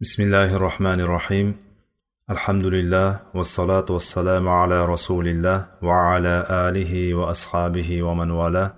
بسم 0.00 0.22
الله 0.22 0.56
الرحمن 0.56 1.00
الرحيم 1.00 1.56
الحمد 2.30 2.66
لله 2.66 3.20
والصلاة 3.34 3.84
والسلام 3.90 4.48
على 4.48 4.86
رسول 4.86 5.28
الله 5.28 5.66
وعلى 5.82 6.46
آله 6.50 7.14
وأصحابه 7.14 8.02
ومن 8.02 8.30
والاه 8.30 8.74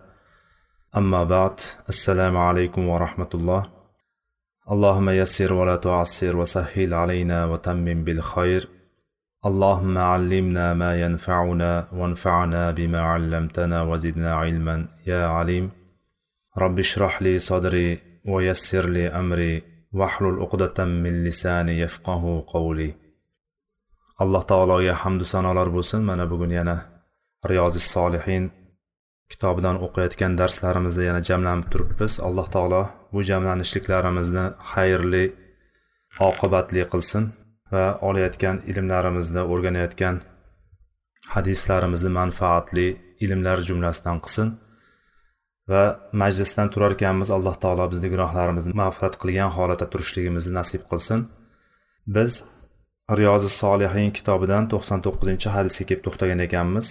أما 0.96 1.24
بعد 1.24 1.60
السلام 1.88 2.36
عليكم 2.36 2.88
ورحمة 2.88 3.28
الله 3.34 3.62
اللهم 4.70 5.10
يسر 5.10 5.52
ولا 5.52 5.76
تعسر 5.76 6.36
وسهل 6.36 6.94
علينا 6.94 7.44
وتمم 7.44 8.04
بالخير 8.04 8.68
اللهم 9.46 9.98
علمنا 9.98 10.74
ما 10.74 11.00
ينفعنا 11.00 11.88
وانفعنا 11.92 12.70
بما 12.70 13.00
علمتنا 13.00 13.82
وزدنا 13.82 14.34
علما 14.34 14.86
يا 15.06 15.26
عليم 15.26 15.70
رب 16.58 16.78
اشرح 16.78 17.22
لي 17.22 17.38
صدري 17.38 17.98
ويسر 18.24 18.88
لي 18.88 19.08
أمري 19.08 19.79
vahlul 19.92 20.38
uqdatam 20.44 20.90
min 21.04 21.14
lisani 21.26 21.74
yafqahu 21.84 22.32
qawli. 22.52 22.88
Alloh 24.22 24.42
taologa 24.50 24.94
hamdu 25.02 25.24
sanolar 25.32 25.68
bo'lsin. 25.76 26.00
Mana 26.10 26.24
bugun 26.32 26.52
yana 26.58 26.76
riyozi 27.50 27.80
solihin 27.94 28.44
kitobidan 29.30 29.76
o'qiyotgan 29.86 30.32
darslarimizda 30.40 31.02
yana 31.08 31.20
jamlanib 31.28 31.66
turibmiz. 31.72 32.12
Alloh 32.28 32.46
taolo 32.54 32.82
bu 33.12 33.20
jamlanishliklarimizni 33.30 34.44
xayrli 34.72 35.24
oqibatli 36.28 36.82
qilsin 36.92 37.24
va 37.72 37.84
olayotgan 38.08 38.56
ilmlarimizni 38.70 39.42
o'rganayotgan 39.52 40.16
hadislarimizni 41.34 42.10
manfaatli 42.20 42.86
ilmlar 43.24 43.58
jumlasidan 43.68 44.18
qilsin. 44.24 44.48
Va 45.70 45.82
majlisdan 46.22 46.68
turar 46.72 46.92
ekanmiz 46.96 47.28
alloh 47.36 47.56
taolo 47.62 47.84
bizni 47.92 48.08
gunohlarimizni 48.14 48.74
mag'firat 48.82 49.14
qilgan 49.22 49.50
holatda 49.56 49.86
turishligimizni 49.92 50.52
nasib 50.60 50.82
qilsin. 50.90 51.20
Biz 52.16 52.32
riyozi 53.18 53.50
solihin 53.60 54.08
kitobidan 54.18 54.64
to'qson 54.72 54.98
to'qqizinchi 55.06 55.48
hadisga 55.56 55.84
kelib 55.88 56.02
to'xtagan 56.06 56.40
ekanmiz. 56.46 56.86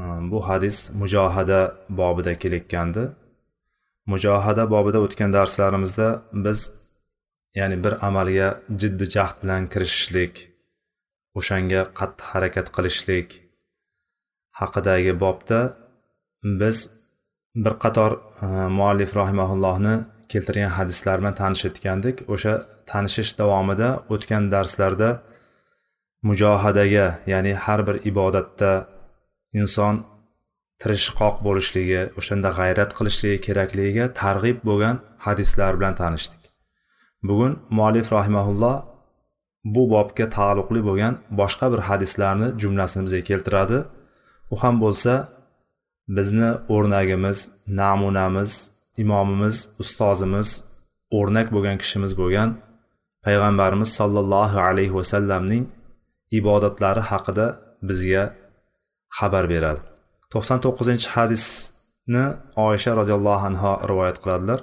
Ehm, 0.00 0.22
bu 0.32 0.38
hadis 0.48 0.76
mujohada 1.00 1.60
bobida 2.00 2.32
kelayotgandi. 2.42 3.04
Mujohada 4.12 4.64
bobida 4.74 4.98
o'tgan 5.06 5.30
darslarimizda 5.36 6.08
biz 6.44 6.58
ya'ni 7.58 7.76
bir 7.84 7.94
amalga 8.08 8.48
jiddiy 8.80 9.08
jahd 9.16 9.36
bilan 9.42 9.62
kirishishlik 9.72 10.34
o'shanga 11.38 11.82
qattiq 11.98 12.26
harakat 12.32 12.66
qilishlik 12.76 13.28
haqidagi 14.60 15.12
bobda 15.24 15.60
biz 16.60 16.76
bir 17.54 17.74
qator 17.84 18.12
e, 18.16 18.46
muallif 18.78 19.16
rohimaullohni 19.16 19.94
keltirgan 20.32 20.72
hadislar 20.78 21.16
bilan 21.20 21.34
tanishayotgandik 21.42 22.16
o'sha 22.34 22.54
tanishish 22.90 23.32
davomida 23.40 23.88
o'tgan 24.14 24.44
darslarda 24.54 25.10
mujohadaga 26.28 27.06
ya'ni 27.32 27.52
har 27.64 27.80
bir 27.88 27.96
ibodatda 28.10 28.72
inson 29.60 29.94
tirishqoq 30.82 31.36
bo'lishligi 31.46 32.00
o'shanda 32.18 32.50
g'ayrat 32.58 32.90
qilishligi 32.98 33.38
kerakligiga 33.46 34.06
targ'ib 34.22 34.58
bo'lgan 34.68 34.96
hadislar 35.26 35.72
bilan 35.78 35.94
tanishdik. 36.02 36.42
Bugun 37.28 37.52
muallif 37.76 38.08
rahimaulloh 38.16 38.76
bu 39.74 39.82
bobga 39.94 40.26
taalluqli 40.36 40.80
bo'lgan 40.88 41.14
boshqa 41.40 41.66
bir 41.72 41.80
hadislarni 41.88 42.48
jumlasini 42.62 43.02
bizga 43.06 43.22
keltiradi. 43.30 43.78
U 44.52 44.54
ham 44.62 44.74
bo'lsa 44.84 45.12
bizni 46.17 46.49
o'rnagimiz 46.75 47.37
namunamiz 47.79 48.51
imomimiz 49.03 49.55
ustozimiz 49.83 50.49
o'rnak 51.17 51.47
bo'lgan 51.55 51.77
kishimiz 51.81 52.11
bo'lgan 52.21 52.49
payg'ambarimiz 53.25 53.89
sollallohu 53.99 54.57
alayhi 54.67 54.93
vasallamning 54.99 55.63
ibodatlari 56.39 57.01
haqida 57.11 57.47
bizga 57.89 58.23
xabar 59.17 59.45
beradi 59.53 59.81
to'qson 60.33 60.59
to'qqizinchi 60.65 61.07
hadisni 61.15 62.25
oysha 62.67 62.91
roziyallohu 62.99 63.43
anhu 63.49 63.71
rivoyat 63.91 64.17
qiladilar 64.23 64.59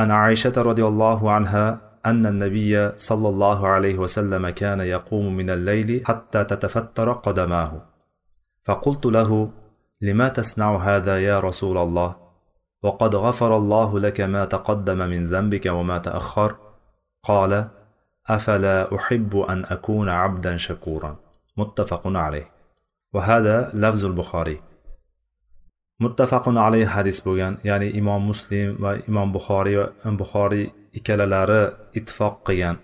an 0.00 0.08
aishata 0.24 0.60
roziyallohu 0.70 1.26
anha 1.38 1.66
أن 2.10 2.26
النبي 2.26 2.72
صلى 3.08 3.28
الله 3.28 3.68
عليه 3.74 3.96
وسلم 3.98 4.48
كان 4.48 4.80
يقوم 4.80 5.36
من 5.36 5.48
الليل 5.50 6.02
حتى 6.08 6.44
تتفتر 6.44 7.12
قدماه 7.12 7.72
فقلت 8.64 9.06
له 9.06 9.50
لما 10.00 10.28
تصنع 10.28 10.76
هذا 10.76 11.20
يا 11.20 11.40
رسول 11.40 11.78
الله 11.78 12.16
وقد 12.82 13.16
غفر 13.16 13.56
الله 13.56 14.00
لك 14.00 14.20
ما 14.20 14.44
تقدم 14.44 14.98
من 14.98 15.24
ذنبك 15.24 15.66
وما 15.66 15.98
تاخر 15.98 16.56
قال 17.22 17.68
افلا 18.26 18.96
احب 18.96 19.36
ان 19.36 19.64
اكون 19.64 20.08
عبدا 20.08 20.56
شكورا 20.56 21.16
متفق 21.56 22.02
عليه 22.06 22.50
وهذا 23.12 23.70
لفظ 23.74 24.04
البخاري 24.04 24.60
متفق 26.00 26.48
عليه 26.48 26.86
hadis 26.86 27.24
bo'lgan 27.24 27.56
ya'ni 27.64 27.88
imom 28.00 28.22
muslim 28.30 28.76
va 28.82 28.90
imom 29.08 29.32
buxoriy 29.36 29.76
va 29.80 30.10
buxoriy 30.20 30.66
ikkalalari 30.98 31.62
ittifoq 31.98 32.34
qilgan 32.46 32.76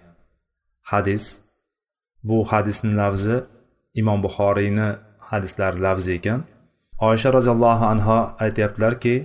hadis 0.91 1.25
bu 2.29 2.37
hadisni 2.53 2.93
lafzi 3.01 3.37
imom 4.01 4.19
buxoriyni 4.27 4.89
hadislari 5.31 5.79
lafzi 5.87 6.11
ekan 6.19 6.41
Oysha 7.00 7.30
roziyallohu 7.38 7.86
anho 7.94 8.20
aytyaptilarki 8.44 9.16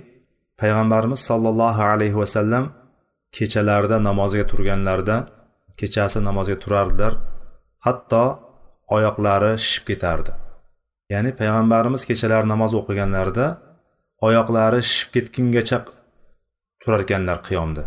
payg'ambarimiz 0.61 1.19
sollallohu 1.29 1.81
alayhi 1.93 2.17
vasallam 2.21 2.65
kechalarida 3.37 3.97
namozga 4.09 4.45
turganlarida 4.51 5.15
kechasi 5.79 6.19
namozga 6.27 6.57
turardilar 6.63 7.13
hatto 7.85 8.23
oyoqlari 8.95 9.51
shishib 9.63 9.83
ketardi. 9.89 10.31
Ya'ni 11.13 11.31
payg'ambarimiz 11.39 12.01
kechalari 12.09 12.47
namoz 12.53 12.71
o'qiganlarida 12.79 13.45
oyoqlari 14.27 14.79
shishib 14.89 15.09
ketgungacha 15.15 15.77
turar 16.81 16.99
ekanlar 17.05 17.37
qiyomda. 17.47 17.83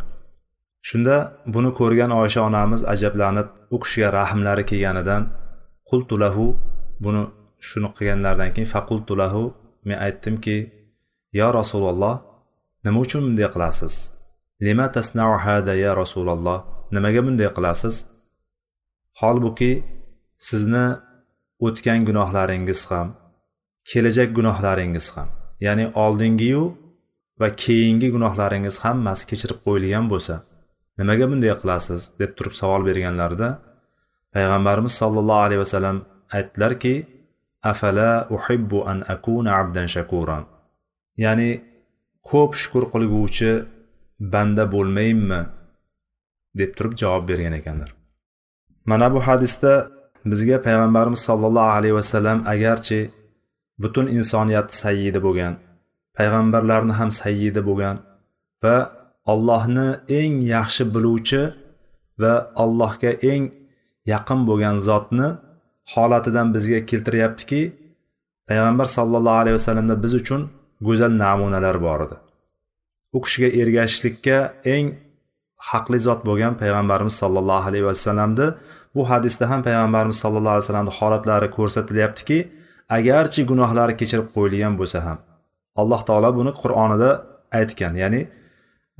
Shunda 0.89 1.17
buni 1.55 1.71
ko'rgan 1.79 2.11
oysha 2.21 2.41
onamiz 2.49 2.81
ajablanib 2.95 3.49
u 3.75 3.77
kishiga 3.83 4.09
rahmlari 4.19 4.65
kelganidan 4.71 5.23
qultulahu 5.91 6.47
buni 7.05 7.23
shuni 7.69 7.89
qilganlaridan 7.97 8.51
keyin 8.55 8.69
faqultulahu 8.75 9.43
men 9.87 9.97
aytdimki 10.07 10.57
yo 11.39 11.49
rasululloh 11.59 12.15
nima 12.85 12.99
uchun 13.05 13.21
bunday 13.27 13.49
qilasiz? 13.55 13.95
Lima 14.67 14.87
tasnau 14.97 15.33
hada 15.45 15.75
ya 15.85 15.91
rasululloh? 16.03 16.59
Nimaga 16.95 17.21
bunday 17.27 17.49
qilasiz? 17.57 17.95
Holbuki 19.21 19.73
sizni 20.49 20.87
o'tgan 21.67 22.01
gunohlaringiz 22.09 22.81
ham 22.91 23.09
kelajak 23.91 24.29
gunohlaringiz 24.39 25.07
ham 25.17 25.29
ya'ni 25.67 25.85
oldingiyu 26.05 26.63
va 27.41 27.49
keyingi 27.65 28.09
gunohlaringiz 28.17 28.77
hammasi 28.85 29.23
kechirib 29.31 29.59
qo'yilgan 29.67 30.07
bo'lsa 30.13 30.35
nimaga 30.99 31.25
bunday 31.31 31.53
qilasiz? 31.63 32.01
deb 32.21 32.31
turib 32.37 32.55
savol 32.61 32.83
berganlarida 32.89 33.49
payg'ambarimiz 34.35 34.95
sollallohu 35.01 35.43
alayhi 35.47 35.63
vasallam 35.65 35.97
aytdilarki 36.37 36.95
afala 37.73 38.11
uhibbu 38.37 38.79
an 38.91 38.99
akuna 39.15 39.51
abdan 39.61 39.87
shakuran. 39.95 40.45
Ya'ni 41.25 41.51
ko'p 42.31 42.51
shukur 42.61 42.85
qilguvchi 42.93 43.53
banda 44.33 44.65
bo'lmayinmi 44.75 45.41
deb 46.59 46.71
turib 46.77 46.95
javob 47.01 47.25
bergan 47.31 47.55
ekanlar. 47.61 47.91
Mana 48.91 49.07
bu 49.15 49.19
hadisda 49.29 49.73
bizga 50.31 50.57
payg'ambarimiz 50.67 51.21
sollallohu 51.29 51.73
alayhi 51.79 51.97
vasallam 52.01 52.39
agarchi 52.55 53.01
butun 53.83 54.07
insoniyat 54.17 54.69
sayyidi 54.83 55.21
bo'lgan 55.27 55.55
payg'ambarlarni 56.17 56.95
ham 57.01 57.11
sayyidi 57.23 57.61
bo'lgan 57.69 57.97
va 58.65 58.77
allohni 59.33 59.89
eng 60.21 60.35
yaxshi 60.55 60.85
biluvchi 60.95 61.43
va 62.23 62.35
allohga 62.65 63.13
eng 63.33 63.45
yaqin 64.13 64.41
bo'lgan 64.49 64.77
zotni 64.89 65.29
holatidan 65.95 66.47
bizga 66.55 66.79
keltiryaptiki 66.91 67.61
payg'ambar 68.49 68.87
sallallohu 68.97 69.39
alayhi 69.43 69.57
vasallamda 69.59 69.97
biz 70.05 70.13
uchun 70.21 70.41
go'zal 70.87 71.13
namunalar 71.25 71.77
bor 71.87 72.01
edi. 72.07 72.17
U 73.17 73.19
kishiga 73.25 73.49
ergashishlikka 73.61 74.39
eng 74.75 74.87
haqli 75.71 75.99
zot 76.07 76.21
bo'lgan 76.29 76.55
payg'ambarimiz 76.63 77.15
sollallohu 77.23 77.69
alayhi 77.71 77.87
vasallamni 77.91 78.47
bu 78.95 79.03
hadisda 79.11 79.45
ham 79.51 79.61
payg'ambarimiz 79.69 80.19
sallallohu 80.25 80.55
alayhi 80.55 80.65
vasallamni 80.67 80.93
holatlari 80.99 81.49
ko'rsatilyaptiki 81.57 82.39
agarchi 82.99 83.41
gunohlari 83.51 83.95
kechirib 84.01 84.29
qo'yilgan 84.37 84.75
bo'lsa 84.81 84.99
ham 85.07 85.19
alloh 85.81 86.01
taolo 86.09 86.31
buni 86.39 86.53
qur'onida 86.63 87.11
aytgan. 87.59 87.95
Ya'ni 88.03 88.21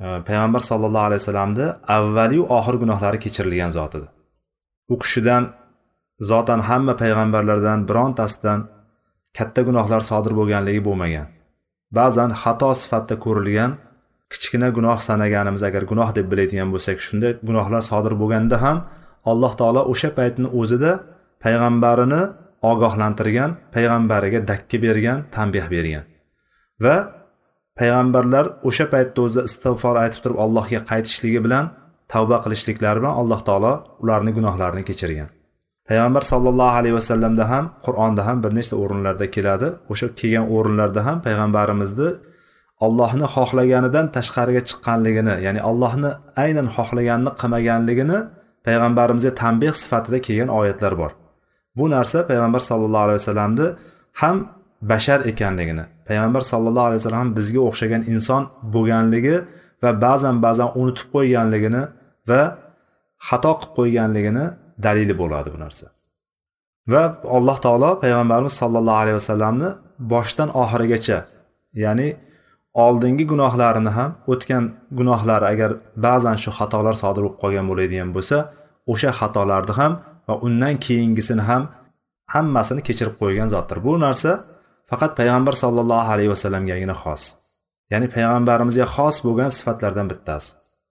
e, 0.05 0.07
payg'ambar 0.29 0.63
sallallohu 0.71 1.07
alayhi 1.09 1.21
vasallamni 1.23 1.67
avvaliyu 1.97 2.43
oxir 2.59 2.75
gunohlari 2.83 3.19
kechirilgan 3.25 3.71
zot 3.79 3.93
edi. 3.99 4.09
U 4.93 4.95
kishidan 5.03 5.43
zotan 6.21 6.61
hamma 6.69 6.95
payg'ambarlardan 7.03 7.79
birontasidan 7.89 8.61
katta 9.37 9.61
gunohlar 9.69 10.01
sodir 10.11 10.33
bo'lganligi 10.39 10.83
bo'lmagan. 10.89 11.27
Ba'zan 11.99 12.31
xato 12.43 12.71
sifatida 12.83 13.17
ko'rilgan 13.25 13.71
kichkina 14.33 14.69
gunoh 14.77 14.99
sanaganimiz 15.09 15.63
agar 15.69 15.83
gunoh 15.91 16.11
deb 16.19 16.27
biladigan 16.33 16.69
bo'lsak 16.75 16.99
shunday 17.07 17.33
gunohlar 17.49 17.83
sodir 17.91 18.15
bo'lganda 18.23 18.57
ham 18.65 18.79
alloh 19.31 19.53
taolo 19.61 19.83
o'sha 19.93 20.11
paytni 20.19 20.49
o'zida 20.61 20.93
payg'ambarini 21.45 22.23
ogohlantirgan 22.71 23.51
payg'ambariga 23.75 24.41
dakki 24.51 24.77
bergan 24.85 25.19
tanbeh 25.35 25.67
bergan. 25.75 26.05
Va 26.85 26.97
payg'ambarlar 27.79 28.45
o'sha 28.69 28.87
paytda 28.95 29.19
o'zi 29.27 29.41
istig'for 29.49 29.95
aytib 30.05 30.21
turib 30.25 30.39
allohga 30.45 30.81
qaytishligi 30.91 31.41
bilan 31.47 31.65
tavba 32.13 32.37
qilishliklari 32.45 32.99
bilan 33.01 33.15
alloh 33.21 33.41
taolo 33.49 33.73
ularni 34.03 34.33
gunohlarini 34.39 34.85
kechirgan. 34.91 35.36
Payg'ambar 35.89 36.23
sollallohu 36.33 36.75
alayhi 36.81 36.97
vasallamda 37.01 37.45
ham 37.53 37.65
qur'onda 37.87 38.23
ham 38.29 38.39
bir 38.45 38.53
nechta 38.59 38.75
o'rinlarda 38.83 39.27
keladi. 39.37 39.69
O'sha 39.93 40.07
kelgan 40.21 40.47
o'rinlarda 40.55 41.01
ham 41.09 41.19
payg'ambarimizni 41.27 42.09
ollohni 42.87 43.27
xohlaganidan 43.35 44.07
tashqariga 44.17 44.63
chiqqanligini 44.69 45.35
ya'ni 45.47 45.61
allohni 45.71 46.11
aynan 46.45 46.67
xohlaganini 46.77 47.33
qilmaganligini 47.41 48.19
payg'ambarimizga 48.67 49.33
tanbeh 49.43 49.73
sifatida 49.83 50.19
kelgan 50.27 50.51
oyatlar 50.59 50.93
bor. 51.01 51.11
Bu 51.79 51.85
narsa 51.95 52.19
payg'ambar 52.31 52.63
sallallohu 52.71 53.05
alayhi 53.07 53.21
vasallamni 53.23 53.67
ham 54.23 54.37
bashar 54.91 55.21
ekanligini 55.31 55.85
payg'ambar 56.09 56.43
sallallohu 56.53 56.87
alayhi 56.89 57.01
vasallam 57.03 57.29
bizga 57.39 57.61
o'xshagan 57.69 58.03
inson 58.13 58.43
bo'lganligi 58.75 59.37
va 59.83 59.91
ba'zan 60.05 60.37
ba'zan 60.47 60.69
unutib 60.81 61.09
qo'yganligini 61.15 61.83
va 62.31 62.43
xato 63.29 63.53
qilib 63.61 63.73
qo'yganligini 63.79 64.45
dalili 64.85 65.15
bo'ladi 65.21 65.49
bu 65.55 65.59
narsa. 65.65 65.87
Va 66.93 67.05
alloh 67.37 67.59
taolo 67.65 67.91
payg'ambarimiz 68.05 68.55
sollallohu 68.61 69.01
alayhi 69.03 69.19
vasallamni 69.21 69.69
boshdan 70.13 70.49
oxirigacha 70.63 71.19
ya'ni 71.85 72.09
oldingi 72.85 73.25
gunohlarini 73.33 73.93
ham 73.99 74.11
o'tgan 74.33 74.65
gunohlari 74.99 75.47
agar 75.53 75.71
ba'zan 76.07 76.37
shu 76.43 76.51
xatolar 76.59 76.95
sodir 77.03 77.23
bo'lib 77.25 77.37
qolgan 77.43 77.67
bo'ladigan 77.71 78.11
bo'lsa 78.17 78.37
o'sha 78.93 79.11
xatolarni 79.21 79.75
ham 79.81 79.93
va 80.29 80.35
undan 80.47 80.75
keyingisini 80.87 81.45
ham 81.51 81.63
hammasini 82.35 82.83
kechirib 82.89 83.15
qo'ygan 83.21 83.49
zotdir. 83.55 83.79
Bu 83.87 83.93
narsa 84.05 84.31
faqat 84.91 85.13
payg'ambar 85.19 85.55
sollallohu 85.63 86.09
alayhi 86.15 86.31
vasallamgagina 86.35 86.95
xos. 87.03 87.23
Ya'ni 87.93 88.07
payg'ambarimizga 88.15 88.87
xos 88.95 89.17
bo'lgan 89.27 89.51
sifatlardan 89.59 90.07
bittasi. 90.13 90.49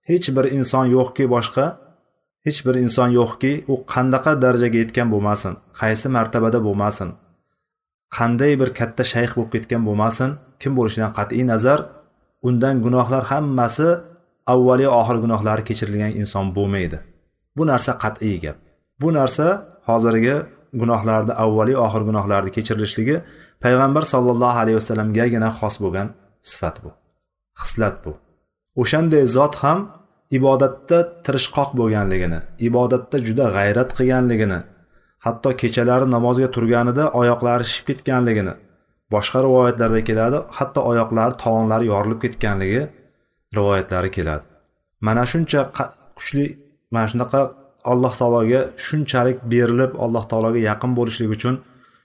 Hech 0.08 0.26
bir 0.36 0.44
inson 0.58 0.86
yo'qki 0.96 1.24
boshqa 1.34 1.64
hech 2.46 2.58
bir 2.66 2.74
inson 2.84 3.08
yo'qki 3.18 3.52
u 3.72 3.74
qandaqa 3.92 4.32
darajaga 4.44 4.78
yetgan 4.84 5.08
bo'lmasin 5.14 5.52
qaysi 5.80 6.06
martabada 6.16 6.58
bo'lmasin 6.66 7.08
qanday 8.16 8.52
bir 8.60 8.70
katta 8.78 9.02
shayx 9.12 9.30
bo'lib 9.36 9.50
ketgan 9.54 9.82
bo'lmasin 9.88 10.30
kim 10.60 10.72
bo'lishidan 10.78 11.12
qat'iy 11.18 11.44
nazar 11.52 11.78
undan 12.48 12.74
gunohlar 12.84 13.22
hammasi 13.32 13.88
avvaliy 14.52 14.88
oxir 15.00 15.16
gunohlari 15.24 15.62
kechirilgan 15.68 16.12
inson 16.20 16.46
bo'lmaydi. 16.56 16.98
Bu 17.56 17.62
narsa 17.70 17.92
qat'iy 18.04 18.36
gap. 18.44 18.56
Bu 19.00 19.08
narsa 19.18 19.46
hozirgi 19.88 20.36
gunohlarni 20.80 21.32
avvaliy 21.44 21.76
oxir 21.86 22.02
gunohlarni 22.08 22.50
kechirilishligi 22.56 23.16
payg'ambar 23.64 24.04
sollallohu 24.12 24.58
alayhi 24.62 24.78
vasallamgagina 24.80 25.48
xos 25.58 25.74
bo'lgan 25.84 26.08
sifat 26.50 26.76
bu 26.84 26.90
xislat 27.60 27.96
bu. 28.04 28.12
O'shanday 28.82 29.24
zot 29.36 29.54
ham 29.62 29.78
ibodatda 30.38 30.98
tirishqoq 31.26 31.70
bo'lganligini 31.80 32.38
ibodatda 32.68 33.16
juda 33.26 33.46
g'ayrat 33.56 33.90
qilganligini 33.98 34.60
hatto 35.26 35.50
kechalari 35.62 36.06
namozga 36.16 36.48
turganida 36.56 37.04
oyoqlari 37.20 37.64
shishib 37.68 37.86
ketganligini 37.90 38.54
boshqa 39.14 39.38
rivoyatlarda 39.46 40.00
keladi 40.08 40.38
hatto 40.58 40.80
oyoqlari 40.90 41.34
tovonlari 41.42 41.84
yorilib 41.92 42.20
ketganligi 42.24 42.82
rivoyatlari 43.56 44.10
keladi. 44.16 44.44
Mana 45.06 45.22
shuncha 45.32 45.60
kuchli 46.18 46.44
mana 46.94 47.06
shunaqa 47.12 47.40
alloh 47.92 48.12
taologa 48.20 48.60
shunchalik 48.86 49.38
berilib 49.52 49.92
alloh 50.04 50.24
taologa 50.30 50.60
yaqin 50.70 50.90
bo'lishlik 50.98 51.30
uchun 51.36 51.54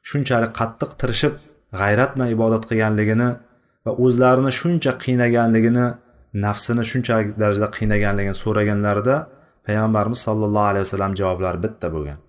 shunchalik 0.09 0.51
qattiq 0.59 0.91
tirishib 1.01 1.33
g'ayrat 1.79 2.12
bilan 2.15 2.29
ibodat 2.35 2.63
qilganligini 2.69 3.29
va 3.85 3.91
o'zlarini 4.03 4.51
shuncha 4.59 4.91
qiynaganligini 5.03 5.85
nafsini 6.33 6.83
shunchalik 6.91 7.27
darajada 7.41 7.69
qiynaganligini 7.77 8.37
so'raganlarida 8.43 9.15
payg'ambarimiz 9.67 10.19
sollallohu 10.27 10.67
alayhi 10.71 10.85
vasallam 10.87 11.13
javoblari 11.19 11.59
bitta 11.65 11.87
bo'lgan. 11.95 12.19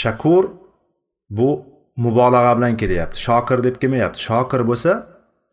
Shakur 0.00 0.44
bu 1.38 1.50
mubolag'a 2.04 2.52
bilan 2.58 2.74
kelyapti 2.82 3.18
shokir 3.26 3.58
deb 3.66 3.76
kelmayapti 3.82 4.20
shokir 4.28 4.62
bo'lsa 4.70 4.92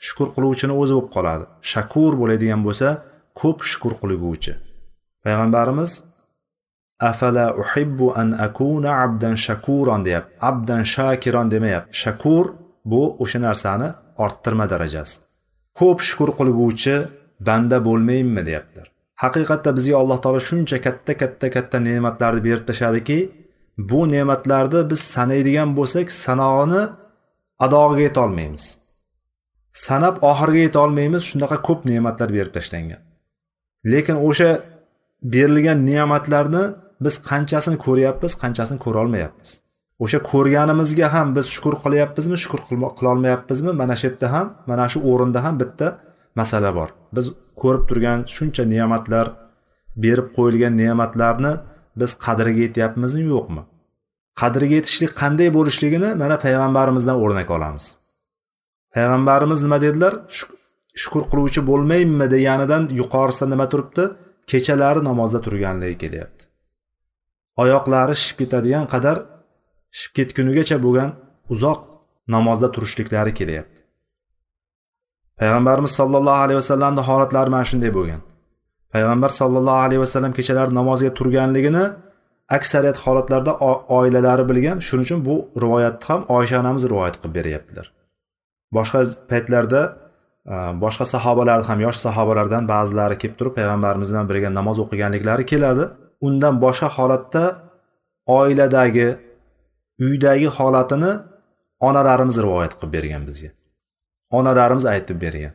shukur 0.05 0.27
qiluvchini 0.35 0.73
o'zi 0.81 0.93
bo'lib 0.97 1.09
qoladi. 1.15 1.45
Shakur 1.73 2.11
bo'ladigan 2.21 2.61
bo'lsa 2.67 2.87
ko'p 3.41 3.59
shukur 3.71 3.93
qilguvchi. 4.01 4.53
Payg'ambarimiz 5.23 5.91
afala 7.09 7.45
uhibbu 7.61 8.07
an 8.21 8.29
akuna 8.47 8.91
abdan 9.03 9.35
shakuron 9.45 10.01
deyapti. 10.07 10.31
Abdan 10.49 10.81
shakiron 10.95 11.47
demayapti. 11.53 11.91
Shakur 12.03 12.45
bu 12.91 13.01
o'sha 13.23 13.39
narsani 13.47 13.87
orttirma 14.23 14.65
darajasi. 14.73 15.15
Ko'p 15.79 15.99
shukur 16.07 16.29
qilguvchi 16.39 16.95
banda 17.47 17.77
bo'lmayinmi 17.87 18.41
deyaptilar. 18.49 18.87
Haqiqatda 19.23 19.69
bizga 19.77 19.95
alloh 20.01 20.17
taolo 20.23 20.41
shuncha 20.49 20.77
katta 20.85 21.13
katta 21.21 21.47
katta 21.55 21.77
ne'matlarni 21.87 22.41
berib 22.47 22.63
tashladiki 22.69 23.19
bu 23.91 23.99
ne'matlarni 24.13 24.81
biz 24.91 25.01
sanaydigan 25.13 25.69
bo'lsak 25.77 26.07
sanog'ini 26.25 26.81
adog'iga 27.65 28.03
yetolmaymiz 28.07 28.63
sanab 29.85 30.15
oxiriga 30.31 30.61
yetolmaymiz 30.67 31.23
shunaqa 31.31 31.57
ko'p 31.67 31.79
ne'matlar 31.91 32.29
berib 32.37 32.51
tashlangan. 32.57 33.01
Lekin 33.91 34.17
o'sha 34.27 34.49
berilgan 35.33 35.79
ne'matlarni 35.89 36.63
biz 37.05 37.15
qanchasini 37.29 37.77
ko'ryapmiz 37.85 38.33
qanchasini 38.43 38.79
ko'rolmayapmiz 38.85 39.49
o'sha 40.03 40.19
ko'rganimizga 40.31 41.07
ham 41.15 41.27
biz 41.37 41.45
shukur 41.55 41.75
qilyapmizmi 41.83 42.37
shukur 42.43 42.61
qilolmayapmizmi 42.99 43.71
mana 43.81 43.95
shu 43.99 44.05
yerda 44.09 44.27
ham 44.35 44.47
mana 44.69 44.85
shu 44.91 44.99
o'rinda 45.11 45.39
ham 45.45 45.55
bitta 45.61 45.87
masala 46.35 46.71
bor. 46.75 46.89
Biz 47.15 47.25
ko'rib 47.61 47.83
turgan 47.89 48.19
shuncha 48.35 48.63
ne'matlar 48.73 49.27
berib 50.03 50.27
qo'yilgan 50.37 50.73
ne'matlarni 50.81 51.53
biz 51.99 52.11
qadriga 52.25 52.61
yetyapmizmi 52.67 53.25
yo'qmi? 53.33 53.63
Qadriga 54.41 54.75
yetishlik 54.79 55.11
qanday 55.21 55.49
bo'lishligini 55.57 56.09
mana 56.21 56.35
payg'ambarimizdan 56.45 57.17
o'rnak 57.23 57.49
olamiz. 57.57 57.85
Payg'ambarimiz 58.95 59.59
nima 59.65 59.77
dedilar? 59.85 60.13
Shukur 61.01 61.23
qiluvchi 61.31 61.61
bo'lmaymi 61.69 62.27
deganidan 62.35 62.83
yuqorisida 62.99 63.47
nima 63.53 63.65
turibdi? 63.71 64.03
Kechalari 64.51 65.01
namozda 65.09 65.39
turganligi 65.45 65.97
kelyapti. 66.03 66.43
Oyoqlari 67.63 68.15
shishib 68.21 68.37
ketadigan 68.41 68.85
qadar 68.93 69.17
shishib 69.97 70.13
ketgunigacha 70.17 70.77
bo'lgan 70.85 71.09
uzoq 71.53 71.81
namozda 72.35 72.67
turishliklari 72.75 73.33
kelyapti. 73.39 73.78
Payg'ambarimiz 75.39 75.91
sollallohu 75.99 76.39
alayhi 76.45 76.59
vasallamni 76.61 77.01
holatlari 77.09 77.49
mana 77.55 77.65
shunday 77.71 77.91
bo'lgan. 77.97 78.21
Payg'ambar 78.93 79.31
sollallohu 79.41 79.79
alayhi 79.85 80.01
vasallam 80.05 80.33
kechalari 80.39 80.71
namozga 80.79 81.11
turganligini 81.19 81.83
aksariyat 82.57 82.97
holatlarda 83.05 83.51
oilalari 83.99 84.43
bilgan. 84.51 84.77
Shuning 84.87 85.05
uchun 85.07 85.19
bu 85.27 85.35
rivoyatni 85.63 86.05
ham 86.09 86.21
oysha 86.37 86.55
onamiz 86.61 86.83
rivoyat 86.91 87.15
qilib 87.21 87.33
beryaptilar. 87.39 87.85
Boshqa 88.77 88.99
paytlarda 89.31 89.81
boshqa 90.83 91.05
sahobalarni 91.13 91.65
ham 91.69 91.79
yosh 91.85 91.97
sahobalardan 92.05 92.63
ba'zilari 92.73 93.15
kelib 93.21 93.35
turib 93.39 93.53
payg'ambarimiz 93.59 94.07
bilan 94.11 94.25
birga 94.31 94.49
namoz 94.59 94.77
o'qiganliklari 94.83 95.43
keladi. 95.51 95.83
Undan 96.27 96.55
boshqa 96.65 96.87
holatda 96.97 97.43
oiladagi 98.39 99.09
uydagi 100.05 100.47
holatini 100.57 101.11
onalarimiz 101.87 102.35
rivoyat 102.45 102.73
qilib 102.77 102.91
bergan 102.97 103.23
bizga. 103.29 103.49
Onalarimiz 104.37 104.85
aytib 104.93 105.17
bergan. 105.23 105.53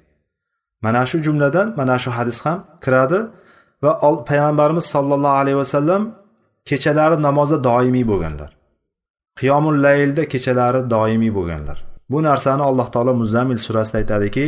Mana 0.85 1.03
shu 1.11 1.17
jumladan 1.27 1.69
mana 1.79 1.97
shu 2.03 2.11
hadis 2.19 2.39
ham 2.47 2.59
kiradi 2.85 3.19
va 3.85 3.93
payg'ambarimiz 4.31 4.87
sollallohu 4.95 5.37
alayhi 5.43 5.59
vasallam 5.63 6.03
kechalari 6.69 7.17
namozda 7.27 7.59
doimiy 7.69 8.05
bo'lganlar. 8.11 8.51
Qiyomul 9.39 9.79
laylda 9.87 10.23
kechalari 10.33 10.81
doimiy 10.95 11.33
bo'lganlar. 11.39 11.79
Bu 12.13 12.19
narsani 12.29 12.63
alloh 12.71 12.89
taolo 12.95 13.13
muzammil 13.23 13.61
surasida 13.67 13.97
aytadiki 14.03 14.47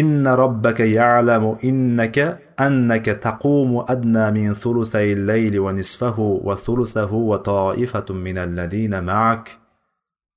inna 0.00 0.32
robbaka 0.42 0.84
ya'lamu 0.98 1.50
innaka 1.70 2.26
annaka 2.66 3.12
taqumu 3.26 3.78
adna 3.94 4.24
min 4.36 4.48
sulusayil 4.62 5.22
layli 5.30 5.58
va 5.64 5.72
nisfahu 5.80 6.26
va 6.46 6.54
sulusahu 6.66 7.18
va 7.30 7.38
toifatun 7.50 8.16
minalladina 8.26 8.98
ma'ak 9.10 9.44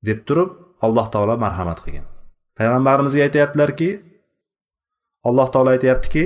deb 0.07 0.19
turib 0.27 0.49
alloh 0.85 1.05
taolo 1.13 1.33
marhamat 1.45 1.79
qilgan. 1.85 2.14
Payg'ambarimizga 2.57 3.21
aytyaptilarki 3.27 3.89
alloh 5.27 5.47
taolo 5.53 5.69
aytyaptiki 5.75 6.23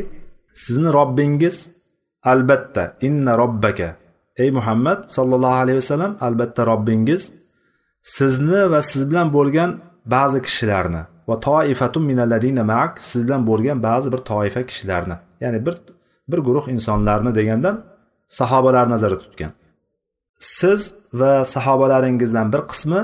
sizni 0.64 0.90
robbingiz 1.00 1.56
albatta 2.32 2.84
inna 3.08 3.34
robbaka. 3.42 3.90
Ey 4.44 4.50
muhammad 4.58 5.00
sollallohu 5.16 5.58
alayhi 5.64 5.78
vasallam 5.82 6.12
albatta 6.28 6.62
robbingiz 6.72 7.22
sizni 8.18 8.62
va 8.72 8.82
siz 8.92 9.02
bilan 9.10 9.28
bo'lgan 9.38 9.70
ba'zi 10.16 10.40
kishilarni 10.48 11.02
va 11.30 11.36
toifatun 11.48 12.04
minalladina 12.12 12.64
maak 12.72 12.94
siz 13.10 13.22
bilan 13.28 13.42
bo'lgan 13.50 13.78
ba'zi 13.88 14.08
bir 14.14 14.22
toifa 14.32 14.62
kishilarni 14.70 15.16
ya'ni 15.44 15.60
bir 15.66 15.76
bir 16.32 16.40
guruh 16.48 16.66
insonlarni 16.76 17.32
degandan 17.40 17.76
sahobalar 18.40 18.86
nazarda 18.94 19.18
tutgan. 19.26 19.52
Siz 20.40 20.82
va 21.20 21.34
sahobalaringizdan 21.54 22.48
bir 22.54 22.62
qismi 22.72 23.02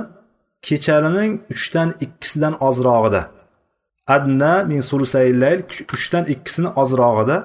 kechalining 0.67 1.31
uchdan 1.53 1.89
ikkisidan 2.05 2.53
ozrog'ida. 2.67 3.21
Adna 4.15 4.53
min 4.71 4.81
sulusaylayl 4.89 5.59
uchdan 5.95 6.23
ikkisini 6.33 6.69
ozrog'ida. 6.81 7.37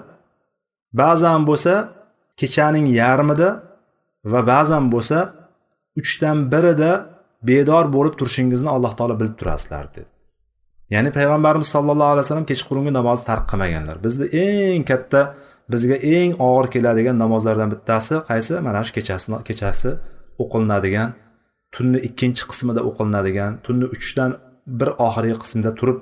Ba'zan 1.01 1.41
bo'lsa 1.49 1.75
kechaning 2.41 2.87
yarmida 3.01 3.51
va 4.33 4.41
ba'zan 4.53 4.85
bo'lsa 4.95 5.19
uchdan 6.01 6.37
birida 6.53 6.93
bedor 7.49 7.85
bo'lib 7.97 8.15
turishingizni 8.21 8.71
alloh 8.77 8.93
taolo 8.99 9.15
bilib 9.21 9.37
turasizlar 9.41 9.85
dedi. 9.97 10.11
Ya'ni 10.95 11.11
payg'ambarimiz 11.19 11.69
sallallohu 11.75 12.13
alayhi 12.15 12.25
vasallam 12.27 12.49
kechqurungi 12.53 12.93
namozni 12.99 13.25
tark 13.31 13.45
qilmaganlar. 13.51 13.97
Bizni 14.07 14.27
eng 14.45 14.83
katta 14.91 15.21
bizga 15.73 15.97
eng 16.17 16.31
og'ir 16.49 16.67
keladigan 16.75 17.17
namozlardan 17.25 17.69
bittasi 17.75 18.15
qaysi? 18.31 18.53
Mana 18.67 18.81
shu 18.87 18.93
kechasi 18.99 19.27
kechasi 19.49 19.91
o'qilinadigan 20.43 21.09
tunni 21.75 21.99
ikkinchi 22.09 22.45
qismida 22.51 22.81
o'qilinadigan 22.89 23.53
tunni 23.67 23.87
uchdan 23.97 24.31
bir 24.81 24.89
oxirgi 25.07 25.37
qismida 25.43 25.73
turib 25.81 25.99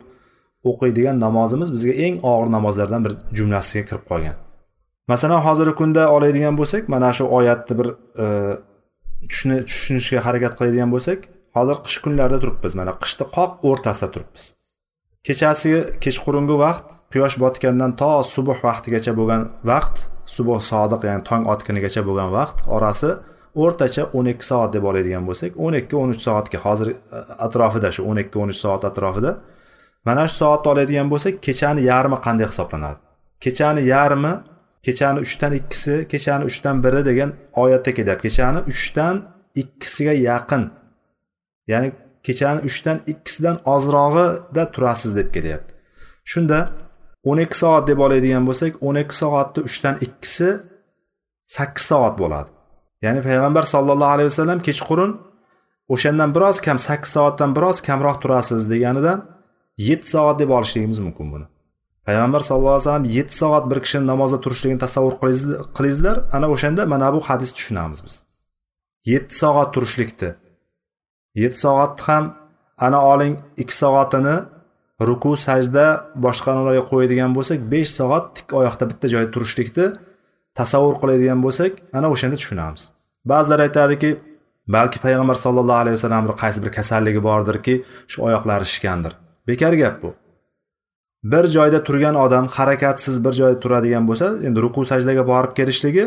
o'qiydigan 0.70 1.16
namozimiz 1.26 1.68
bizga 1.76 1.94
eng 2.06 2.16
og'ir 2.32 2.48
namozlardan 2.56 3.00
bir 3.06 3.12
jumlasiga 3.38 3.84
kirib 3.88 4.04
qolgan. 4.10 4.36
Masalan 5.12 5.40
hozirgi 5.46 5.74
kunda 5.80 6.02
oladigan 6.16 6.54
bo'lsak 6.60 6.82
mana 6.94 7.10
shu 7.16 7.24
oyatni 7.38 7.74
bir 7.80 7.88
e, 8.24 8.26
tushunishga 9.70 10.20
harakat 10.26 10.52
qiladigan 10.58 10.90
bo'lsak 10.94 11.18
hozir 11.56 11.76
qish 11.86 11.98
kunlarida 12.04 12.38
turibmiz 12.42 12.72
mana 12.80 12.92
qishni 13.02 13.24
qoq 13.36 13.50
o'rtasida 13.68 14.08
turibmiz. 14.14 14.44
Kechasi 15.26 15.72
kechqurungi 16.04 16.56
vaqt 16.64 16.86
quyosh 17.12 17.36
botgandan 17.42 17.92
to 18.00 18.10
subuh 18.34 18.58
vaqtigacha 18.68 19.12
bo'lgan 19.18 19.42
vaqt 19.70 19.96
subuh 20.34 20.60
sodiq 20.70 21.00
ya'ni 21.08 21.22
tong 21.30 21.44
otgunigacha 21.52 22.02
bo'lgan 22.08 22.30
vaqt 22.38 22.56
orasi 22.76 23.10
o'rtacha 23.62 24.02
o'n 24.16 24.26
ikki 24.32 24.44
soat 24.50 24.70
deb 24.76 24.84
oladigan 24.90 25.24
bo'lsak 25.28 25.50
o'n 25.64 25.74
ikki 25.80 25.94
o'n 26.02 26.10
uch 26.14 26.22
soatga 26.28 26.58
hozir 26.66 26.88
e, 26.92 26.96
atrofida 27.46 27.88
shu 27.96 28.02
o'n 28.10 28.18
ikki 28.24 28.36
o'n 28.42 28.50
uch 28.54 28.60
soat 28.64 28.82
atrofida 28.90 29.32
mana 30.06 30.22
shu 30.28 30.36
soatni 30.42 30.68
oladigan 30.72 31.08
bo'lsak 31.12 31.34
kechani 31.46 31.80
yarmi 31.90 32.18
qanday 32.26 32.46
hisoblanadi? 32.52 32.98
Kechani 33.44 33.82
yarmi 33.94 34.32
kechani 34.86 35.18
uchdan 35.26 35.52
ikkisi 35.60 35.94
kechani 36.12 36.44
uchdan 36.50 36.76
biri 36.84 37.00
degan 37.10 37.30
oyatda 37.62 37.90
kelyapti 37.98 38.22
kechani 38.28 38.60
uchdan 38.72 39.16
ikkisiga 39.62 40.14
yaqin 40.28 40.62
ya'ni 41.72 41.88
kechani 42.26 42.60
uchdan 42.68 42.98
ikkisidan 43.12 43.56
ozrog'ida 43.74 44.64
turasiz 44.74 45.12
deb 45.18 45.28
kelyapti. 45.36 45.72
Shunda 46.30 46.58
o'n 47.28 47.38
ikki 47.44 47.56
soat 47.62 47.84
deb 47.90 47.98
oladigan 48.06 48.44
bo'lsak 48.48 48.72
o'n 48.86 48.96
ikki 49.02 49.16
soatni 49.22 49.60
uchdan 49.68 49.94
ikkisi 50.06 50.48
sakkiz 51.56 51.84
soat 51.90 52.14
bo'ladi. 52.22 52.50
Ya'ni 53.04 53.20
payg'ambar 53.28 53.64
sollallohu 53.74 54.12
alayhi 54.14 54.28
vasallam 54.32 54.60
kechqurun 54.68 55.12
o'shandan 55.94 56.30
biroz 56.36 56.56
kam 56.66 56.78
sakkiz 56.86 57.12
soatdan 57.16 57.50
biroz 57.56 57.76
kamroq 57.88 58.16
turasiz 58.22 58.62
deganidan 58.72 59.18
yetti 59.88 60.08
soat 60.14 60.36
deb 60.40 60.50
olishligimiz 60.56 60.98
mumkin 61.06 61.26
buni. 61.32 61.46
Payg'ambar 62.06 62.40
sallallohu 62.48 62.76
alayhi 62.76 62.86
vasallam 62.86 63.06
yetti 63.18 63.34
soat 63.42 63.64
bir 63.70 63.78
kishini 63.84 64.06
namozda 64.12 64.38
turishligini 64.44 64.80
tasavvur 64.84 65.14
qilingizlar 65.76 66.16
ana 66.36 66.46
o'shanda 66.54 66.82
mana 66.92 67.08
bu 67.14 67.20
hadisni 67.28 67.54
tushunamiz 67.58 68.00
biz. 68.06 68.14
Yetti 69.12 69.34
soat 69.42 69.68
turishlikni 69.74 70.30
yetti 71.42 71.60
soatni 71.64 72.02
ham 72.06 72.24
ana 72.86 72.98
oling 73.12 73.34
ikki 73.62 73.74
soatini 73.82 74.36
ruku 75.08 75.32
sajda 75.46 75.86
boshqalarga 76.24 76.82
qo'yadigan 76.90 77.30
bo'lsak 77.36 77.58
besh 77.72 77.90
soat 77.98 78.24
tik 78.36 78.48
oyoqda 78.60 78.84
bitta 78.90 79.06
joyda 79.12 79.30
turishlikni 79.36 79.86
tasavvur 80.58 80.96
qiladigan 81.02 81.40
bo'lsak 81.46 81.72
ana 81.98 82.08
o'shanda 82.14 82.36
tushunamiz. 82.40 82.82
Ba'zilar 83.30 83.60
aytadiki 83.66 84.10
balki 84.76 84.98
payg'ambar 85.04 85.36
sallallohu 85.44 85.80
alayhi 85.82 85.96
vasallam 85.98 86.24
qaysi 86.42 86.58
bir 86.64 86.70
kasalligi 86.78 87.20
bordirki 87.28 87.74
shu 88.10 88.18
oyoqlari 88.28 88.66
shishgandir. 88.70 89.12
Bekor 89.48 89.74
gap 89.82 89.96
bu. 90.02 90.10
Bir 91.32 91.44
joyda 91.56 91.78
turgan 91.86 92.14
odam 92.24 92.46
harakatsiz 92.56 93.24
bir 93.24 93.32
joyda 93.40 93.60
turadigan 93.64 94.04
bo'lsa 94.08 94.26
endi 94.46 94.58
ruku 94.64 94.80
sajdaga 94.90 95.24
borib 95.32 95.52
kelishligi 95.58 96.04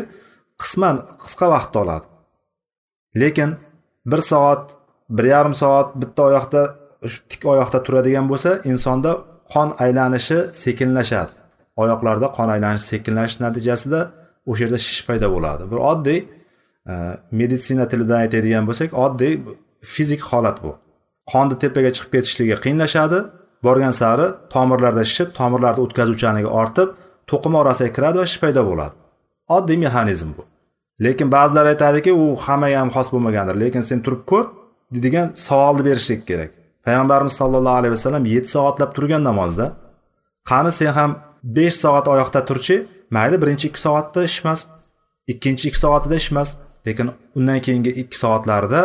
qisman 0.62 0.96
qisqa 1.24 1.46
vaqtni 1.54 1.78
oladi. 1.84 2.06
Lekin 3.20 3.50
bir 4.10 4.20
soat 4.30 4.62
bir 5.16 5.24
yarim 5.34 5.54
soat 5.62 5.88
bitta 6.02 6.22
oyoqda 6.28 6.62
shu 7.12 7.18
tik 7.30 7.42
oyoqda 7.52 7.78
turadigan 7.86 8.26
bo'lsa 8.32 8.50
insonda 8.72 9.12
qon 9.52 9.68
aylanishi 9.84 10.38
sekinlashadi. 10.62 11.32
Oyoqlarda 11.82 12.28
qon 12.36 12.48
aylanishi 12.54 12.86
sekinlashish 12.92 13.40
natijasida 13.44 14.00
o'sha 14.50 14.64
yerda 14.64 14.78
shish 14.86 15.02
paydo 15.08 15.28
bo'ladi. 15.34 15.62
Bir 15.72 15.78
oddiy 15.92 16.20
e, 16.92 16.94
meditsina 17.40 17.84
tilidan 17.90 18.18
aytadigan 18.24 18.64
bo'lsak 18.68 18.90
oddiy 19.04 19.34
fizik 19.94 20.20
holat 20.30 20.58
bu. 20.64 20.72
Qonni 21.32 21.54
tepaga 21.62 21.90
chiqib 21.96 22.10
ketishligi 22.14 22.56
qiyinlashadi. 22.64 23.18
Borgan 23.66 23.94
sari 24.00 24.26
tomirlarda 24.54 25.04
shishib 25.10 25.28
tomirlarda 25.38 25.80
o'tkazuvchanligi 25.84 26.50
ortib 26.62 26.88
to'qima 27.30 27.56
orasiga 27.62 27.90
kiradi 27.96 28.16
va 28.22 28.26
shish 28.30 28.40
paydo 28.44 28.62
bo'ladi. 28.70 28.94
Oddiy 29.56 29.78
mexanizm 29.84 30.30
bu. 30.36 30.42
Lekin 31.04 31.28
ba'zilar 31.36 31.66
aytadiki 31.72 32.12
u 32.22 32.24
hammaga 32.44 32.78
ham 32.82 32.90
xos 32.96 33.08
bo'lmagandir. 33.12 33.56
Lekin 33.64 33.82
sen 33.90 33.98
turib 34.04 34.22
ko'r 34.30 34.46
degan 35.06 35.26
savolni 35.46 35.82
berishlik 35.88 36.20
kerak. 36.30 36.50
Payg'ambarimiz 36.86 37.34
sollallohu 37.40 37.76
alayhi 37.80 37.94
vasallam 37.96 38.24
yetti 38.34 38.50
soatlab 38.56 38.90
turgan 38.96 39.22
namozda. 39.30 39.66
Qani 40.50 40.72
sen 40.78 40.92
ham 40.98 41.10
besh 41.56 41.76
soat 41.84 42.06
oyoqda 42.14 42.40
turchi 42.48 42.76
mayli 43.16 43.36
birinchi 43.42 43.64
ikki 43.70 43.80
soatda 43.86 44.20
ishmas 44.30 44.60
ikkinchi 45.32 45.64
ikki 45.68 45.80
soatida 45.84 46.16
ishmas 46.22 46.48
lekin 46.86 47.06
undan 47.38 47.60
keyingi 47.66 47.92
ikki 48.02 48.16
soatlarida 48.22 48.80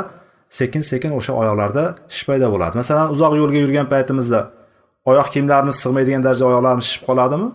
sekin 0.50 0.82
sekin 0.92 1.12
o'sha 1.20 1.34
oyoqlarda 1.42 1.84
shish 2.14 2.26
paydo 2.30 2.48
bo'ladi. 2.54 2.74
Masalan 2.82 3.08
uzoq 3.16 3.34
yo'lga 3.42 3.60
yurgan 3.66 3.88
paytimizda 3.94 4.42
oyoq 5.10 5.28
kiyimlarimiz 5.34 5.76
sig'maydigan 5.84 6.22
darajada 6.26 6.48
oyoqlarimiz 6.52 6.86
shishib 6.90 7.04
qoladimi? 7.10 7.48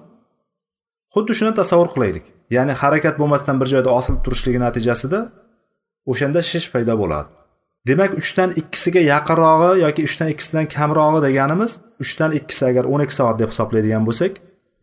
Xuddi 1.15 1.33
shuni 1.39 1.53
tasavvur 1.61 1.89
qilaylik. 1.95 2.25
Ya'ni 2.57 2.73
harakat 2.83 3.15
bo'lmasdan 3.21 3.57
bir 3.61 3.69
joyda 3.75 3.91
osilib 3.99 4.21
turishligi 4.25 4.61
natijasida 4.67 5.21
o'shanda 6.11 6.41
shish 6.51 6.67
paydo 6.75 6.95
bo'ladi. 7.03 7.29
Demak 7.89 8.13
uchdan 8.21 8.51
ikkisiga 8.61 9.01
yaqinrog'i 9.13 9.71
yoki 9.85 10.03
uchdan 10.09 10.29
ikkisidan 10.35 10.67
kamrog'i 10.77 11.21
deganimiz 11.27 11.73
uchdan 12.05 12.31
ikkisi 12.39 12.63
agar 12.71 12.85
o'n 12.93 13.01
ikki 13.05 13.17
soat 13.21 13.37
deb 13.43 13.51
hisoblaydigan 13.53 14.03
bo'lsak 14.09 14.33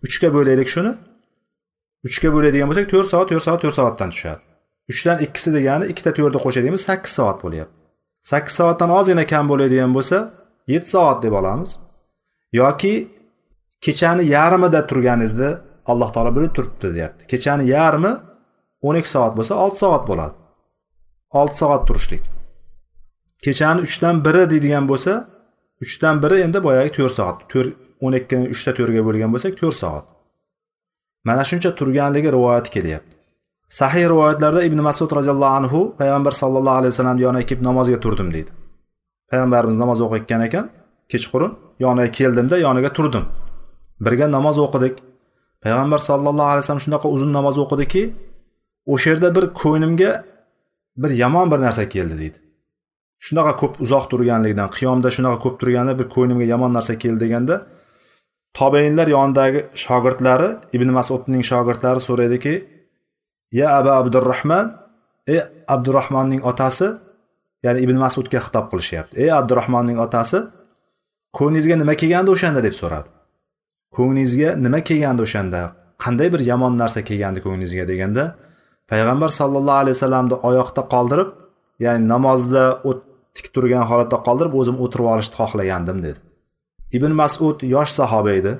uchga 0.06 0.28
bo'laylik 0.36 0.70
shuni. 0.76 0.92
Uchga 2.08 2.30
bo'ladigan 2.36 2.68
bo'lsak 2.70 2.88
to'rt 2.94 3.08
soat 3.12 3.28
to'rt 3.32 3.44
soat 3.48 3.60
to'rt 3.64 3.76
soatdan 3.80 4.10
tushadi. 4.14 4.42
Uchdan 4.92 5.18
ikkisi 5.26 5.50
degani 5.58 5.86
ikkita 5.92 6.12
to'rtni 6.18 6.40
qo'shadiganimiz 6.46 6.84
sakkiz 6.90 7.14
soat 7.20 7.38
bo'lyapti. 7.44 7.76
Sakkiz 8.32 8.54
soatdan 8.60 8.90
ozgina 9.00 9.26
kam 9.34 9.46
bo'ladigan 9.52 9.92
bo'lsa 9.98 10.18
yetti 10.74 10.90
soat 10.96 11.18
deb 11.24 11.34
olamiz. 11.40 11.72
Yoki 12.60 12.94
kechani 13.86 14.24
yarmida 14.36 14.80
turganingizda 14.90 15.50
alloh 15.92 16.10
taolo 16.14 16.32
bilib 16.38 16.54
turibdi 16.58 16.88
deyapti. 16.96 17.22
Kechani 17.32 17.64
yarmi 17.76 18.12
o'n 18.88 18.96
ikki 19.00 19.12
soat 19.16 19.34
bo'lsa 19.38 19.54
olti 19.64 19.78
soat 19.84 20.04
bo'ladi. 20.10 20.36
Olti 21.40 21.58
soat 21.62 21.82
turishlik. 21.88 22.24
Kechani 23.46 23.80
uchdan 23.88 24.16
biri 24.26 24.44
deydigan 24.52 24.86
bo'lsa 24.92 25.14
uchdan 25.84 26.16
biri 26.24 26.38
endi 26.46 26.60
boyagi 26.68 26.92
to'rt 26.98 27.14
soat. 27.20 27.38
To'rt 27.52 27.70
o'n 28.06 28.14
ikkini 28.20 28.46
uchta 28.56 28.72
to'rtga 28.78 29.02
bo'lgan 29.08 29.30
bo'lsak 29.34 29.54
to'rt 29.62 29.78
soat. 29.84 30.06
Mana 31.28 31.44
shuncha 31.50 31.70
turganligi 31.80 32.30
rivoyat 32.32 32.68
kelyapti. 32.76 33.14
Sahiy 33.80 34.06
rivoyatlarda 34.14 34.62
ibn 34.64 34.80
masud 34.88 35.12
roziyallohu 35.18 35.54
anhu 35.60 35.80
payg'ambar 36.00 36.34
sallallohu 36.42 36.78
alayhi 36.80 36.94
vasallamni 36.94 37.22
yoniga 37.28 37.46
kelib 37.50 37.64
namozga 37.70 38.00
turdim 38.06 38.30
deydi. 38.36 38.52
Payg'ambarimiz 39.30 39.78
namoz 39.84 40.00
o'qiyotgan 40.06 40.42
ekan 40.48 40.66
kechqurun 41.12 41.52
yoniga 41.86 42.10
keldimda 42.18 42.56
yoniga 42.66 42.90
turdim. 42.98 43.26
Birga 44.06 44.28
namoz 44.38 44.58
o'qidik. 44.66 44.96
Payg'ambar 45.64 46.00
sallallohu 46.10 46.50
alayhi 46.54 46.64
vasallam 46.64 46.84
shunaqa 46.88 47.08
uzun 47.16 47.32
namoz 47.38 47.56
o'qidiki 47.64 48.02
o'sha 48.94 49.08
yerda 49.12 49.30
bir 49.38 49.46
ko'nglimga 49.62 50.12
bir 51.02 51.12
yomon 51.24 51.48
bir 51.52 51.60
narsa 51.66 51.84
keldi 51.96 52.16
deydi. 52.22 52.38
Shunaqa 53.26 53.54
ko'p 53.62 53.74
uzoq 53.84 54.06
turganligidan 54.12 54.70
qiyomda 54.78 55.10
shunaqa 55.16 55.38
ko'p 55.44 55.56
turganda 55.62 55.94
bir 56.00 56.08
ko'nglimga 56.16 56.46
yomon 56.54 56.72
narsa 56.78 56.94
keldi 57.04 57.20
deganda 57.26 57.56
tobeinlar 58.58 59.08
yonidagi 59.08 59.60
shogirdlari 59.84 60.50
ibn 60.76 60.90
masudning 60.98 61.44
shogirdlari 61.52 62.02
so'raydiki 62.08 62.56
ya 63.60 63.68
aba 63.80 63.92
abdurahmon 64.02 64.66
ey 65.28 65.40
abdurahmonning 65.76 66.42
otasi 66.52 66.88
ya'ni 67.66 67.80
ibn 67.86 67.98
masudga 68.06 68.40
xitob 68.46 68.66
qilishyapti. 68.72 69.14
Ey 69.24 69.30
abdurahmonning 69.40 69.98
otasi 70.06 70.40
ko'nglingizga 71.38 71.76
nima 71.82 71.94
kelgandi 72.02 72.30
o'shanda? 72.36 72.60
deb 72.68 72.76
so'radi. 72.82 73.10
Ko'nglingizga 73.96 74.50
nima 74.66 74.80
kelgandi 74.90 75.22
o'shanda? 75.28 75.62
Qanday 76.04 76.28
bir 76.34 76.42
yomon 76.52 76.74
narsa 76.82 77.00
kelgandi 77.10 77.40
ko'nglingizga? 77.46 77.84
deganda 77.92 78.24
payg'ambar 78.92 79.30
sallallohu 79.40 79.80
alayhi 79.84 79.96
vasallamni 79.98 80.36
oyoqda 80.50 80.82
qoldirib 80.94 81.30
ya'ni 81.86 82.04
namozda 82.14 82.64
tik 83.38 83.48
turgan 83.56 83.86
holatda 83.90 84.18
qoldirib 84.28 84.54
o'zim 84.62 84.76
o'tirib 84.84 85.08
olishni 85.14 85.36
xohlagandim 85.40 85.98
dedi. 86.08 86.20
Ibn 86.98 87.12
masud 87.22 87.58
yosh 87.76 87.92
sahoba 88.00 88.32
edi. 88.40 88.54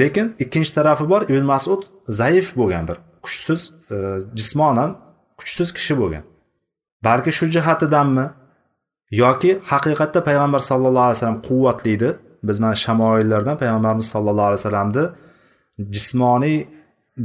Lekin 0.00 0.26
ikkinchi 0.38 0.74
tarafi 0.74 1.04
bor 1.12 1.22
ibn 1.22 1.44
masud 1.52 1.82
zaif 2.20 2.56
bo'lgan 2.60 2.84
bir 2.88 2.98
kuchsiz 3.24 3.60
e, 3.94 3.96
jismonan 4.38 4.90
kuchsiz 5.38 5.68
kishi 5.76 5.94
bo'lgan. 6.00 6.24
Balki 7.06 7.30
shu 7.38 7.46
jihatidanmi? 7.56 8.26
Yoki 9.22 9.50
haqiqatda 9.70 10.20
payg'ambar 10.28 10.60
sallallohu 10.70 11.06
alayhi 11.08 11.18
vasallam 11.18 11.40
quvvatli 11.48 11.90
edi. 11.96 12.08
Biz 12.48 12.56
mana 12.62 12.76
shamoillardan 12.84 13.56
payg'ambarimiz 13.62 14.06
sallallohu 14.14 14.48
alayhi 14.50 14.60
vasallamni 14.62 15.04
jismoniy 15.94 16.58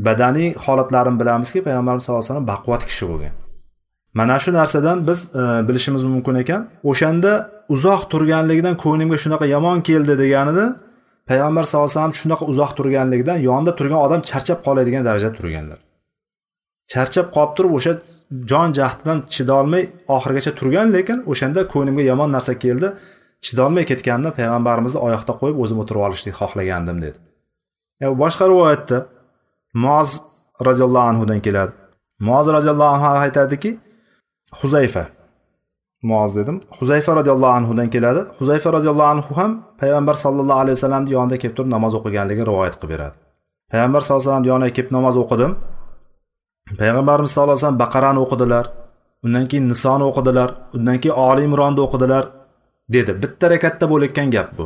badaniy 0.07 0.50
holatlarini 0.65 1.19
bilamizki 1.21 1.60
payg'ambarimiz 1.67 2.03
sallallohu 2.03 2.24
alayhi 2.24 2.33
vasallam 2.33 2.48
baquvvat 2.53 2.83
kishi 2.89 3.05
bo'lgan. 3.12 3.33
Mana 4.13 4.39
shu 4.39 4.53
narsadan 4.53 5.07
biz 5.07 5.19
e, 5.35 5.41
bilishimiz 5.67 6.03
mumkin 6.03 6.35
ekan. 6.43 6.61
O'shanda 6.91 7.31
uzoq 7.75 8.01
turganligidan 8.11 8.75
ko'nglimga 8.83 9.17
shunaqa 9.23 9.45
yomon 9.55 9.77
keldi 9.89 10.13
deganida 10.23 10.65
payg'ambar 11.29 11.63
sallallohu 11.63 11.89
alayhi 11.89 11.99
vasallam 11.99 12.17
shunaqa 12.21 12.43
uzoq 12.51 12.71
turganligidan 12.77 13.37
yonida 13.49 13.71
turgan 13.79 13.99
odam 14.05 14.21
charchab 14.29 14.59
qoladigan 14.65 15.03
darajada 15.07 15.33
turganlar. 15.39 15.79
Charchab 16.93 17.27
qolib 17.35 17.53
turib 17.57 17.73
o'sha 17.77 17.93
jon 18.51 18.69
jahd 18.77 18.97
bilan 19.03 19.19
chidolmay 19.33 19.83
oxirigacha 20.15 20.51
turgan 20.59 20.87
lekin 20.95 21.17
o'shanda 21.31 21.61
ko'nglimga 21.73 22.03
yomon 22.11 22.29
narsa 22.35 22.53
keldi 22.63 22.87
chidolmay 23.45 23.83
ketganimda 23.91 24.31
payg'ambarimizni 24.39 24.99
oyoqda 25.07 25.33
qo'yib 25.41 25.57
o'zim 25.63 25.77
o'tirib 25.83 26.01
olishlik 26.07 26.35
xohlagandim 26.41 26.97
dedi. 27.05 27.17
E, 28.03 28.05
boshqa 28.23 28.43
rivoyatda 28.51 28.97
moz 29.85 30.09
roziyallohu 30.67 31.07
anhudan 31.11 31.39
keladi. 31.45 31.71
Moz 32.29 32.45
roziyallohu 32.55 32.93
anhu 32.95 33.07
aytadiki 33.25 33.71
huzayfa. 34.60 35.03
Moz 36.03 36.36
dedim. 36.36 36.60
Huzayfa 36.79 37.15
roziyallohu 37.15 37.53
anhudan 37.60 37.89
keladi. 37.89 38.22
Huzayfa 38.39 38.74
roziyallohu 38.74 39.10
anhu 39.15 39.31
ham 39.39 39.51
payg'ambar 39.81 40.15
sallallohu 40.24 40.60
alayhi 40.63 40.75
vasallamni 40.77 41.12
yonida 41.17 41.38
kelib 41.41 41.55
turib 41.58 41.72
namoz 41.75 41.93
o'qiganligini 42.00 42.46
rivoyat 42.51 42.75
qilib 42.79 42.91
beradi. 42.93 43.15
Payg'ambar 43.72 44.01
sallallohu 44.01 44.24
alayhi 44.24 44.31
vasallam 44.31 44.50
yoniga 44.53 44.74
kelib 44.77 44.91
namoz 44.98 45.15
o'qidim. 45.24 45.51
Payg'ambarimiz 46.79 47.31
sallallohu 47.31 47.53
alayhi 47.53 47.63
vasallam 47.63 47.81
baqarani 47.84 48.20
o'qidilar 48.25 48.65
undan 49.25 49.46
keyin 49.50 49.65
nisoni 49.74 50.03
o'qidilar 50.12 50.50
undan 50.77 50.98
keyin 51.01 51.15
oli 51.29 51.41
imronni 51.50 51.81
o'qidilar 51.88 52.24
dedi. 52.96 53.12
Bitta 53.24 53.46
rakatda 53.53 53.86
bo'layotgan 53.91 54.27
gap 54.36 54.50
bu. 54.58 54.65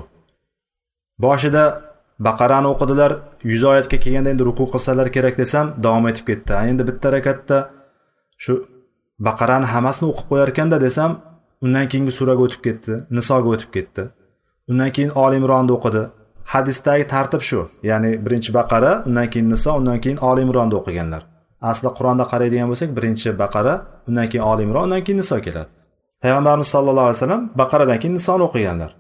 Boshida 1.26 1.64
baqarani 2.28 2.68
o'qidilar 2.74 3.12
yuz 3.52 3.64
oyatga 3.72 3.98
kelganda 4.04 4.30
endi 4.34 4.44
ruku 4.50 4.66
qilsalar 4.74 5.08
kerak 5.16 5.36
desam 5.42 5.66
davom 5.86 6.06
etib 6.12 6.26
ketdi. 6.30 6.52
Endi 6.72 6.84
bitta 6.90 7.08
rakatda 7.18 7.58
shu 8.44 8.54
baqarani 9.28 9.68
hammasini 9.74 10.10
o'qib 10.12 10.28
qo'yarkanda 10.32 10.78
desam 10.86 11.12
undan 11.66 11.86
keyingi 11.92 12.14
suraga 12.20 12.42
o'tib 12.48 12.62
ketdi 12.68 12.94
nisoga 13.18 13.48
o'tib 13.56 13.72
ketdi. 13.76 14.04
Undan 14.72 14.90
keyin 14.96 15.12
oli 15.24 15.36
imronni 15.42 15.72
o'qidi. 15.78 16.04
Hadisdagi 16.54 17.06
tartib 17.14 17.42
shu 17.50 17.60
ya'ni 17.90 18.12
birinchi 18.26 18.52
baqara 18.60 18.92
undan 19.08 19.28
keyin 19.34 19.48
niso 19.54 19.72
undan 19.80 20.00
keyin 20.04 20.20
oli 20.30 20.42
imronni 20.46 20.76
o'qiganlar. 20.80 21.22
Asli 21.72 21.90
qur'onda 21.98 22.26
qaraydigan 22.32 22.68
bo'lsak 22.72 22.90
birinchi 22.98 23.30
baqara 23.44 23.74
undan 24.08 24.28
keyin 24.32 24.44
oli 24.52 24.62
imron 24.68 24.84
undan 24.88 25.02
keyin 25.06 25.20
niso 25.24 25.38
keladi. 25.46 25.70
Payg'ambarimiz 26.24 26.70
sallallohu 26.76 27.08
alayhi 27.08 27.20
vasallam 27.20 27.44
baqaradan 27.62 27.98
keyin 28.02 28.16
nisoni 28.20 28.44
o'qiganlar. 28.48 28.92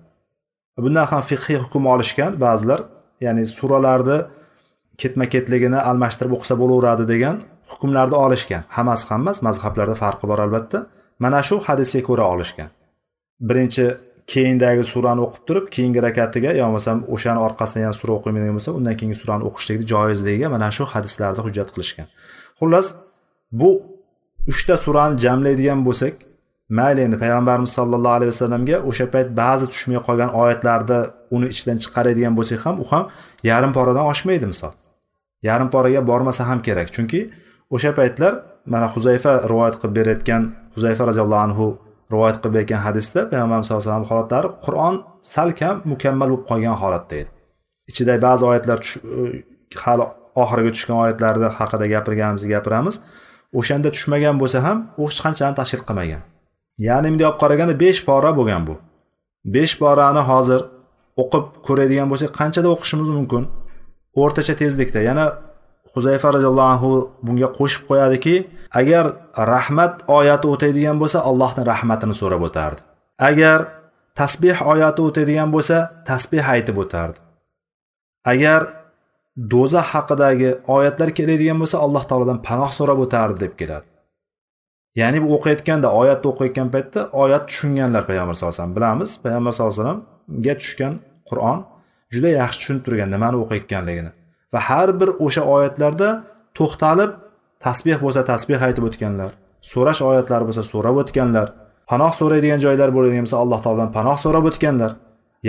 Bundan 0.86 1.06
ham 1.12 1.22
fiqhiy 1.30 1.58
hukm 1.64 1.84
olishgan 1.94 2.32
ba'zilar 2.46 2.80
ya'ni 3.26 3.44
suralarni 3.58 4.18
ketma 5.02 5.26
ketligini 5.34 5.80
almashtirib 5.90 6.34
o'qisa 6.38 6.56
bo'laveradi 6.62 7.04
degan 7.14 7.36
hukmlarni 7.72 8.18
olishgan. 8.26 8.64
Hammasi 8.76 9.06
ham 9.10 9.22
emas 9.22 9.38
mazhablarda 9.48 9.96
farqi 10.04 10.26
bor 10.32 10.40
albatta. 10.46 10.80
Mana 11.24 11.40
shu 11.48 11.56
hadisga 11.68 12.02
ko'ra 12.10 12.26
olishgan. 12.34 12.70
Birinchi 13.50 13.86
keyindagi 14.34 14.84
surani 14.94 15.22
o'qib 15.26 15.44
turib 15.48 15.66
keyingi 15.76 16.00
rakatiga 16.08 16.52
yo 16.60 16.64
bo'lmasam 16.68 16.98
o'shani 17.16 17.40
orqasidan 17.48 17.82
yana 17.86 17.96
sura 18.02 18.14
o'qimaydigan 18.18 18.56
bo'lsa 18.58 18.72
undan 18.78 18.96
keyingi 19.00 19.18
surani 19.22 19.44
o'qishlikni 19.50 19.86
joizligiga 19.94 20.48
mana 20.56 20.70
shu 20.78 20.84
hadislarni 20.94 21.42
hujjat 21.48 21.70
qilishgan. 21.76 22.08
Xullas 22.60 22.88
bu 23.60 23.70
uchta 24.52 24.76
surani 24.86 25.16
jamlaydigan 25.26 25.80
bo'lsak 25.88 26.14
mayli 26.78 27.02
endi 27.08 27.18
payg'ambarimiz 27.24 27.72
sollallohu 27.78 28.16
alayhi 28.18 28.32
vasallamga 28.34 28.78
o'sha 28.90 29.06
payt 29.14 29.30
ba'zi 29.42 29.66
tushmay 29.74 30.00
qolgan 30.08 30.32
oyatlarni 30.42 31.00
uni 31.36 31.48
ichidan 31.54 31.78
chiqaradigan 31.84 32.34
bo'lsak 32.40 32.60
ham 32.66 32.76
u 32.84 32.86
ham 32.92 33.04
yarim 33.52 33.72
poradan 33.78 34.06
oshmaydi 34.12 34.46
misol. 34.54 34.74
Yarim 35.50 35.70
poraga 35.76 36.02
bormasa 36.10 36.42
ham 36.50 36.60
kerak. 36.68 36.88
Chunki 36.96 37.20
o'sha 37.76 37.92
paytlar 38.00 38.34
mana 38.74 38.88
huzayfa 38.96 39.34
rivoyat 39.52 39.76
qilib 39.82 39.96
berayotgan 40.00 40.44
huzayfa 40.76 41.04
roziyallohu 41.10 41.44
anhu 41.48 41.66
rivoyat 42.14 42.38
qilib 42.42 42.56
bergan 42.58 42.82
hadisda 42.88 43.20
payg'ambarimiz 43.32 43.66
sallallohu 43.68 43.84
alayhi 43.84 43.94
vasallam 43.94 44.10
holatlari 44.12 44.50
qur'on 44.66 44.96
salkam 45.36 45.76
mukammal 45.92 46.30
bo'lib 46.32 46.46
qolgan 46.50 46.76
holatda 46.82 47.16
edi. 47.22 47.30
Ichida 47.92 48.14
ba'zi 48.28 48.44
oyatlar 48.52 48.80
e, 49.20 49.22
hali 49.84 50.06
oxiriga 50.44 50.72
tushgan 50.76 50.98
oyatlarda 51.04 51.48
haqida 51.60 51.86
gapirganimizni 51.94 52.50
gapiramiz. 52.56 52.96
O'shanda 53.60 53.90
tushmagan 53.96 54.36
bo'lsa 54.42 54.58
ham 54.68 54.78
u 55.02 55.04
hech 55.10 55.20
qanchani 55.26 55.56
tashkil 55.60 55.82
qilmagan. 55.88 56.22
Ya'ni 56.88 57.08
bunday 57.12 57.28
olib 57.30 57.40
qaraganda 57.44 57.76
besh 57.84 58.02
pora 58.08 58.32
bo'lgan 58.40 58.62
bu. 58.68 58.76
Besh 59.56 59.74
porani 59.82 60.24
hozir 60.32 60.62
o'qib 61.22 61.46
ko'radigan 61.68 62.08
bo'lsak 62.12 62.32
qanchada 62.40 62.68
o'qishimiz 62.76 63.10
mumkin? 63.18 63.44
O'rtacha 64.22 64.54
tezlikda 64.62 65.00
yana 65.10 65.26
huzayfa 65.96 66.28
roziyallohu 66.36 66.70
anhu 66.74 66.92
bunga 67.26 67.50
qo'shib 67.58 67.84
qo'yadiki 67.90 68.36
agar 68.80 69.06
rahmat 69.54 69.94
oyati 70.18 70.46
o'taydigan 70.54 70.98
bo'lsa 71.02 71.20
allohni 71.30 71.64
rahmatini 71.72 72.16
so'rab 72.22 72.42
o'tardi. 72.48 72.82
Agar 73.30 73.60
tasbeh 74.20 74.58
oyati 74.74 75.02
o'taydigan 75.08 75.50
bo'lsa 75.56 75.78
tasbeh 76.10 76.46
aytib 76.56 76.78
o'tardi. 76.84 77.18
Agar 78.34 78.62
do'zax 79.54 79.88
haqidagi 79.94 80.50
oyatlar 80.76 81.10
keladigan 81.18 81.58
bo'lsa 81.62 81.78
alloh 81.86 82.04
taolodan 82.10 82.40
panoh 82.48 82.72
so'rab 82.80 83.00
o'tardi 83.06 83.38
deb 83.46 83.54
keladi. 83.60 83.88
Ya'ni 85.02 85.20
bu 85.24 85.28
o'qiyotganda 85.38 85.88
oyatni 86.02 86.28
o'qiyotgan 86.32 86.68
paytda 86.76 87.00
oyat 87.24 87.44
tushunganlar 87.50 88.04
payg'ambar 88.10 88.34
sallallohu 88.36 88.54
alayhi 88.54 88.62
vasallam 88.62 88.78
bilamiz. 88.80 89.10
Payg'ambar 89.24 89.52
sallallohu 89.56 89.74
alayhi 89.76 89.84
vasallamga 89.84 90.54
tushgan 90.62 90.94
qur'on 91.30 91.58
juda 92.14 92.30
yaxshi 92.42 92.58
tushunib 92.60 92.84
turgan 92.86 93.10
nimani 93.16 93.38
o'qiyotganligini. 93.44 94.12
Va 94.54 94.60
har 94.70 94.90
bir 95.00 95.10
o'sha 95.26 95.44
oyatlarda 95.56 96.10
to'xtalib 96.58 97.12
tasbeh 97.66 97.98
bo'lsa 98.04 98.22
tasbeh 98.32 98.60
aytib 98.68 98.84
o'tganlar 98.90 99.32
so'rash 99.72 100.02
oyatlari 100.10 100.44
bo'lsa 100.50 100.64
so'rab 100.72 100.96
o'tganlar 101.04 101.48
panoh 101.90 102.12
so'raydigan 102.20 102.60
joylar 102.66 102.90
bo'ladigan 102.96 103.26
bo'lsa 103.26 103.38
alloh 103.44 103.60
taolodan 103.66 103.92
panoh 103.98 104.18
so'rab 104.24 104.46
o'tganlar. 104.50 104.92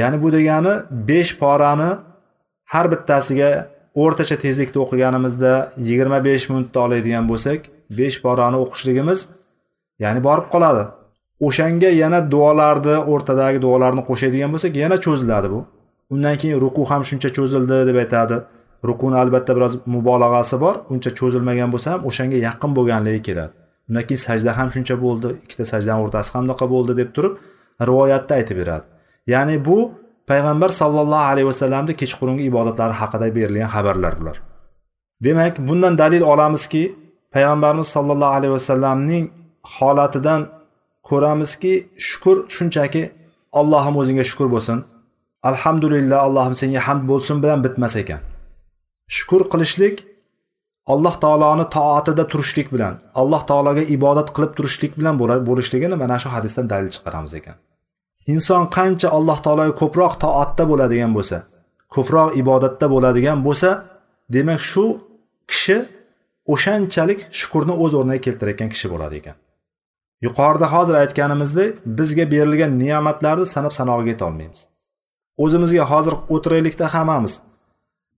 Ya'ni 0.00 0.16
bu 0.22 0.28
degani 0.36 0.74
besh 1.08 1.32
porani 1.40 1.90
har 2.72 2.86
bittasiga 2.92 3.50
o'rtacha 4.02 4.36
tezlikda 4.44 4.78
o'qiganimizda 4.84 5.52
yigirma 5.88 6.18
besh 6.28 6.44
minutda 6.50 6.78
oladigan 6.86 7.24
bo'lsak 7.30 7.60
besh 7.98 8.16
porani 8.24 8.56
o'qishligimiz 8.64 9.18
ya'ni 10.04 10.20
borib 10.28 10.46
qoladi. 10.54 10.82
O'shanga 11.46 11.90
yana 12.02 12.20
duolarni 12.34 12.96
o'rtadagi 13.12 13.58
duolarni 13.66 14.02
qo'shadigan 14.08 14.50
bo'lsak 14.54 14.72
yana 14.82 14.96
cho'ziladi 15.06 15.48
bu. 15.54 15.60
Undan 16.14 16.36
keyin 16.40 16.58
ruku 16.64 16.82
ham 16.90 17.02
shuncha 17.08 17.28
cho'zildi 17.36 17.76
deb 17.88 17.96
aytadi. 18.04 18.36
Rukuni 18.88 19.16
albatta 19.22 19.52
biroz 19.56 19.74
mubolag'asi 19.94 20.56
bor. 20.64 20.74
Uncha 20.92 21.10
cho'zilmagan 21.18 21.68
bo'lsa 21.74 21.88
ham 21.92 22.00
o'shanga 22.08 22.38
yaqin 22.48 22.70
bo'lganligi 22.78 23.22
keladi. 23.28 23.52
Undan 23.88 24.02
keyin 24.08 24.20
sajda 24.28 24.50
ham 24.58 24.68
shuncha 24.74 24.94
bo'ldi 25.04 25.28
ikkita 25.44 25.64
sajdani 25.72 26.00
o'rtasi 26.04 26.30
ham 26.34 26.42
bunaqa 26.46 26.66
bo'ldi 26.74 26.92
deb 27.00 27.10
turib 27.16 27.34
rivoyatda 27.88 28.32
aytib 28.38 28.56
beradi. 28.60 28.86
Ya'ni 29.32 29.56
bu 29.68 29.78
payg'ambar 30.30 30.70
sollallohu 30.80 31.26
alayhi 31.32 31.48
vasallamni 31.52 31.92
kechqurungi 32.00 32.42
ibodatlari 32.50 32.94
haqida 33.00 33.26
berilgan 33.36 33.70
xabarlar 33.74 34.12
bular. 34.20 34.36
Demak 35.24 35.54
bundan 35.68 35.94
dalil 36.02 36.22
olamizki 36.32 36.82
payg'ambarimiz 37.34 37.88
sollallohu 37.96 38.34
alayhi 38.38 38.54
vasallamning 38.58 39.24
holatidan 39.76 40.40
ko'ramizki 41.08 41.72
shukur 42.08 42.36
shunchaki 42.56 43.02
allohim 43.60 43.94
o'zingga 44.00 44.24
shukur 44.30 44.48
bo'lsin. 44.54 44.78
Alhamdulillah 45.50 46.18
allohim 46.26 46.54
senga 46.60 46.80
hamd 46.86 47.02
bo'lsin 47.10 47.36
bilan 47.42 47.58
bitmas 47.64 47.94
ekan. 48.02 48.20
Shukur 49.08 49.42
qilishlik 49.52 49.96
alloh 50.92 51.14
taoloni 51.24 51.66
toatida 51.76 52.24
turishlik 52.32 52.68
bilan 52.74 52.94
alloh 53.20 53.42
taologa 53.50 53.82
ibodat 53.96 54.28
qilib 54.34 54.52
turishlik 54.58 54.92
bilan 54.98 55.14
bo'lishligini 55.48 55.96
mana 56.02 56.16
shu 56.22 56.28
hadisdan 56.36 56.66
dalil 56.72 56.90
chiqaramiz 56.96 57.32
ekan. 57.40 57.56
Inson 58.32 58.64
qancha 58.76 59.08
alloh 59.18 59.38
taologa 59.44 59.74
ko'proq 59.82 60.12
toatda 60.24 60.64
bo'ladigan 60.70 61.10
bo'lsa 61.16 61.38
ko'proq 61.94 62.30
ibodatda 62.42 62.86
bo'ladigan 62.94 63.38
bo'lsa 63.46 63.70
demak 64.34 64.60
shu 64.70 64.84
kishi 65.50 65.78
o'shanchalik 66.52 67.20
shukurni 67.40 67.74
o'z 67.84 67.92
o'rniga 67.98 68.20
keltirayotgan 68.26 68.68
kishi 68.74 68.86
bo'ladi 68.92 69.14
ekan. 69.20 69.36
Yuqorida 70.26 70.66
hozir 70.74 70.94
aytganimizdek 71.02 71.70
bizga 71.98 72.24
berilgan 72.32 72.72
ne'matlarni 72.82 73.46
sanab 73.54 73.72
sanog'iga 73.78 74.10
yetolmaymiz. 74.14 74.60
O'zimizga 75.44 75.84
hozir 75.92 76.14
o'tiraylikda 76.34 76.86
hammamiz 76.94 77.34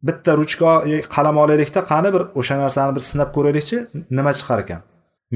bitta 0.03 0.37
ruchka 0.41 0.71
e, 0.93 1.01
qalam 1.15 1.37
olaylikda 1.43 1.81
qani 1.91 2.09
bir 2.15 2.23
o'sha 2.41 2.55
narsani 2.65 2.93
bir 2.97 3.03
sinab 3.11 3.31
ko'raylikchi 3.37 3.77
nima 4.19 4.33
chiqar 4.39 4.59
ekan? 4.65 4.81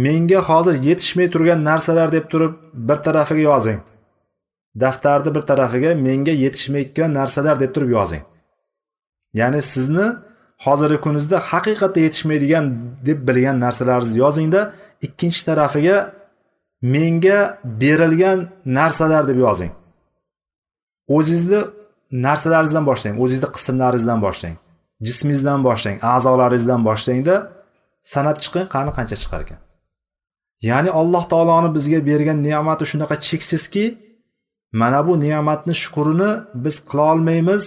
Menga 0.04 0.40
hozir 0.48 0.74
yetishmay 0.88 1.28
turgan 1.34 1.60
narsalar 1.70 2.08
deb 2.16 2.26
turib 2.32 2.52
bir 2.88 2.98
tarafiga 3.06 3.42
yozing. 3.50 3.80
Daftarni 4.82 5.30
bir 5.36 5.42
tarafiga 5.50 5.90
menga 6.06 6.34
yetishmayotgan 6.44 7.10
narsalar 7.18 7.56
deb 7.62 7.70
turib 7.74 7.90
yozing. 7.98 8.22
Ya'ni 9.40 9.60
sizni 9.72 10.06
hozirgi 10.64 10.98
kuningizda 11.04 11.38
haqiqatda 11.50 12.00
yetishmaydigan 12.06 12.64
deb 13.08 13.18
bilgan 13.28 13.56
narsalaringizni 13.64 14.18
yozingda 14.24 14.60
ikkinchi 15.06 15.40
tarafiga 15.48 15.96
menga 16.94 17.38
berilgan 17.82 18.38
narsalar 18.78 19.22
deb 19.30 19.38
yozing. 19.46 19.72
O'zingizni 21.16 21.60
narsalaringizdan 22.26 22.84
boshlang 22.90 23.14
o'zingizni 23.22 23.48
qismlaringizdan 23.56 24.18
boshlang 24.26 24.56
jismingizdan 25.06 25.60
boshlang 25.66 25.96
a'zolaringizdan 26.14 26.80
boshlangda 26.88 27.36
sanab 28.12 28.36
chiqing 28.42 28.66
qani 28.74 28.90
qancha 28.96 29.16
chiqar 29.22 29.40
ekan. 29.44 29.58
Ya'ni 30.68 30.90
alloh 31.00 31.24
taoloni 31.32 31.70
bizga 31.76 32.00
bergan 32.10 32.38
ne'mati 32.48 32.84
shunaqa 32.90 33.16
cheksizki 33.26 33.84
mana 34.80 35.00
bu 35.06 35.12
ne'matni 35.24 35.74
shukurini 35.82 36.30
biz 36.64 36.76
qilolmaymiz 36.90 37.62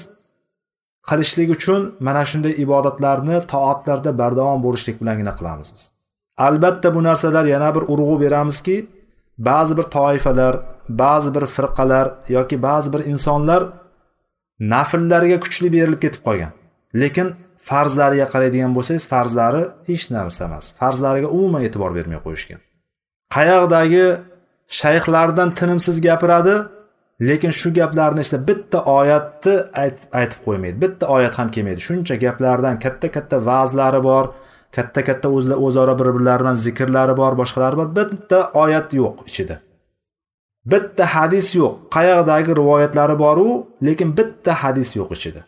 qilishlik 1.09 1.49
uchun 1.57 1.81
mana 2.07 2.23
shunday 2.29 2.53
ibodatlarni 2.63 3.37
toatlarda 3.53 4.11
bardavom 4.21 4.59
bo'lishlik 4.65 4.95
bilangina 5.01 5.33
qilamiz 5.39 5.67
biz. 5.75 5.83
Albatta 6.47 6.87
bu 6.95 7.01
narsalar 7.07 7.45
yana 7.53 7.69
bir 7.75 7.83
urg'u 7.93 8.15
beramizki 8.23 8.75
ba'zi 9.49 9.73
bir 9.77 9.87
toifalar 9.97 10.53
ba'zi 11.03 11.29
bir 11.35 11.45
firqalar 11.55 12.05
yoki 12.35 12.55
ba'zi 12.67 12.89
bir 12.93 13.01
insonlar 13.11 13.61
nafllarga 14.59 15.39
kuchli 15.43 15.71
berilib 15.75 16.01
ketib 16.05 16.21
qolgan. 16.27 16.51
Lekin 17.01 17.27
farzlariga 17.69 18.27
qaraydigan 18.33 18.71
bo'lsangiz 18.77 19.05
farzlari 19.13 19.63
hech 19.89 20.05
narsa 20.15 20.45
emas. 20.47 20.65
Farzlariga 20.79 21.27
umuman 21.37 21.61
e'tibor 21.67 21.91
bermay 21.97 22.19
qo'yishgan. 22.25 22.59
Qayoqdagi 23.35 24.05
shayxlardan 24.79 25.49
tinimsiz 25.59 25.97
gapiradi 26.07 26.55
lekin 27.29 27.51
shu 27.59 27.69
gaplarni 27.79 28.21
ichida 28.25 28.39
bitta 28.49 28.79
oyatni 28.99 29.55
aytib 30.21 30.39
qo'ymaydi. 30.47 30.75
Bitta 30.83 31.05
oyat 31.15 31.33
ham 31.39 31.47
kelmaydi. 31.55 31.81
Shuncha 31.87 32.15
gaplardan 32.25 32.75
katta 32.85 33.07
katta 33.15 33.37
va'zlari 33.49 34.01
bor 34.09 34.25
katta 34.75 35.01
katta 35.09 35.27
o'zaro 35.67 35.93
bir 35.99 36.07
birlari 36.15 36.41
bilan 36.43 36.57
zikrlari 36.65 37.13
bor 37.21 37.33
boshqalari 37.41 37.75
bor. 37.79 37.87
Bitta 37.99 38.39
oyat 38.63 38.87
yo'q 39.01 39.15
ichida. 39.29 39.55
Bitta 40.71 41.03
hadis 41.15 41.47
yo'q. 41.59 41.73
Qayoqdagi 41.95 42.51
rivoyatlari 42.59 43.15
boru 43.23 43.47
lekin 43.87 44.09
bitta 44.17 44.51
hadis 44.63 44.89
yo'q 44.99 45.09
ichida. 45.17 45.41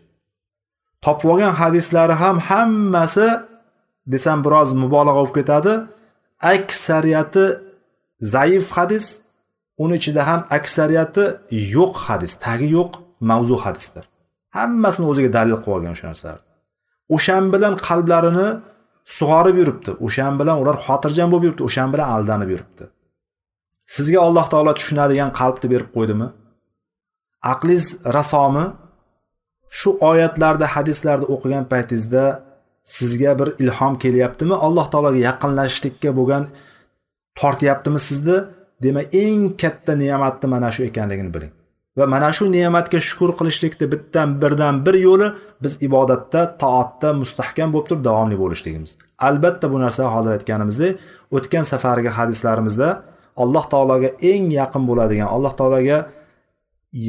Topib 1.06 1.27
olgan 1.34 1.53
hadislari 1.62 2.15
ham 2.21 2.38
hammasi 2.49 3.27
desam 4.13 4.39
biroz 4.45 4.69
mubolag'a 4.84 5.19
bo'lib 5.21 5.36
ketadi 5.39 5.73
aksariyati 6.53 7.45
zaif 8.34 8.65
hadis 8.77 9.06
uni 9.84 9.95
ichida 9.99 10.21
ham 10.30 10.41
aksariyati 10.58 11.23
yo'q 11.75 11.93
hadis 12.08 12.32
tagi 12.45 12.67
yo'q 12.77 12.91
mavzu 13.30 13.56
hadisdir. 13.65 14.06
Hammasini 14.58 15.06
o'ziga 15.12 15.30
dalil 15.38 15.56
qilib 15.63 15.75
olgan 15.77 15.91
o'sha 15.95 16.06
narsalar. 16.10 16.41
O'shan 17.15 17.43
bilan 17.53 17.73
qalblarini 17.88 18.47
sug'orib 19.17 19.56
yuribdi 19.62 19.91
o'shan 20.06 20.34
bilan 20.39 20.56
ular 20.62 20.75
xotirjam 20.86 21.27
bo'lib 21.32 21.45
yuribdi 21.47 21.63
o'shan 21.69 21.88
bilan 21.93 22.08
aldanib 22.15 22.49
yuribdi. 22.53 22.84
Sizga 23.95 24.19
alloh 24.28 24.45
taolo 24.54 24.71
tushunadigan 24.80 25.32
qalbni 25.39 25.67
berib 25.73 25.89
qo'ydimi? 25.95 26.28
Aqlingiz 27.54 27.88
rasomi 28.17 28.65
shu 29.80 29.89
oyatlarda 30.10 30.65
hadislarni 30.76 31.26
o'qigan 31.34 31.65
paytingizda 31.71 32.23
sizga 32.97 33.32
bir 33.39 33.50
ilhom 33.63 33.93
kelyaptimi? 34.04 34.56
Alloh 34.65 34.86
taologa 34.93 35.19
yaqinlashishlikka 35.30 36.10
bo'lgan 36.19 36.43
tortyaptimi 37.39 38.00
sizni? 38.10 38.38
Demak 38.86 39.06
eng 39.23 39.41
katta 39.62 39.93
ne'matni 40.04 40.47
mana 40.54 40.69
shu 40.76 40.82
ekanligini 40.89 41.32
biling. 41.36 41.52
Va 41.97 42.06
mana 42.13 42.30
shu 42.38 42.45
ne'matga 42.58 43.00
shukur 43.10 43.32
qilishlikni 43.39 43.86
bittan 43.93 44.30
birdan 44.41 44.76
bir 44.86 44.95
yo'li 45.08 45.28
biz 45.63 45.73
ibodatda 45.88 46.41
toatda 46.63 47.10
mustahkam 47.21 47.69
bo'lib 47.73 47.88
turib 47.89 48.04
davomli 48.10 48.38
bo'lishligimiz. 48.43 48.91
Albatta 49.28 49.65
bu 49.73 49.78
narsa 49.84 50.04
hozir 50.15 50.32
aytganimizdek 50.38 50.91
o'tgan 51.38 51.63
safargi 51.71 52.12
hadislarimizda 52.17 52.89
alloh 53.43 53.65
taologa 53.73 54.10
eng 54.32 54.45
yaqin 54.60 54.84
bo'ladigan 54.89 55.28
alloh 55.36 55.54
taologa 55.60 55.97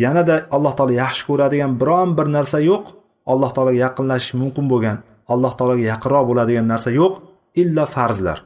yanada 0.03 0.37
alloh 0.57 0.73
taolo 0.79 0.93
yaxshi 1.03 1.23
ko'radigan 1.29 1.73
biron 1.81 2.11
bir 2.19 2.27
narsa 2.37 2.59
yo'q 2.71 2.85
alloh 3.33 3.51
taologa 3.55 3.79
yaqinlashish 3.87 4.35
mumkin 4.43 4.65
bo'lgan 4.73 4.97
alloh 5.33 5.53
taologa 5.59 5.85
yaqinroq 5.93 6.25
bo'ladigan 6.31 6.67
narsa 6.73 6.91
yo'q 7.01 7.15
illo 7.63 7.85
farzlar. 7.97 8.39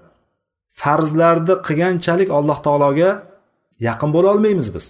Farzlarni 0.81 1.55
qilganchalik 1.66 2.29
alloh 2.38 2.59
taologa 2.66 3.11
yaqin 3.88 4.11
bo'la 4.14 4.29
olmaymiz 4.35 4.68
biz. 4.75 4.85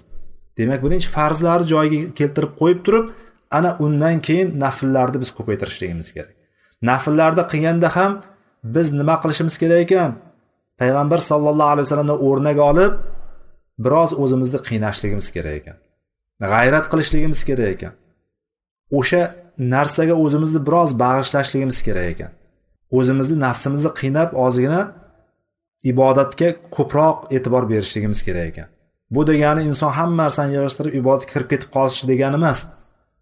Demak 0.58 0.80
birinchi 0.84 1.08
farzlarni 1.16 1.66
joyiga 1.72 1.98
keltirib 2.18 2.52
qo'yib 2.60 2.80
turib 2.86 3.06
ana 3.58 3.70
undan 3.84 4.16
keyin 4.26 4.48
nafllarni 4.64 5.18
biz 5.22 5.30
ko'paytirishligimiz 5.38 6.08
kerak. 6.16 6.34
Nafllarni 6.90 7.44
qilganda 7.52 7.88
ham 7.96 8.12
biz 8.74 8.86
nima 9.00 9.16
qilishimiz 9.22 9.54
kerak 9.62 9.80
ekan? 9.86 10.10
Payg'ambar 10.82 11.20
sallallohu 11.30 11.72
alayhi 11.74 11.86
vasallamni 11.86 12.16
o'rniga 12.28 12.62
olib 12.72 12.92
biroz 13.84 14.10
o'zimizni 14.22 14.60
qiynashligimiz 14.68 15.28
kerak 15.34 15.54
ekan. 15.60 15.76
G'ayrat 16.52 16.86
qilishligimiz 16.92 17.40
kerak 17.48 17.68
ekan. 17.76 17.92
O'sha 18.98 19.22
narsaga 19.74 20.14
o'zimizni 20.24 20.60
biroz 20.68 20.90
bag'ishlashligimiz 21.02 21.78
kerak 21.86 22.06
ekan. 22.14 22.30
O'zimizni 22.98 23.36
nafsimizni 23.46 23.90
qiynab 24.00 24.30
ozgina 24.44 24.80
ibodatga 25.92 26.48
ko'proq 26.76 27.16
e'tibor 27.36 27.64
berishligimiz 27.72 28.20
kerak 28.26 28.46
ekan. 28.52 28.68
Bu 29.14 29.20
degani 29.30 29.62
inson 29.70 29.90
hamma 29.98 30.16
narsani 30.24 30.50
yig'ishtirib 30.56 30.94
ibodatga 31.00 31.30
kirib 31.32 31.48
ketib 31.52 31.70
qolishi 31.76 32.04
degani 32.12 32.36
emas. 32.40 32.60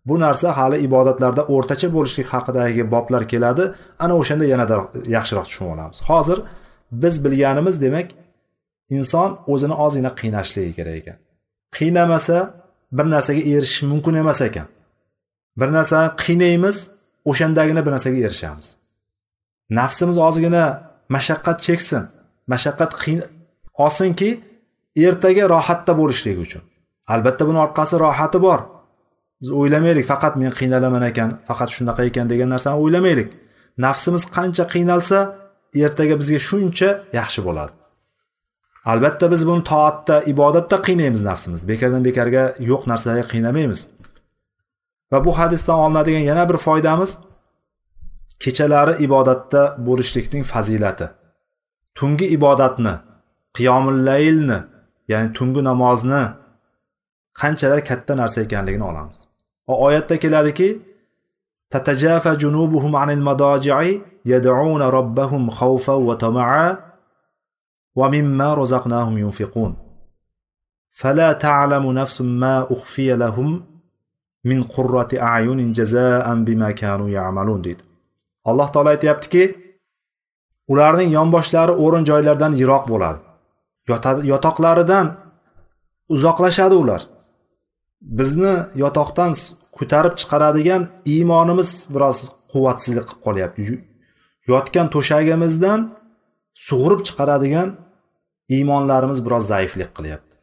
Bu 0.09 0.15
narsa 0.25 0.49
hali 0.59 0.77
ibodatlarda 0.87 1.43
o'rtacha 1.55 1.89
bo'lishlik 1.97 2.29
haqidagi 2.35 2.83
boblar 2.95 3.23
keladi. 3.33 3.65
Ana 4.05 4.15
o'shanda 4.21 4.45
yanada 4.53 4.77
yaxshiroq 5.17 5.47
tushunib 5.49 5.71
olamiz. 5.75 5.99
Hozir 6.11 6.39
biz 6.93 7.25
bilganimiz 7.25 7.83
demak 7.83 8.09
inson 8.91 9.39
o'zini 9.47 9.75
ozgina 9.85 10.11
qiynashligi 10.21 10.73
kerak 10.79 10.97
ekan. 11.01 11.17
Qiynamasa 11.77 12.39
bir 12.93 13.07
narsaga 13.15 13.43
erishish 13.55 13.83
mumkin 13.83 14.15
emas 14.23 14.41
ekan. 14.49 14.67
Bir 15.61 15.69
narsani 15.77 16.09
qiynaymiz 16.25 16.77
o'shandagina 17.31 17.87
bir 17.87 17.93
narsaga 17.97 18.19
erishamiz. 18.27 18.67
Nafsimiz 19.79 20.17
ozgina 20.29 20.65
mashaqqat 21.15 21.59
cheksin 21.67 22.03
mashaqqat 22.53 22.93
qiyin 23.03 23.21
olsinki 23.85 24.31
ertaga 25.07 25.45
rohatda 25.55 25.93
bo'lishligi 26.01 26.41
uchun. 26.47 26.63
Albatta 27.13 27.43
buni 27.49 27.59
orqasi 27.67 27.95
rohati 28.05 28.39
bor. 28.47 28.61
Biz 29.41 29.51
o'ylamaylik 29.61 30.07
faqat 30.13 30.35
men 30.41 30.53
qiynalaman 30.61 31.03
ekan 31.11 31.31
faqat 31.49 31.71
shunaqa 31.77 32.03
ekan 32.09 32.27
degan 32.33 32.49
narsani 32.55 32.77
o'ylamaylik. 32.85 33.29
Nafsimiz 33.85 34.23
qancha 34.37 34.65
qiynalsa 34.75 35.19
ertaga 35.75 36.15
bizga 36.21 36.39
shuncha 36.49 36.89
yaxshi 37.19 37.41
bo'ladi. 37.47 37.73
Albatta 38.91 39.31
biz 39.33 39.43
buni 39.49 39.63
toatda 39.65 40.17
ibodatda 40.33 40.77
qiynaymiz 40.87 41.23
nafsimizni 41.31 41.69
bekardan 41.73 42.03
bekarga 42.09 42.45
yo'q 42.71 42.83
narsalarga 42.91 43.27
qiynamaymiz. 43.33 43.81
Va 45.13 45.19
bu 45.25 45.33
hadisdan 45.39 45.79
olinadigan 45.85 46.25
yana 46.31 46.45
bir 46.51 46.59
foydamiz 46.67 47.11
kechalari 48.45 49.05
ibodatda 49.05 49.63
bo'lishlikning 49.87 50.45
fazilati. 50.53 51.07
Tungi 51.99 52.27
ibodatni 52.37 52.95
qiyomul 53.57 53.99
laylni 54.09 54.59
ya'ni 55.13 55.29
tungi 55.39 55.63
namozni 55.71 56.23
qanchalar 57.41 57.81
katta 57.91 58.13
narsa 58.21 58.39
ekanligini 58.47 58.85
olamiz. 58.91 59.19
Va 59.69 59.75
oyatda 59.87 60.17
keladiki 60.25 60.69
tatajafa 61.73 62.33
junubuhum 62.43 62.95
anil 63.03 63.23
madaji'i 63.29 63.93
yad'una 64.32 64.86
robbahum 64.98 65.44
xawfa 65.60 65.94
va 66.08 66.16
tama'a 66.26 66.68
va 68.00 68.06
mimma 68.16 68.50
razaqnahum 68.62 69.18
yunfiqun 69.26 69.74
فلا 70.96 71.32
تعلم 71.34 71.92
نفس 71.92 72.22
ما 72.22 72.68
أخفي 72.72 73.16
لهم 73.16 73.76
min 74.46 74.60
qurrati 74.74 75.16
ayunin 75.36 75.70
jazaan 75.80 76.40
bima 76.48 76.70
kanu 76.82 77.06
ya'malun 77.18 77.60
deydi 77.66 77.84
alloh 78.50 78.68
taolo 78.74 78.90
aytyaptiki 78.96 79.44
ularning 80.72 81.10
yonboshlari 81.18 81.74
o'rin 81.84 82.04
joylaridan 82.10 82.54
yiroq 82.62 82.84
bo'ladi 82.92 83.20
yotoqlaridan 84.32 85.08
uzoqlashadi 86.16 86.76
ular 86.84 87.02
bizni 88.20 88.54
yotoqdan 88.84 89.32
ko'tarib 89.78 90.14
chiqaradigan 90.20 90.82
iymonimiz 91.14 91.70
biroz 91.94 92.18
quvvatsizlik 92.52 93.06
qilib 93.10 93.22
qolyapti 93.26 93.62
Yotgan 94.53 94.87
to'shagimizdan 94.95 95.81
sug'urib 96.67 97.01
chiqaradigan 97.07 97.69
iymonlarimiz 98.57 99.19
biroz 99.27 99.45
zaiflik 99.53 99.91
qilyapti. 99.97 100.35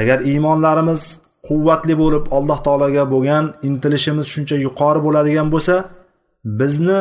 Agar 0.00 0.18
iymonlarimiz 0.30 1.02
quvvatli 1.48 1.94
bo'lib 2.02 2.24
alloh 2.36 2.58
taologa 2.66 3.04
bo'lgan 3.14 3.44
intilishimiz 3.68 4.26
shuncha 4.34 4.56
yuqori 4.66 5.00
bo'ladigan 5.06 5.48
bo'lsa 5.54 5.76
bizni 6.60 7.00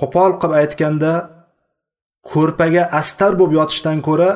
qo'pol 0.00 0.30
qilib 0.40 0.54
aytganda 0.62 1.12
ko'rpaga 2.32 2.82
astar 3.00 3.32
bo'lib 3.38 3.54
yotishdan 3.60 3.98
ko'ra 4.08 4.30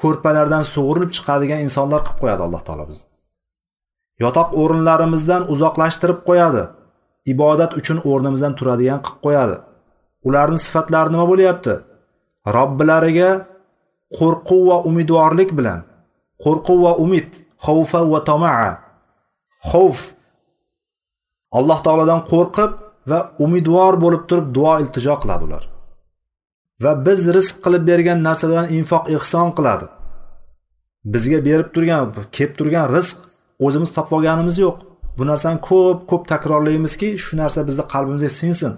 ko'rpalardan 0.00 0.64
sug'urilib 0.74 1.10
chiqadigan 1.16 1.60
insonlar 1.66 2.00
qilib 2.06 2.18
qo'yadi 2.22 2.42
alloh 2.46 2.62
taolo 2.66 2.84
bizni. 2.90 3.08
Yotoq 4.24 4.48
o'rinlarimizdan 4.62 5.42
uzoqlashtirib 5.52 6.20
qo'yadi 6.28 6.62
ibodat 7.32 7.72
uchun 7.80 7.98
o'rnimizdan 8.10 8.52
turadigan 8.58 9.00
qilib 9.04 9.20
qo'yadi. 9.26 9.56
Ularni 10.28 10.58
sifatlari 10.66 11.12
nima 11.14 11.26
bo'lyapti? 11.30 11.74
Robbilariga 12.56 13.30
qo'rquv 14.18 14.62
va 14.70 14.78
umidvorlik 14.90 15.50
bilan. 15.58 15.80
Qo'rquv 16.44 16.78
va 16.86 16.92
umid 17.04 17.28
xavfa 17.66 18.00
va 18.12 18.20
tomaa. 18.28 18.70
Xavf. 19.70 20.00
Alloh 21.58 21.78
taolodan 21.86 22.20
qo'rqib 22.32 22.72
va 23.10 23.20
umidvor 23.44 23.94
bo'lib 24.04 24.22
turib 24.28 24.46
duo 24.56 24.74
iltijo 24.82 25.14
qiladi 25.22 25.44
ular. 25.48 25.64
Va 26.82 26.92
biz 27.06 27.20
rizq 27.36 27.56
qilib 27.64 27.82
bergan 27.90 28.18
narsalardan 28.26 28.68
infoq 28.78 29.04
ehson 29.16 29.48
qiladi. 29.58 29.86
Bizga 31.12 31.38
berib 31.48 31.68
turgan 31.74 32.02
kelib 32.36 32.54
turgan 32.58 32.86
rizq 32.96 33.18
o'zimiz 33.66 33.90
topib 33.96 34.12
olganimiz 34.18 34.56
yo'q. 34.64 34.78
Bu 35.18 35.22
narsani 35.30 35.58
ko'p 35.68 35.98
ko'p 36.10 36.22
takrorlaymizki 36.32 37.08
shu 37.24 37.32
narsa 37.42 37.60
bizni 37.68 37.84
qalbimizga 37.92 38.30
sinsin. 38.40 38.72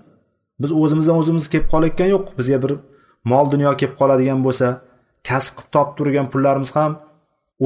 Biz 0.63 0.71
o'zimizdan 0.83 1.17
o'zimiz 1.21 1.45
kelib 1.53 1.67
qolayotgan 1.73 2.09
yo'q. 2.15 2.25
Bizga 2.39 2.59
bir 2.65 2.73
mol 3.31 3.47
dunyo 3.55 3.71
kelib 3.81 3.95
qoladigan 4.01 4.41
bo'lsa 4.47 4.67
kasb 5.29 5.53
qilib 5.59 5.71
topib 5.75 5.95
turgan 5.99 6.27
pullarimiz 6.33 6.71
ham 6.77 6.93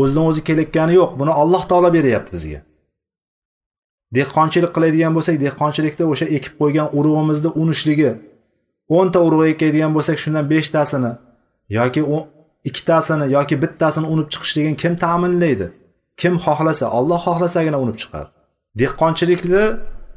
o'zidan 0.00 0.24
o'zi 0.30 0.40
kelayotgani 0.48 0.92
yo'q. 1.00 1.11
Buni 1.20 1.32
alloh 1.42 1.62
taolo 1.70 1.90
beryapti 1.96 2.30
bizga. 2.37 2.61
Dehqonchilik 4.16 4.72
qiladigan 4.76 5.12
bo'lsak 5.16 5.37
dehqonchilikda 5.44 6.04
o'sha 6.12 6.26
ekib 6.37 6.54
qo'ygan 6.61 6.88
urug'imizni 6.98 7.50
unishligi 7.62 8.11
o'nta 8.96 9.18
urug' 9.26 9.46
ekadigan 9.54 9.92
bo'lsak 9.96 10.16
shundan 10.24 10.44
beshtasini 10.52 11.12
yoki 11.78 12.02
ikkitasini 12.68 13.26
yoki 13.37 13.54
bittasini 13.62 14.06
unib 14.12 14.28
chiqishligini 14.32 14.76
kim 14.82 14.92
ta'minlaydi? 15.04 15.66
Kim 16.20 16.35
xohlasa 16.44 16.87
olloh 16.98 17.20
xohlasagina 17.26 17.78
unib 17.85 17.96
chiqadi 18.02 18.28
dehqonchilikni 18.80 19.64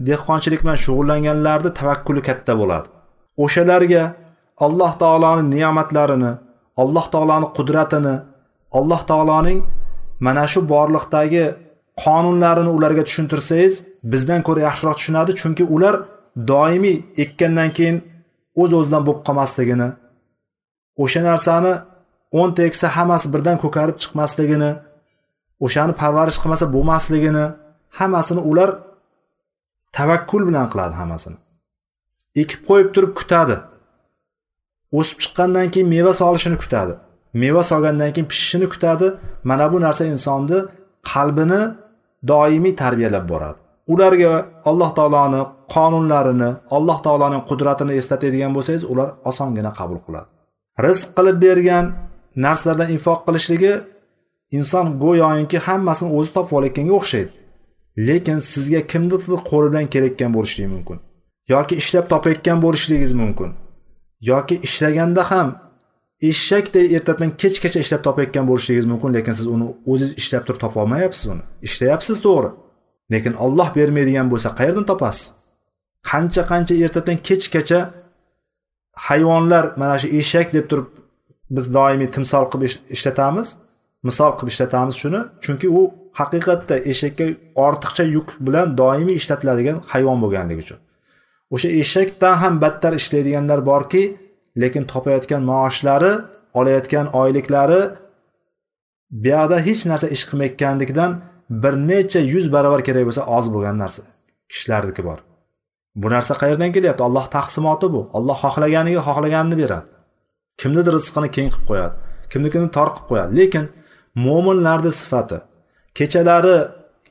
dehqonchilik 0.07 0.61
bilan 0.63 0.77
shug'ullanganlarni 0.85 1.71
tavakkuli 1.79 2.21
katta 2.29 2.53
bo'ladi. 2.61 2.87
O'shalarga 3.43 4.03
alloh 4.65 4.91
taoloni 5.01 5.43
ne'matlarini 5.55 6.31
alloh 6.81 7.05
taoloni 7.13 7.47
qudratini 7.57 8.15
alloh 8.77 9.01
taoloning 9.09 9.59
mana 10.25 10.45
shu 10.51 10.59
borliqdagi 10.73 11.45
qonunlarini 12.03 12.71
ularga 12.77 13.03
tushuntirsangiz 13.07 13.73
bizdan 14.11 14.41
ko'ra 14.47 14.61
yaxshiroq 14.67 14.95
tushunadi. 14.99 15.31
Chunki 15.41 15.63
ular 15.75 15.95
doimiy 16.51 16.97
ekkandan 17.23 17.69
keyin 17.77 17.97
o'z 18.61 18.71
o'zidan 18.79 19.01
bo'lib 19.07 19.21
qolmasligini 19.27 19.89
o'sha 21.03 21.21
narsani 21.29 21.73
o'nta 22.39 22.61
eksa 22.69 22.87
hammasi 22.97 23.27
birdan 23.33 23.57
ko'karib 23.63 23.97
chiqmasligini 24.01 24.71
o'shani 25.65 25.93
parvarish 26.01 26.37
qilmasa 26.41 26.65
bo'lmasligini 26.75 27.45
hammasini 27.99 28.41
ular 28.51 28.69
tavakkul 29.97 30.41
bilan 30.49 30.65
qiladi 30.71 30.95
hammasini. 31.01 31.37
Ekib 32.41 32.61
qo'yib 32.69 32.89
turib 32.95 33.13
kutadi. 33.19 33.55
O'sib 34.99 35.17
chiqqandan 35.23 35.67
keyin 35.73 35.87
meva 35.95 36.13
solishini 36.21 36.57
kutadi. 36.63 36.93
Meva 37.41 37.61
solgandan 37.69 38.11
keyin 38.15 38.27
pishishini 38.31 38.67
kutadi. 38.73 39.07
Mana 39.49 39.65
bu 39.73 39.77
narsa 39.85 40.03
insonni 40.13 40.59
qalbini 41.11 41.61
doimiy 42.31 42.73
tarbiyalab 42.81 43.25
boradi. 43.31 43.59
Ularga 43.93 44.33
alloh 44.69 44.89
taoloni 44.97 45.41
qonunlarini 45.75 46.49
alloh 46.75 46.97
taoloning 47.05 47.43
qudratini 47.49 47.93
eslatadigan 47.99 48.51
bo'lsangiz 48.57 48.83
ular 48.91 49.07
osongina 49.29 49.71
qabul 49.79 49.99
qiladi. 50.05 50.29
Rizq 50.85 51.09
qilib 51.17 51.37
bergan 51.45 51.85
narsalardan 52.45 52.89
infoq 52.95 53.19
qilishligi 53.27 53.73
inson 54.57 54.85
go'yoki 55.03 55.57
hammasini 55.67 56.09
o'zi 56.17 56.31
topib 56.35 56.53
olayotganga 56.57 56.93
o'xshaydi. 56.99 57.31
Lekin 58.07 58.39
sizga 58.51 58.81
kimnidir 58.91 59.39
qo'li 59.51 59.67
bilan 59.71 59.87
kelayotgan 59.93 60.31
bo'lishligi 60.37 60.69
mumkin? 60.75 60.97
Yoki 61.53 61.75
ishlab 61.81 62.05
topayotgan 62.13 62.57
bo'lishligingiz 62.65 63.13
mumkin? 63.21 63.49
Yoki 64.31 64.55
ishlaganda 64.67 65.23
ham 65.31 65.49
eshakday 66.29 66.85
ertadan 66.95 67.31
kechgacha 67.41 67.79
ishlab 67.85 68.01
topayotgan 68.07 68.45
bo'lishingiz 68.49 68.85
mumkin 68.91 69.09
lekin 69.17 69.33
siz 69.39 69.47
uni 69.55 69.65
o'zingiz 69.91 70.13
ishlab 70.21 70.43
turib 70.47 70.59
topolmayapsiz 70.65 71.25
uni? 71.33 71.43
Ishlayapsiz 71.67 72.17
to'g'ri. 72.25 72.49
Lekin 73.13 73.33
olloh 73.45 73.69
bermaydigan 73.77 74.27
bo'lsa 74.33 74.49
qayerdan 74.59 74.85
topasiz? 74.91 75.25
Qancha 76.09 76.43
qancha 76.51 76.73
ertadan 76.85 77.17
kechgacha 77.27 77.79
hayvonlar 79.07 79.65
mana 79.81 79.95
shu 80.01 80.07
eshak 80.19 80.47
deb 80.57 80.65
turib 80.71 80.87
biz 81.55 81.65
doimiy 81.77 82.09
timsol 82.15 82.45
qilib 82.51 82.63
ishlatamiz 82.95 83.47
misol 84.07 84.31
qilib 84.37 84.51
ishlatamiz 84.53 84.95
shuni. 85.01 85.21
Chunki 85.43 85.67
u 85.79 85.81
haqiqatda 86.19 86.75
eshakka 86.91 87.25
ortiqcha 87.65 88.03
yuk 88.15 88.27
bilan 88.45 88.67
doimiy 88.81 89.15
ishlatiladigan 89.21 89.77
hayvon 89.91 90.17
bo'lganligi 90.23 90.61
uchun. 90.65 90.79
O'sha 91.53 91.69
eshakdan 91.81 92.35
ham 92.41 92.53
battar 92.63 92.93
ishlaydiganlar 93.01 93.59
borki 93.71 94.03
lekin 94.61 94.83
topayotgan 94.91 95.41
maoshlari 95.51 96.13
olayotgan 96.59 97.05
oyliklari 97.21 97.81
buyoqda 99.23 99.57
hech 99.67 99.81
narsa 99.91 100.07
ish 100.15 100.23
qilmayotganligidan 100.29 101.11
bir 101.63 101.73
necha 101.89 102.21
yuz 102.33 102.45
barobar 102.55 102.81
kerak 102.87 103.03
bo'lsa 103.09 103.23
oz 103.37 103.45
bo'lgan 103.53 103.75
narsa 103.83 104.01
kishilarniki 104.51 105.01
bor. 105.09 105.19
Bu 106.01 106.07
narsa 106.15 106.33
qayerdan 106.41 106.71
kelyapti? 106.75 107.03
Alloh 107.07 107.25
taqsimoti 107.37 107.87
bu. 107.95 108.01
Olloh 108.17 108.37
xohlaganiga 108.43 109.01
xohlaganini 109.07 109.55
beradi. 109.61 109.89
Kimnidir 110.61 110.93
rizqini 110.97 111.29
keng 111.35 111.49
qilib 111.53 111.65
qo'yadi 111.69 111.95
kimnikini 112.31 112.69
tor 112.75 112.89
qilib 112.95 113.07
qo'yadi. 113.11 113.31
Lekin 113.39 113.65
mo'minlarni 114.25 114.91
sifati 115.01 115.37
kechalari 115.97 116.57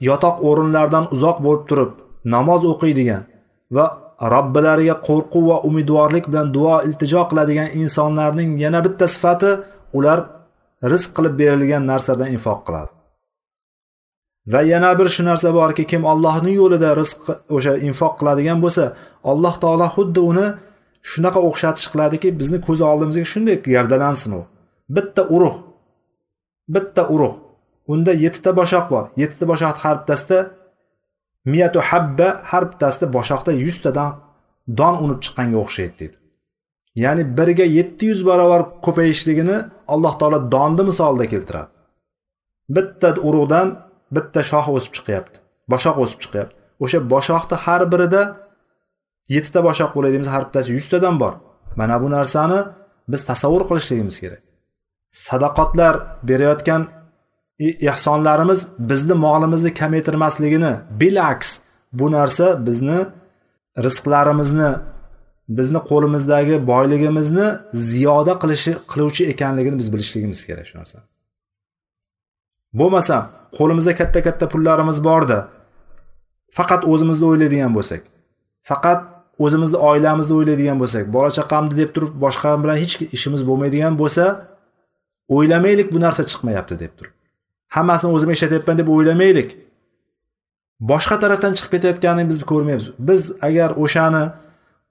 yotoq 0.08 0.36
o'rinlardan 0.48 1.04
uzoq 1.14 1.38
bo'lib 1.46 1.64
turib 1.70 1.92
namoz 2.34 2.62
o'qiydigan 2.72 3.22
va 3.76 3.86
robbilariga 4.34 4.96
qo'rquv 5.08 5.44
va 5.50 5.58
umidvorlik 5.68 6.24
bilan 6.30 6.48
duo 6.56 6.76
iltijo 6.88 7.22
qiladigan 7.30 7.68
insonlarning 7.82 8.50
yana 8.64 8.80
bitta 8.86 9.06
sifati 9.14 9.50
ular 9.98 10.18
rizq 10.92 11.10
qilib 11.16 11.34
berilgan 11.40 11.82
narsadan 11.90 12.28
infoq 12.36 12.60
qiladi. 12.66 12.90
Va 14.52 14.60
yana 14.72 14.90
bir 14.98 15.08
shu 15.14 15.22
narsa 15.30 15.48
borki 15.58 15.84
kim 15.92 16.02
allohning 16.12 16.56
yo'lida 16.62 16.90
rizq 17.00 17.20
o'sha 17.56 17.72
infoq 17.88 18.14
qiladigan 18.20 18.58
bo'lsa 18.64 18.84
alloh 19.30 19.54
taolo 19.62 19.88
xuddi 19.96 20.20
uni 20.30 20.46
shunaqa 21.10 21.40
o'xshatish 21.48 21.88
qiladiki 21.92 22.28
bizni 22.40 22.58
ko'z 22.66 22.80
oldimizga 22.90 23.24
shunday 23.32 23.56
gavdalansin 23.74 24.32
u. 24.40 24.42
Bitta 24.94 25.22
urug' 25.36 25.58
bitta 26.74 27.02
urug' 27.14 27.36
unda 27.92 28.12
yettita 28.24 28.50
boshoq 28.60 28.86
bor. 28.92 29.04
Yettita 29.22 29.44
ta 29.46 29.72
har 29.82 29.96
bittasida 30.00 30.38
miyatu 31.52 31.80
habba 31.90 32.28
har 32.50 32.64
bittasida 32.70 33.06
boshoqda 33.16 33.52
yuztadan 33.64 34.10
don 34.78 34.94
unib 35.04 35.18
chiqqanga 35.24 35.58
o'xshaydi 35.64 35.94
deydi. 36.00 36.16
Ya'ni 37.04 37.22
biriga 37.38 37.66
yetti 37.78 38.04
yuz 38.10 38.20
barobar 38.28 38.62
ko'payishligini 38.86 39.56
alloh 39.94 40.14
taolo 40.20 40.38
donni 40.54 40.82
misolida 40.90 41.26
keltiradi. 41.32 41.70
Bitta 42.76 43.08
urug'dan 43.28 43.68
bitta 44.14 44.40
shox 44.50 44.66
o'sib 44.76 44.92
chiqyapti 44.96 45.38
boshoq 45.72 45.96
o'sib 46.02 46.20
chiqyapti. 46.24 46.56
O'sha 46.84 46.98
boshoqni 47.12 47.56
har 47.64 47.82
birida 47.92 48.22
yettita 49.34 49.60
boshoq 49.68 49.90
bo'ladi 49.96 50.12
deymiz 50.14 50.30
har 50.34 50.42
bittasi 50.46 50.70
yuztadan 50.78 51.14
bor. 51.22 51.32
Mana 51.78 51.96
bu 52.02 52.08
narsani 52.16 52.60
biz 53.12 53.20
tasavvur 53.30 53.62
qilishligimiz 53.68 54.16
kerak. 54.22 54.42
Sadaqotlar 55.26 55.94
berayotgan 56.28 56.82
ehsonlarimiz 57.60 58.68
bizni 58.78 59.14
molimizni 59.14 59.74
kamaytirmasligini 59.74 60.72
bilaks 61.00 61.60
bu 61.92 62.12
narsa 62.12 62.66
bizni 62.66 63.06
rizqlarimizni 63.78 64.70
bizni 65.48 65.78
qo'limizdagi 65.90 66.66
boyligimizni 66.66 67.46
ziyoda 67.72 68.32
qilishi 68.42 68.72
qiluvchi 68.92 69.22
ekanligini 69.32 69.78
biz 69.78 69.92
bilishligimiz 69.92 70.46
kerak 70.46 70.66
shu 70.70 70.78
narsa 70.78 70.98
bo'lmasam 72.80 73.22
qo'limizda 73.58 73.92
katta 74.00 74.20
katta 74.26 74.48
pullarimiz 74.52 74.98
borda 75.08 75.38
faqat 76.58 76.82
o'zimizni 76.92 77.26
o'ylaydigan 77.30 77.72
bo'lsak 77.78 78.02
faqat 78.70 79.00
o'zimizni 79.44 79.78
oilamizni 79.90 80.34
o'ylaydigan 80.38 80.78
bo'lsak 80.82 81.04
bola 81.16 81.30
chaqamni 81.38 81.74
deb 81.80 81.90
turib 81.94 82.12
boshqa 82.24 82.50
bilan 82.62 82.76
hech 82.82 82.94
ishimiz 83.16 83.42
bo'lmaydigan 83.48 83.94
bo'lsa 84.02 84.24
o'ylamaylik 85.36 85.88
bu 85.94 85.98
narsa 86.04 86.22
chiqmayapti 86.30 86.74
deb 86.84 86.92
turib. 86.98 87.17
Hammasini 87.76 88.10
o'zim 88.16 88.30
ishlatyapman 88.34 88.76
deb 88.80 88.88
o'ylamaylik. 88.94 89.50
Boshqa 90.90 91.16
tarafdan 91.22 91.52
chiqib 91.56 91.70
ketayotganini 91.74 92.28
biz 92.30 92.38
ko'rmaymiz. 92.50 92.86
Biz 93.08 93.22
agar 93.48 93.70
o'shani 93.84 94.24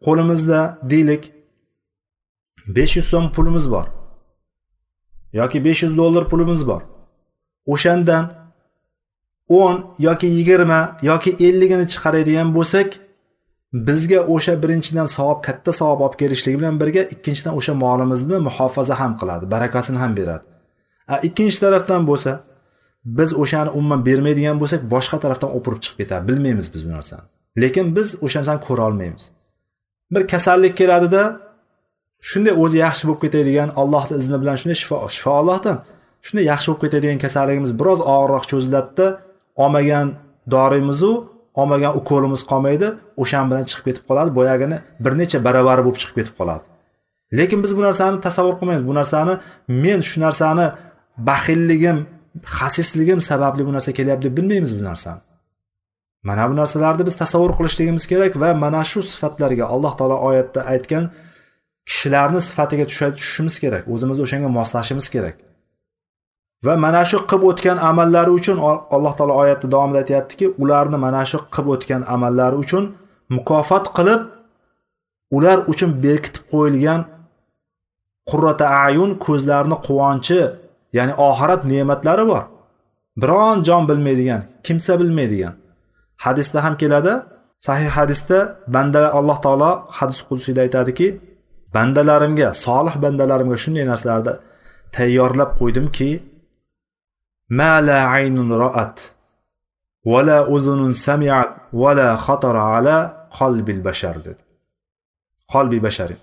qo'limizda 0.06 0.60
deylik 0.92 1.24
besh 2.76 2.94
yuz 2.98 3.08
so'm 3.14 3.26
pulimiz 3.36 3.66
bor 3.76 3.86
yoki 5.34 5.66
besh 5.66 5.84
yuz 5.84 5.98
dollar 5.98 6.24
pulimiz 6.30 6.68
bor. 6.68 6.82
O'shandan 7.74 8.26
o'n 9.50 9.86
yoki 10.00 10.28
yigirma 10.38 10.82
yoki 11.10 11.32
elligini 11.48 11.86
chiqaradigan 11.92 12.50
bo'lsak 12.58 12.90
bizga 13.88 14.20
o'sha 14.34 14.54
birinchidan 14.64 15.08
savob 15.18 15.40
katta 15.48 15.72
savob 15.80 16.00
olib 16.06 16.18
kelishligi 16.22 16.58
bilan 16.60 16.76
birga 16.82 17.04
ikkinchidan 17.14 17.54
o'sha 17.60 17.74
molimizni 17.84 18.38
muhofaza 18.48 18.96
ham 19.02 19.14
qiladi 19.20 19.46
barakasini 19.54 19.98
ham 20.04 20.12
beradi. 20.20 20.44
A 21.14 21.16
ikkinchi 21.28 21.60
tarafdan 21.66 22.02
bo'lsa 22.10 22.32
biz 23.08 23.30
o'shani 23.42 23.70
umuman 23.78 24.02
bermaydigan 24.08 24.58
bo'lsak 24.62 24.82
boshqa 24.94 25.18
tarafdan 25.24 25.50
o'pirib 25.58 25.80
chiqib 25.84 25.98
ketadi. 26.02 26.24
Bilmaymiz 26.30 26.68
biz 26.74 26.82
bu 26.88 26.92
narsani. 26.98 27.26
Lekin 27.62 27.86
biz 27.96 28.08
o'sha 28.26 28.40
narsani 28.40 28.60
ko'ra 28.68 28.84
olmaymiz. 28.90 29.24
Bir 30.14 30.24
kasallik 30.34 30.74
keladida 30.82 31.24
shunday 32.30 32.54
o'zi 32.64 32.78
yaxshi 32.86 33.04
bo'lib 33.08 33.22
ketadigan 33.26 33.70
allohni 33.82 34.14
izni 34.22 34.38
bilan 34.42 34.56
shunday 34.62 34.78
shifo 34.82 34.96
shifo 35.16 35.32
allohdan 35.42 35.78
shunday 36.26 36.46
yaxshi 36.52 36.68
bo'lib 36.70 36.82
ketadigan 36.86 37.20
kasalligimiz 37.26 37.72
biroz 37.80 38.00
og'irroq 38.14 38.46
cho'ziladida 38.52 39.08
olmagan 39.64 40.08
dorimizu 40.54 41.14
olmagan 41.60 41.94
ukolimiz 42.00 42.42
qolmaydi 42.52 42.88
o'shan 43.24 43.46
bilan 43.50 43.64
chiqib 43.70 43.86
ketib 43.88 44.04
qoladi 44.10 44.32
boyagini 44.40 44.78
bir 45.04 45.14
necha 45.22 45.38
baravari 45.48 45.82
bo'lib 45.86 46.00
chiqib 46.02 46.16
ketib 46.20 46.36
qoladi. 46.40 46.64
Lekin 47.38 47.60
biz 47.64 47.72
bu 47.78 47.82
narsani 47.88 48.18
tasavvur 48.28 48.56
qilmaymiz. 48.60 48.86
Bu 48.90 48.94
narsani 49.00 49.34
men 49.84 50.00
shu 50.10 50.18
narsani 50.26 50.66
baxilligim 51.30 51.98
xasisligim 52.58 53.22
sababli 53.22 53.66
bu 53.68 53.74
narsa 53.74 53.92
kelyapti 53.92 54.24
deb 54.28 54.38
bilmaymiz 54.38 54.80
bu 54.80 54.84
narsani 54.84 55.22
mana 56.24 56.50
bu 56.50 56.56
narsalarni 56.56 57.06
biz 57.06 57.16
tasavvur 57.16 57.52
qilishligimiz 57.58 58.08
kerak 58.12 58.34
va 58.42 58.50
mana 58.54 58.84
shu 58.92 59.00
sifatlarga 59.12 59.66
alloh 59.74 59.94
taolo 60.00 60.18
oyatda 60.30 60.62
aytgan 60.74 61.06
kishilarni 61.88 62.42
sifatiga 62.48 62.86
tushishimiz 62.90 63.56
kerak 63.64 63.84
o'zimizni 63.94 64.22
o'shanga 64.26 64.50
moslashimiz 64.58 65.08
kerak. 65.16 65.36
Va 66.66 66.74
mana 66.86 67.02
shu 67.10 67.18
qilib 67.30 67.44
o'tgan 67.50 67.78
amallari 67.90 68.32
uchun 68.40 68.58
alloh 68.96 69.14
taolo 69.18 69.34
oyatni 69.44 69.68
davomida 69.74 70.00
aytyaptiki 70.04 70.46
ularni 70.64 70.98
mana 71.06 71.22
shu 71.32 71.38
qilib 71.54 71.68
o'tgan 71.76 72.02
amallari 72.16 72.58
uchun 72.64 72.84
mukofot 73.36 73.86
qilib 73.98 74.22
ular 75.38 75.58
uchun 75.72 75.92
berkitib 76.04 76.44
qo'yilgan 76.54 77.02
qurrata 78.30 78.66
ayun 78.88 79.12
ko'zlarni 79.26 79.78
quvonchi 79.88 80.40
ya'ni 80.98 81.14
oxirat 81.28 81.62
ne'matlari 81.72 82.24
bor. 82.32 82.44
Biron 83.22 83.58
jon 83.68 83.84
bilmaydigan 83.90 84.42
kimsa 84.66 84.94
bilmaydigan. 85.02 85.54
Hadisda 86.26 86.60
ham 86.66 86.76
keladi. 86.82 87.14
Sahih 87.68 87.90
hadisda 87.98 88.40
banda 88.76 89.02
alloh 89.20 89.38
taolo 89.46 89.72
hadis 89.98 90.20
qudusiyda 90.28 90.62
aytadiki 90.66 91.08
bandalarimga 91.76 92.50
solih 92.66 92.96
bandalarimga 93.04 93.58
shunday 93.64 93.86
narsalarni 93.92 94.34
tayyorlab 94.96 95.52
qo'ydimki 95.60 96.10
ma 97.60 97.74
la 97.88 98.00
aynun 98.18 98.50
ra'at 98.64 98.98
va 100.12 100.20
la 100.30 100.40
uzunun 100.56 100.94
sami'at 101.08 101.52
va 101.82 101.92
la 102.00 102.10
xatara 102.26 102.64
ala 102.78 102.98
qalbil 103.38 103.80
bashar 103.88 104.16
dedi. 104.28 104.42
Qalbi 105.54 105.80
bashari 105.88 106.16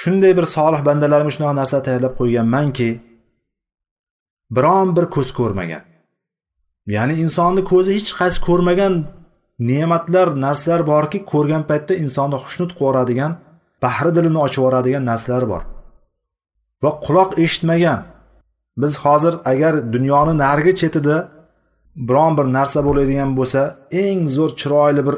shunday 0.00 0.32
bir 0.38 0.46
solih 0.56 0.80
bandalarimga 0.88 1.32
shunaqa 1.36 1.54
narsa 1.60 1.76
tayyorlab 1.86 2.14
qo'yganmanki 2.20 2.88
biron 4.50 4.96
bir 4.96 5.06
ko'z 5.14 5.28
ko'rmagan. 5.38 5.82
Ya'ni 6.94 7.14
insonni 7.24 7.62
ko'zi 7.72 7.90
hech 7.98 8.10
qaysi 8.18 8.38
ko'rmagan 8.48 8.94
ne'matlar 9.70 10.28
narsalar 10.44 10.82
borki 10.92 11.18
ko'rgan 11.32 11.62
paytda 11.70 11.94
insonni 12.04 12.36
xushnud 12.44 12.70
qilib 12.80 13.32
bahri 13.84 14.10
dilini 14.16 14.38
ochib 14.46 14.60
yuboradigan 14.62 15.04
narsalar 15.10 15.44
bor. 15.52 15.62
Va 16.82 16.90
quloq 17.04 17.30
eshitmagan. 17.44 18.00
Biz 18.82 18.92
hozir 19.04 19.34
agar 19.52 19.74
dunyoni 19.94 20.34
narigi 20.44 20.72
chetida 20.80 21.16
biron 22.08 22.32
bir 22.38 22.46
narsa 22.58 22.80
bo'ladigan 22.88 23.30
bo'lsa 23.38 23.60
eng 24.04 24.20
zo'r 24.36 24.52
chiroyli 24.60 25.02
bir 25.08 25.16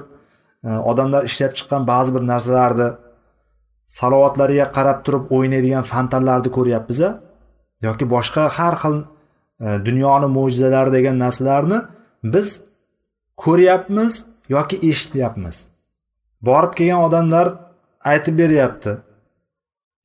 e, 0.68 0.70
odamlar 0.90 1.22
ishlab 1.28 1.52
chiqqan 1.58 1.82
ba'zi 1.92 2.10
bir 2.16 2.22
narsalarni 2.32 2.88
salovatlariga 3.98 4.66
qarab 4.76 4.98
turib 5.06 5.24
o'ynaydigan 5.36 5.84
fontanlarni 5.92 6.50
ko'ryapmiz 6.56 7.00
yoki 7.86 8.04
boshqa 8.14 8.42
har 8.58 8.74
xil 8.82 8.96
dunyoni 9.60 10.28
mo'jizalari 10.36 10.92
degan 10.92 11.18
narsalarni 11.18 11.78
biz 12.24 12.62
ko'ryapmiz 13.44 14.12
yoki 14.48 14.76
eshityapmiz. 14.90 15.70
Borib 16.42 16.72
kelgan 16.78 17.02
odamlar 17.08 17.46
aytib 18.04 18.38
beryapti. 18.38 18.96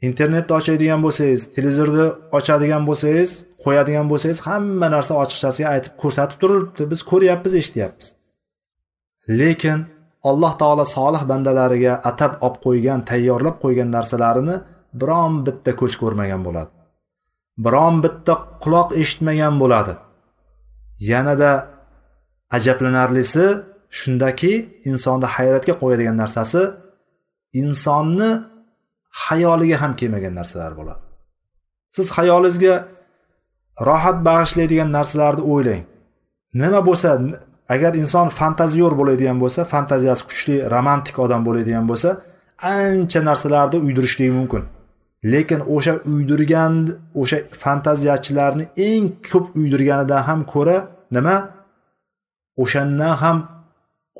Internetni 0.07 0.55
ochadigan 0.55 1.03
bo'lsangiz 1.05 1.41
televizorni 1.55 2.07
ochadigan 2.37 2.83
bo'lsangiz 2.89 3.31
qo'yadigan 3.63 4.09
bo'lsangiz 4.11 4.39
hamma 4.47 4.87
narsa 4.95 5.13
ochiqchasiga 5.23 5.69
aytib 5.75 5.93
ko'rsatib 6.01 6.37
turibdi. 6.41 6.89
Biz 6.91 6.99
ko'ryapmiz 7.11 7.53
eshityapmiz. 7.61 8.07
Lekin 9.39 9.79
alloh 10.29 10.53
taolo 10.61 10.85
solih 10.95 11.23
bandalariga 11.31 11.93
atab 12.09 12.33
olib 12.45 12.57
qo'ygan 12.65 12.99
tayyorlab 13.09 13.57
qo'ygan 13.63 13.89
narsalarini 13.97 14.55
biron 15.01 15.33
bitta 15.45 15.71
ko'z 15.81 15.93
ko'rmagan 16.01 16.41
bo'ladi. 16.47 16.82
Biron 17.57 17.95
bitta 18.03 18.33
quloq 18.63 18.89
eshitmagan 19.01 19.53
bo'ladi. 19.61 19.93
Yanada 21.11 21.51
ajablanarlisi 22.57 23.45
shundaki 23.99 24.53
insonni 24.89 25.27
hayratga 25.35 25.73
qo'yadigan 25.81 26.17
narsasi 26.23 26.61
insonni 27.61 28.29
xayoliga 29.23 29.77
ham 29.83 29.91
kelmagan 29.99 30.33
narsalar 30.39 30.71
bo'ladi. 30.79 31.03
Siz 31.95 32.07
xayolingizga 32.17 32.75
rohat 33.89 34.17
bag'ishlaydigan 34.27 34.89
narsalarni 34.97 35.43
o'ylang. 35.51 35.83
Nima 36.61 36.79
bo'lsa 36.89 37.09
agar 37.75 37.91
inson 38.01 38.27
fantaziyor 38.39 38.93
bo'ladigan 38.99 39.37
bo'lsa 39.43 39.61
fantaziyasi 39.73 40.23
kuchli 40.29 40.55
romantik 40.73 41.15
odam 41.25 41.41
bo'ladigan 41.47 41.85
bo'lsa 41.91 42.09
ancha 42.75 43.19
narsalarni 43.29 43.77
uydirishligi 43.85 44.33
mumkin. 44.39 44.63
Lekin 45.31 45.61
o'sha 45.75 45.93
uydirgan 46.11 46.73
o'sha 47.21 47.37
fantaziyachilarni 47.63 48.65
eng 48.89 49.05
ko'p 49.29 49.45
uydirganidan 49.59 50.21
ham 50.27 50.39
ko'ra 50.53 50.77
nima? 51.15 51.35
O'shandan 52.63 53.13
ham 53.23 53.37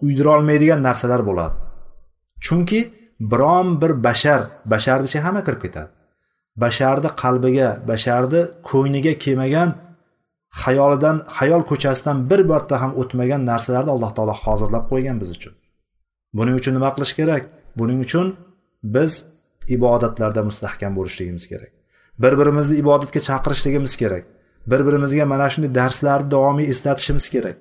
uydira 0.04 0.30
olmaydigan 0.38 0.80
narsalar 0.88 1.22
bo'ladi. 1.30 1.56
Chunki 2.46 2.80
biron 3.32 3.68
bir 3.82 3.92
bashar 4.08 4.42
basharni 4.74 5.06
ichiga 5.10 5.24
hamma 5.28 5.42
kirib 5.48 5.62
ketadi. 5.66 5.90
Basharni 6.64 7.10
qalbiga 7.22 7.70
basharni 7.90 8.42
ko'ngliga 8.70 9.14
kelmagan 9.24 9.70
xayolidan 10.62 11.18
xayol 11.38 11.64
ko'chasidan 11.70 12.18
bir 12.30 12.42
marta 12.52 12.76
ham 12.82 12.92
o'tmagan 13.02 13.42
narsalarni 13.52 13.92
alloh 13.96 14.12
taolo 14.18 14.36
hozirlab 14.44 14.84
qo'ygan 14.92 15.18
biz 15.22 15.30
uchun. 15.38 15.54
Buning 16.38 16.56
uchun 16.60 16.74
nima 16.78 16.90
qilish 16.96 17.14
kerak? 17.20 17.44
Buning 17.80 18.00
uchun 18.06 18.28
biz 18.96 19.12
ibodatlarda 19.70 20.44
mustahkam 20.44 20.96
bo'lishligimiz 20.96 21.48
kerak. 21.48 21.72
Bir 22.20 22.38
birimizni 22.40 22.76
ibodatga 22.76 23.20
chaqirishligimiz 23.20 23.96
kerak. 23.96 24.26
Bir 24.68 24.88
birimizga 24.88 25.26
mana 25.26 25.50
shunday 25.50 25.76
darslarni 25.76 26.32
davomiy 26.32 26.70
eslatishimiz 26.74 27.30
kerak. 27.30 27.58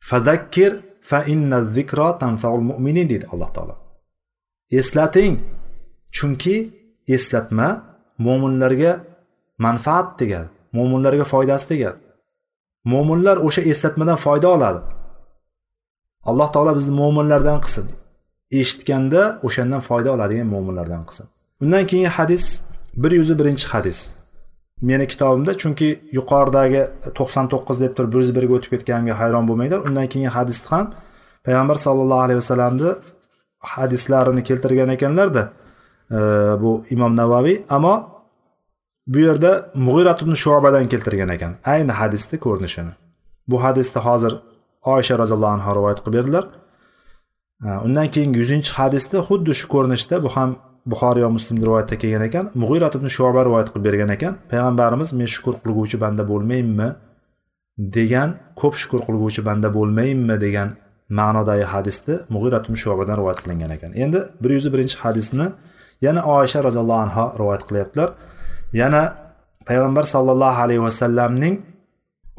Fadakkir 0.00 0.72
fa 1.00 1.24
inna 1.24 1.64
zikro 1.64 2.18
tanfaul 2.18 2.60
mu'minin 2.70 3.08
deydi 3.08 3.26
alloh 3.32 3.50
taolo. 3.56 3.76
Eslating 4.70 5.34
chunki 6.16 6.56
eslatma 7.08 7.68
mo'minlarga 8.26 8.92
manfaat 9.58 10.18
tegadi 10.18 10.48
mo'minlarga 10.76 11.24
foydasi 11.32 11.66
tegadi. 11.72 11.98
Mo'minlar 12.92 13.36
o'sha 13.46 13.62
eslatmadan 13.70 14.18
foyda 14.24 14.48
oladi. 14.56 14.80
Alloh 16.30 16.48
taolo 16.54 16.72
bizni 16.78 16.94
mo'minlardan 17.00 17.58
qilsin. 17.64 17.86
Eshitganda 18.50 19.22
o'shandan 19.46 19.80
foyda 19.88 20.10
oladigan 20.16 20.46
mo'minlardan 20.54 21.02
qilsin 21.08 21.26
undan 21.62 21.86
keyingi 21.86 22.08
hadis 22.18 22.44
bir 22.96 23.10
yuz 23.10 23.38
birinchi 23.38 23.66
hadis. 23.68 23.98
Meni 24.82 25.06
kitobimda 25.06 25.52
chunki 25.62 25.88
yuqoridagi 26.12 26.82
to'qson 27.18 27.46
to'qqiz 27.52 27.80
deb 27.84 27.92
turib 27.96 28.10
bir 28.14 28.20
yuz 28.24 28.32
birga 28.36 28.54
o'tib 28.58 28.70
ketganimga 28.74 29.14
hayron 29.20 29.44
bo'lmanglar. 29.48 29.80
Undan 29.88 30.06
keyingi 30.12 30.32
hadisni 30.36 30.68
ham 30.72 30.86
payg'ambar 31.46 31.76
sallallohu 31.86 32.22
alayhi 32.26 32.40
vasallamni 32.42 32.90
hadislarini 33.74 34.42
keltirgan 34.48 34.88
ekanlarda 34.96 35.42
e, 36.16 36.18
bu 36.62 36.70
imom 36.94 37.12
navaviy 37.20 37.56
ammo 37.76 37.94
bu 39.12 39.18
yerda 39.26 39.50
mug'irat 39.86 40.18
ibn 40.24 40.34
shuobadan 40.42 40.84
keltirgan 40.92 41.30
ekan. 41.36 41.52
Ayni 41.72 41.92
hadisni 42.00 42.36
ko'rinishini. 42.46 42.92
Bu 43.50 43.56
hadisni 43.64 44.00
hozir 44.06 44.32
oysha 44.94 45.14
roziyallohu 45.22 45.54
anhu 45.56 45.70
rivoyat 45.78 46.00
qilib 46.04 46.14
berdilar. 46.18 46.44
Undan 47.86 48.06
keyingi 48.14 48.38
yuzinchi 48.42 48.72
hadisda 48.78 49.18
xuddi 49.28 49.52
shu 49.60 49.66
ko'rinishda 49.74 50.16
bu 50.24 50.28
ham 50.36 50.50
buxoriy 50.90 51.22
va 51.26 51.30
muslim 51.36 51.56
rivoyatda 51.66 51.96
kelgan 52.02 52.22
ekan. 52.28 52.44
Mug'irat 52.62 52.94
ibn 52.98 53.08
shuba 53.16 53.40
rivoyat 53.48 53.68
qilib 53.72 53.84
bergan 53.88 54.10
ekan. 54.16 54.32
Payg'ambarimiz 54.50 55.08
men 55.18 55.28
shukur 55.34 55.54
qilguvchi 55.62 55.96
banda 56.04 56.22
bo'lmayinmi 56.30 56.88
degan 57.96 58.28
ko'p 58.60 58.74
shukur 58.80 59.00
qilguvchi 59.06 59.42
banda 59.48 59.68
bo'lmayinmi 59.76 60.36
degan 60.46 60.68
ma'nodagi 61.18 61.66
hadisni 61.74 62.14
mug'irat 62.34 62.64
ibn 62.68 62.76
shubadan 62.82 63.16
rivoyat 63.20 63.40
qilingan 63.44 63.70
ekan. 63.76 63.90
Endi 64.04 64.18
bir 64.42 64.50
yuz 64.56 64.66
birinchi 64.74 64.96
hadisni 65.04 65.46
yana 66.06 66.20
oysha 66.36 66.58
roziyallohu 66.66 67.00
anhu 67.06 67.24
rivoyat 67.40 67.62
qilyaptilar. 67.68 68.08
Yana 68.80 69.02
payg'ambar 69.68 70.04
sollallohu 70.14 70.58
alayhi 70.64 70.82
vasallamning 70.88 71.54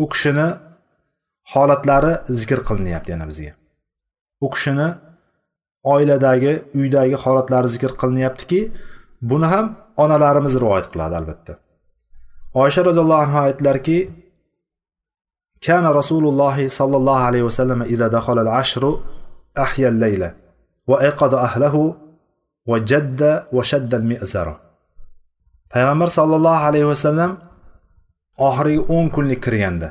u 0.03 0.05
kishini 0.13 0.47
holatlari 1.53 2.13
zikr 2.39 2.59
qilinyapti 2.69 3.09
yana 3.15 3.25
bizga. 3.31 3.51
o'qishini 4.45 4.87
oiladagi 5.93 6.53
uydagi 6.79 7.15
holatlari 7.23 7.67
zikr 7.75 7.91
qilinyaptiki 8.01 8.59
buni 9.29 9.47
ham 9.53 9.65
onalarimiz 10.03 10.53
rivoyat 10.63 10.87
qiladi 10.93 11.15
albatta. 11.21 11.53
Oysha 12.61 12.81
roziyallohu 12.89 13.23
anhu 13.25 13.37
aytdilarki 13.47 13.97
kana 15.65 15.89
rasululloh 15.99 16.55
sollallohu 16.79 17.23
alayhi 17.29 17.45
vasallam 17.49 17.79
ida 17.93 18.07
dahala 18.15 18.41
al 18.45 18.51
ashru 18.61 18.91
ahya 19.65 19.87
al 19.93 19.97
layla 20.03 20.29
va 20.89 20.97
iqada 21.09 21.37
ahlahu 21.47 21.81
va 22.69 22.77
jadda 22.91 23.31
va 23.55 23.61
shadda 23.71 23.95
al 24.01 24.05
mizara 24.11 24.55
payg'ambar 25.71 26.09
sollallohu 26.17 26.61
alayhi 26.69 26.87
vasallam 26.93 27.31
oxirgi 28.47 28.79
o'n 28.95 29.05
kunlik 29.15 29.39
kirganda. 29.45 29.89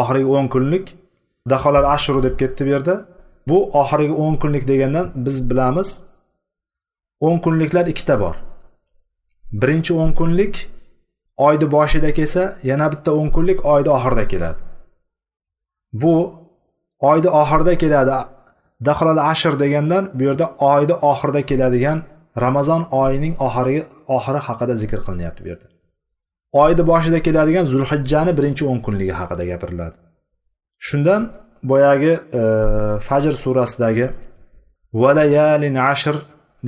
Oxirgi 0.00 0.26
o'n 0.36 0.46
kunlik 0.54 0.86
daholar 1.50 1.84
ashuru 1.94 2.22
deb 2.26 2.34
ketdi 2.40 2.60
bu 2.66 2.70
yerda. 2.74 2.94
Bu 3.48 3.58
oxirgi 3.80 4.14
o'n 4.24 4.34
kunlik 4.42 4.64
degandan 4.68 5.06
biz 5.26 5.50
bilamiz 5.50 5.88
o'n 7.26 7.38
kunliklar 7.44 7.86
ikkita 7.92 8.20
bor. 8.20 8.34
Birinchi 9.60 9.92
o'n 10.02 10.12
kunlik 10.12 10.54
oyni 11.46 11.66
boshida 11.76 12.10
kelsa 12.18 12.42
yana 12.70 12.86
bitta 12.92 13.10
o'n 13.20 13.28
kunlik 13.36 13.64
oyni 13.72 13.90
oxirida 13.96 14.28
keladi. 14.32 14.60
Bu 15.92 16.14
oyni 17.00 17.28
oxirida 17.40 17.74
keladi 17.82 18.16
dahlal 18.88 19.20
ashr 19.30 19.58
degandan 19.62 20.04
bu 20.14 20.22
yerda 20.28 20.46
oyni 20.72 20.94
oxirida 21.10 21.42
keladigan 21.50 21.98
ramazon 22.44 22.82
oyining 23.02 23.34
oxirgi 23.46 23.82
oxiri 24.16 24.40
haqida 24.46 24.74
zikr 24.82 25.00
qilinyapti 25.06 25.40
bu 25.44 25.48
yerda. 25.52 25.66
Oyni 26.62 26.82
boshida 26.90 27.18
keladigan 27.26 27.64
zulhijjani 27.72 28.32
birinchi 28.38 28.62
o'n 28.70 28.80
kunligi 28.86 29.14
haqida 29.20 29.44
gapiriladi. 29.52 29.96
Shundan 30.78 31.22
boyagi 31.62 32.12
e, 32.40 32.42
fajr 33.08 33.32
surasidagi 33.32 34.06
valayalin 34.92 35.76
ashr 35.90 36.16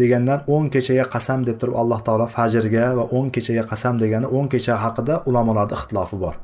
degandan 0.00 0.40
o'n 0.54 0.66
kechaga 0.74 1.04
qasam 1.14 1.40
deb 1.48 1.56
turib 1.60 1.76
alloh 1.82 2.00
taolo 2.06 2.26
fajrga 2.36 2.86
va 2.98 3.04
o'n 3.16 3.26
kechaga 3.34 3.64
qasam 3.70 3.94
degani 4.02 4.26
o'n 4.36 4.46
kecha 4.52 4.74
haqida 4.84 5.14
ulamolarda 5.28 5.74
ixtilofi 5.78 6.16
bor. 6.24 6.34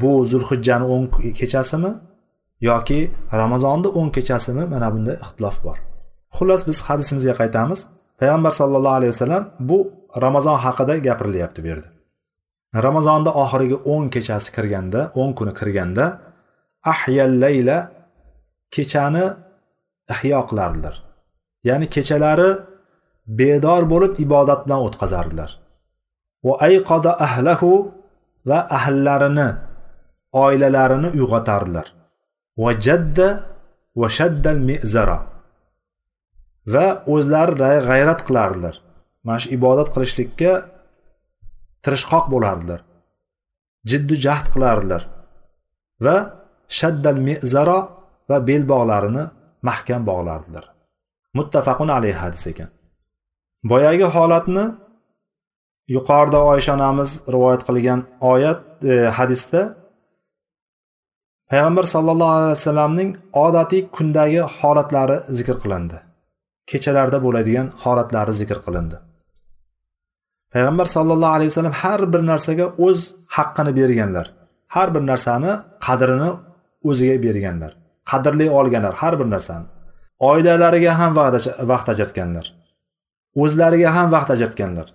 Bu 0.00 0.10
zulhijjani 0.30 0.86
o'n 0.94 1.04
kechasimi 1.38 1.92
yoki 2.68 3.00
ramazonni 3.40 3.88
o'n 3.98 4.08
kechasimi? 4.16 4.64
Mana 4.74 4.88
bunda 4.94 5.12
ixtilof 5.24 5.56
bor. 5.66 5.76
Xullas 6.36 6.62
biz 6.68 6.78
hadisimizga 6.88 7.34
qaytamiz. 7.40 7.80
Payg'ambar 8.20 8.52
sallallohu 8.60 8.96
alayhi 8.98 9.12
vasallam 9.14 9.44
bu 9.68 9.78
ramazon 10.24 10.58
haqida 10.64 10.94
gapirilyapti 11.06 11.60
bu 11.64 11.68
yerda. 11.72 11.88
Ramazonni 12.86 13.30
oxirgi 13.42 13.76
o'n 13.94 14.04
kechasi 14.14 14.48
kirganda 14.56 15.00
o'n 15.20 15.30
kuni 15.38 15.52
kirganda 15.60 16.04
ahyallayla 16.92 17.78
kechani 18.74 19.24
ihyo 20.14 20.40
qilardilar. 20.48 20.94
Ya'ni 21.68 21.86
kechalari 21.94 22.50
bedor 23.38 23.82
bo'lib 23.92 24.12
ibodat 24.24 24.60
bilan 24.66 24.80
o'tkazardilar. 24.86 25.50
Va 26.46 26.54
ayqoda 26.68 27.12
ahlahu 27.26 27.70
va 28.48 28.58
ahllarini 28.78 29.48
oilalarini 30.44 31.08
uyg'otardilar. 31.18 31.86
Va 32.62 32.70
jadda 32.86 33.28
va 34.00 34.08
shaddal 34.18 34.60
mezara 34.70 35.18
va 36.74 36.86
o'zlari 37.14 37.54
g'ayrat 37.88 38.20
qilardilar. 38.28 38.74
Mana 39.26 39.38
shu 39.42 39.48
ibodat 39.56 39.88
qilishlikka 39.94 40.52
tirishqoq 41.84 42.24
bo'lardilar. 42.34 42.80
Jiddu 43.90 44.14
jahd 44.26 44.46
qilardilar. 44.54 45.02
Va 46.04 46.16
shaddal 46.78 47.18
mezaro 47.28 47.78
va 48.28 48.38
belbog'larini 48.48 49.24
mahkam 49.68 50.02
bog'lardilar. 50.10 50.64
Muttafaqun 51.38 51.88
alayhi 51.96 52.18
hadis 52.24 52.44
ekan. 52.52 52.70
Boyagi 53.70 54.06
holatni 54.16 54.64
yuqorida 55.96 56.40
oysha 56.52 56.72
onamiz 56.76 57.10
rivoyat 57.34 57.62
qilgan 57.68 58.00
oyat 58.32 58.60
e, 58.92 58.94
hadisda 59.18 59.60
payg'ambar 61.50 61.84
sallallohu 61.94 62.34
alayhi 62.38 62.54
vasallamning 62.56 63.10
odatiy 63.44 63.82
kundagi 63.96 64.40
holatlari 64.58 65.16
zikr 65.38 65.56
qilindi. 65.62 65.98
Kechalarda 66.70 67.18
bo'ladigan 67.26 67.66
holatlari 67.82 68.32
zikr 68.40 68.58
qilindi. 68.66 68.96
Payg'ambar 70.52 70.86
sallallohu 70.96 71.34
alayhi 71.36 71.50
vasallam 71.52 71.76
har 71.82 72.00
bir 72.12 72.22
narsaga 72.30 72.66
o'z 72.86 73.00
haqqini 73.36 73.72
berganlar. 73.78 74.26
Har 74.74 74.88
bir 74.94 75.02
narsani 75.10 75.52
qadrini 75.86 76.30
o'ziga 76.88 77.16
berganlar 77.26 77.72
qadrli 78.10 78.46
olganlar 78.58 78.94
har 79.02 79.14
bir 79.20 79.28
narsani. 79.34 79.66
Oilalariga 80.30 80.92
ham 81.00 81.12
vaqt 81.72 81.88
ajratganlar 81.92 82.46
o'zlariga 83.42 83.90
ham 83.96 84.08
vaqt 84.14 84.30
ajratganlar 84.34 84.88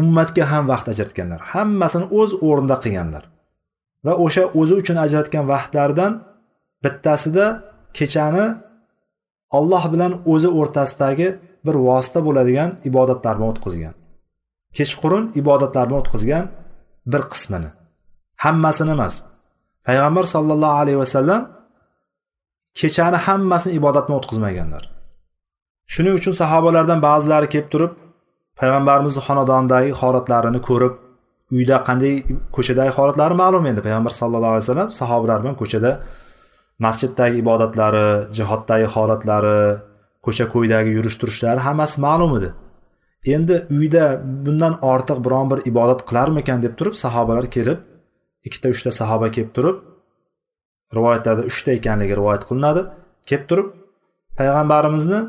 ummatga 0.00 0.44
ham 0.52 0.64
vaqt 0.72 0.86
ajratganlar 0.92 1.40
hammasini 1.52 2.06
o'z 2.20 2.30
o'rnida 2.48 2.76
qilganlar. 2.84 3.24
Va 4.06 4.12
o'sha 4.24 4.44
o'zi 4.60 4.74
uchun 4.80 4.98
ajratgan 5.04 5.44
vaqtlaridan 5.52 6.12
bittasida 6.84 7.46
kechani 7.98 8.46
olloh 9.58 9.84
bilan 9.92 10.12
o'zi 10.32 10.48
o'rtasidagi 10.58 11.28
bir 11.66 11.76
vosita 11.88 12.20
bo'ladigan 12.26 12.70
ibodatlar 12.88 13.34
bilan 13.38 13.50
o'tkazgan. 13.52 13.94
Kechqurun 14.76 15.24
ibodatlarni 15.40 15.94
o'tkazgan 16.00 16.44
bir 17.12 17.22
qismini. 17.32 17.70
Hammasini 18.44 18.92
emas 18.96 19.14
payg'ambar 19.86 20.24
sollallohu 20.34 20.76
alayhi 20.82 20.98
vasallam 21.04 21.42
kechani 22.80 23.18
hammasini 23.26 23.72
ibodat 23.78 24.06
o'tkazmaganlar. 24.16 24.82
Shuning 25.92 26.14
uchun 26.20 26.34
sahobalardan 26.42 27.00
ba'zilari 27.08 27.48
kelib 27.52 27.68
turib 27.72 27.92
payg'ambarimizni 28.60 29.22
xonadonidagi 29.28 29.90
holatlarini 30.00 30.60
ko'rib 30.68 30.94
uyda 31.56 31.76
qanday 31.88 32.14
ko'chadagi 32.56 32.92
holatlari 32.98 33.34
ma'lum 33.42 33.64
endi 33.70 33.80
payg'ambar 33.86 34.12
sallallohu 34.20 34.54
alayhi 34.54 34.66
vasallam 34.66 34.90
sahobalar 35.00 35.38
bilan 35.42 35.56
ko'chada 35.60 35.90
masjiddagi 36.84 37.36
ibodatlari 37.42 38.06
jihoddagi 38.36 38.86
holatlari 38.94 39.60
ko'cha 40.26 40.44
ko'ydagi 40.54 40.90
yurish 40.96 41.16
turishlari 41.20 41.60
hammasi 41.66 41.96
ma'lum 42.06 42.32
edi. 42.38 42.50
Endi 43.34 43.54
uyda 43.76 44.04
bundan 44.44 44.74
ortiq 44.92 45.18
biron 45.26 45.46
bir 45.52 45.58
ibodat 45.70 46.00
qilarmikan 46.08 46.58
deb 46.64 46.72
turib 46.78 46.94
sahobalar 47.04 47.46
kelib 47.56 47.78
ikkita 48.46 48.66
uchta 48.74 48.90
sahoba 49.00 49.26
kelib 49.34 49.52
turib 49.56 49.76
rivoyatlarda 50.96 51.42
uchta 51.50 51.70
ekanligi 51.78 52.14
rivoyat 52.20 52.42
qilinadi. 52.48 52.82
Kelib 53.28 53.44
turib 53.50 53.68
payg'ambarimizni 54.38 55.20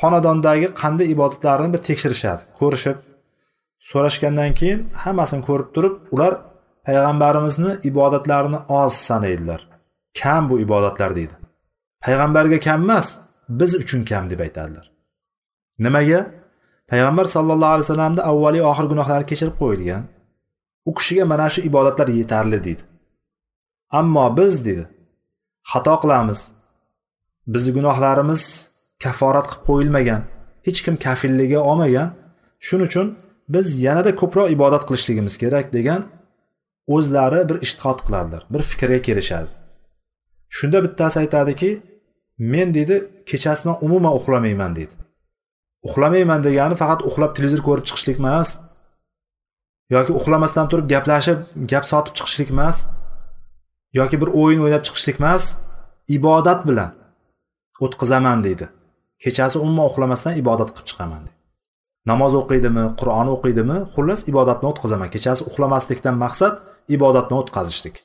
xonadondagi 0.00 0.68
qanday 0.80 1.06
ibodatlarini 1.14 1.70
bir 1.74 1.80
tekshirishadi 1.88 2.42
ko'rishib 2.60 2.98
so'rashgandan 3.90 4.50
keyin 4.60 4.80
hammasini 5.04 5.42
ko'rib 5.48 5.68
turib 5.74 5.94
ular 6.14 6.32
payg'ambarimizni 6.86 7.72
ibodatlarini 7.90 8.58
oz 8.80 8.92
sanaydilar. 9.08 9.60
Kam 10.20 10.42
bu 10.50 10.54
ibodatlar 10.66 11.10
deydi. 11.18 11.34
Payg'ambarga 12.04 12.58
kam 12.66 12.80
emas 12.86 13.06
biz 13.60 13.72
uchun 13.82 14.00
kam 14.10 14.24
deb 14.30 14.40
aytadilar. 14.46 14.86
Nimaga? 15.84 16.20
Payg'ambar 16.90 17.26
sallallohu 17.34 17.72
alayhi 17.74 17.86
vasallamni 17.86 18.22
avvaliy 18.30 18.62
oxir 18.70 18.86
gunohlari 18.92 19.24
kechirib 19.30 19.56
qo'yilgan. 19.62 20.02
U 20.88 20.94
kishiga 20.94 21.24
mana 21.32 21.46
shu 21.52 21.60
ibodatlar 21.68 22.08
yetarli 22.20 22.58
deydi. 22.66 22.82
Ammo 23.98 24.26
biz 24.38 24.54
deydi 24.66 24.84
xato 25.70 25.94
qilamiz. 26.02 26.40
Bizni 27.52 27.72
gunohlarimiz 27.76 28.42
kafforat 29.04 29.46
qilib 29.50 29.62
qo'yilmagan 29.68 30.22
hech 30.66 30.80
kim 30.84 30.96
kafilligi 31.06 31.58
olmagan. 31.70 32.08
Shuning 32.66 32.88
uchun 32.90 33.06
biz 33.54 33.66
yanada 33.86 34.10
ko'proq 34.20 34.48
ibodat 34.56 34.82
qilishligimiz 34.88 35.34
kerak 35.42 35.66
degan 35.76 36.00
o'zlari 36.94 37.40
bir 37.48 37.56
ishtihod 37.66 37.98
qiladilar 38.06 38.42
bir 38.52 38.62
fikrga 38.70 39.00
kelishadi. 39.08 39.50
Shunda 40.56 40.78
bittasi 40.84 41.16
aytadiki 41.22 41.70
men 42.52 42.68
deydi 42.76 42.96
kechasidan 43.30 43.76
umuman 43.86 44.14
uxlamayman 44.18 44.72
deydi. 44.78 44.94
Uxlamayman 45.86 46.40
degani 46.46 46.74
faqat 46.82 47.00
uxlab 47.08 47.32
televizor 47.36 47.62
ko'rib 47.68 47.84
chiqishlik 47.88 48.18
emas 48.22 48.48
yoki 49.90 50.12
uxlamasdan 50.18 50.66
turib 50.70 50.86
gaplashib 50.92 51.38
gap 51.70 51.84
sotib 51.92 52.14
chiqishlik 52.18 52.50
emas 52.54 52.76
yoki 53.98 54.16
bir 54.22 54.28
o'yin 54.42 54.60
o'ynab 54.64 54.82
chiqishlik 54.86 55.16
emas 55.22 55.44
ibodat 56.16 56.60
bilan 56.68 56.90
o'tkazaman 57.84 58.44
deydi. 58.46 58.66
Kechasi 59.22 59.58
umuman 59.64 59.86
uxlamasdan 59.90 60.34
ibodat 60.42 60.68
qilib 60.74 60.88
chiqaman 60.90 61.22
deydi. 61.26 61.38
Namoz 62.10 62.32
o'qiydimi 62.40 62.84
qur'on 63.00 63.28
o'qiydimi 63.34 63.78
xullas 63.94 64.20
ibodatni 64.30 64.66
o'tkazaman 64.72 65.08
kechasi 65.14 65.42
uxlamaslikdan 65.50 66.16
maqsad 66.24 66.54
ibodatni 66.96 67.34
o'tkazishlik. 67.40 67.96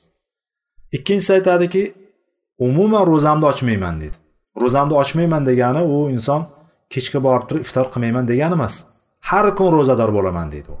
Ikkinchisi 0.96 1.32
aytadiki 1.38 1.82
umuman 2.66 3.04
ro'zamni 3.12 3.46
ochmayman 3.52 3.96
deydi. 4.02 4.16
Ro'zamni 4.62 4.94
ochmayman 5.02 5.42
degani 5.50 5.82
u 5.94 5.96
inson 6.16 6.42
kechga 6.94 7.18
borib 7.26 7.44
turib 7.48 7.62
iftor 7.66 7.86
qilmayman 7.92 8.24
degani 8.30 8.54
emas. 8.58 8.74
Har 9.28 9.46
kun 9.58 9.68
ro'zador 9.76 10.10
bo'laman 10.16 10.48
deydi 10.54 10.70
u. 10.74 10.76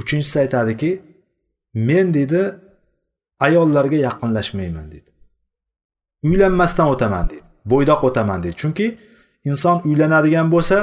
uchinchisi 0.00 0.36
aytadiki 0.44 0.90
men 1.88 2.06
deydi 2.16 2.42
ayollarga 3.46 3.98
yaqinlashmayman 4.08 4.86
deydi 4.92 5.10
uylanmasdan 6.28 6.86
o'taman 6.94 7.24
deydi 7.30 7.46
bo'ydoq 7.72 8.00
o'taman 8.08 8.38
deydi 8.42 8.56
chunki 8.62 8.86
inson 9.50 9.76
uylanadigan 9.88 10.48
bo'lsa 10.54 10.78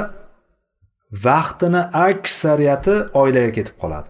vaqtini 1.26 1.82
aksariyati 2.08 2.94
oilaga 3.20 3.52
ketib 3.58 3.76
qoladi 3.82 4.08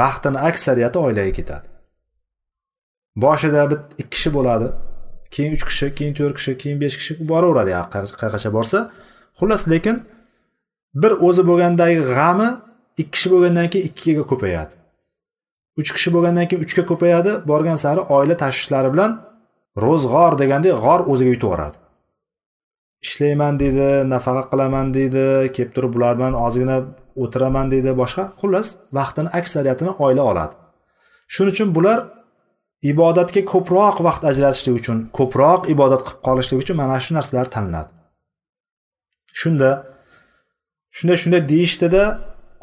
vaqtini 0.00 0.38
aksariyati 0.48 0.98
oilaga 1.06 1.32
ketadi 1.38 1.68
boshida 3.24 3.70
bir 3.70 3.78
ikki 4.02 4.10
kishi 4.14 4.30
bo'ladi 4.36 4.66
keyin 5.34 5.52
uch 5.56 5.64
kishi 5.70 5.86
keyin 5.98 6.14
to'rt 6.18 6.34
kishi 6.38 6.52
keyin 6.62 6.78
besh 6.82 6.96
kishi 7.00 7.12
boraveradi 7.30 7.72
qayergacha 7.92 8.50
borsa 8.56 8.78
xullas 9.38 9.62
lekin 9.72 9.96
bir 11.02 11.12
o'zi 11.26 11.42
bo'lgandagi 11.50 12.00
g'ami 12.14 12.48
ikki 13.02 13.10
kishi 13.14 13.28
bo'lgandan 13.32 13.66
keyin 13.72 13.86
ikkiga 13.90 14.24
ko'payadi. 14.30 14.72
Uch 15.80 15.90
kishi 15.96 16.10
bo'lgandan 16.14 16.46
keyin 16.48 16.62
uchga 16.66 16.82
ko'payadi 16.90 17.32
borgan 17.50 17.78
sari 17.84 18.00
oila 18.16 18.36
tashvishlari 18.42 18.88
bilan 18.94 19.10
ro'zg'or 19.84 20.32
degandek 20.42 20.74
g'or 20.84 21.00
o'ziga 21.12 21.30
yutib 21.34 21.46
yuboradi. 21.48 21.76
Ishlayman 23.06 23.54
deydi 23.62 23.88
nafaqa 24.14 24.42
qilaman 24.50 24.86
deydi 24.96 25.24
kelib 25.54 25.72
turib 25.76 25.92
bular 25.96 26.12
bilan 26.18 26.34
ozgina 26.46 26.76
o'tiraman 27.22 27.66
deydi 27.72 27.90
boshqa 28.02 28.24
xullas 28.40 28.68
vaqtini 28.98 29.30
aksariyatini 29.40 29.92
oila 30.04 30.22
oladi. 30.30 30.54
Shuning 31.34 31.52
uchun 31.54 31.68
bular 31.76 31.98
ibodatga 32.82 33.42
ko'proq 33.52 33.96
vaqt 34.06 34.22
ajratishlik 34.30 34.74
uchun 34.80 34.98
ko'proq 35.18 35.60
ibodat 35.74 36.02
qilib 36.06 36.20
qolishlik 36.26 36.58
uchun 36.62 36.76
mana 36.82 36.96
shu 37.04 37.10
narsalar 37.18 37.46
tanlanadi 37.54 37.90
shunda 39.40 39.70
shunday 40.98 41.16
shunday 41.22 41.42
deyishdida 41.52 42.02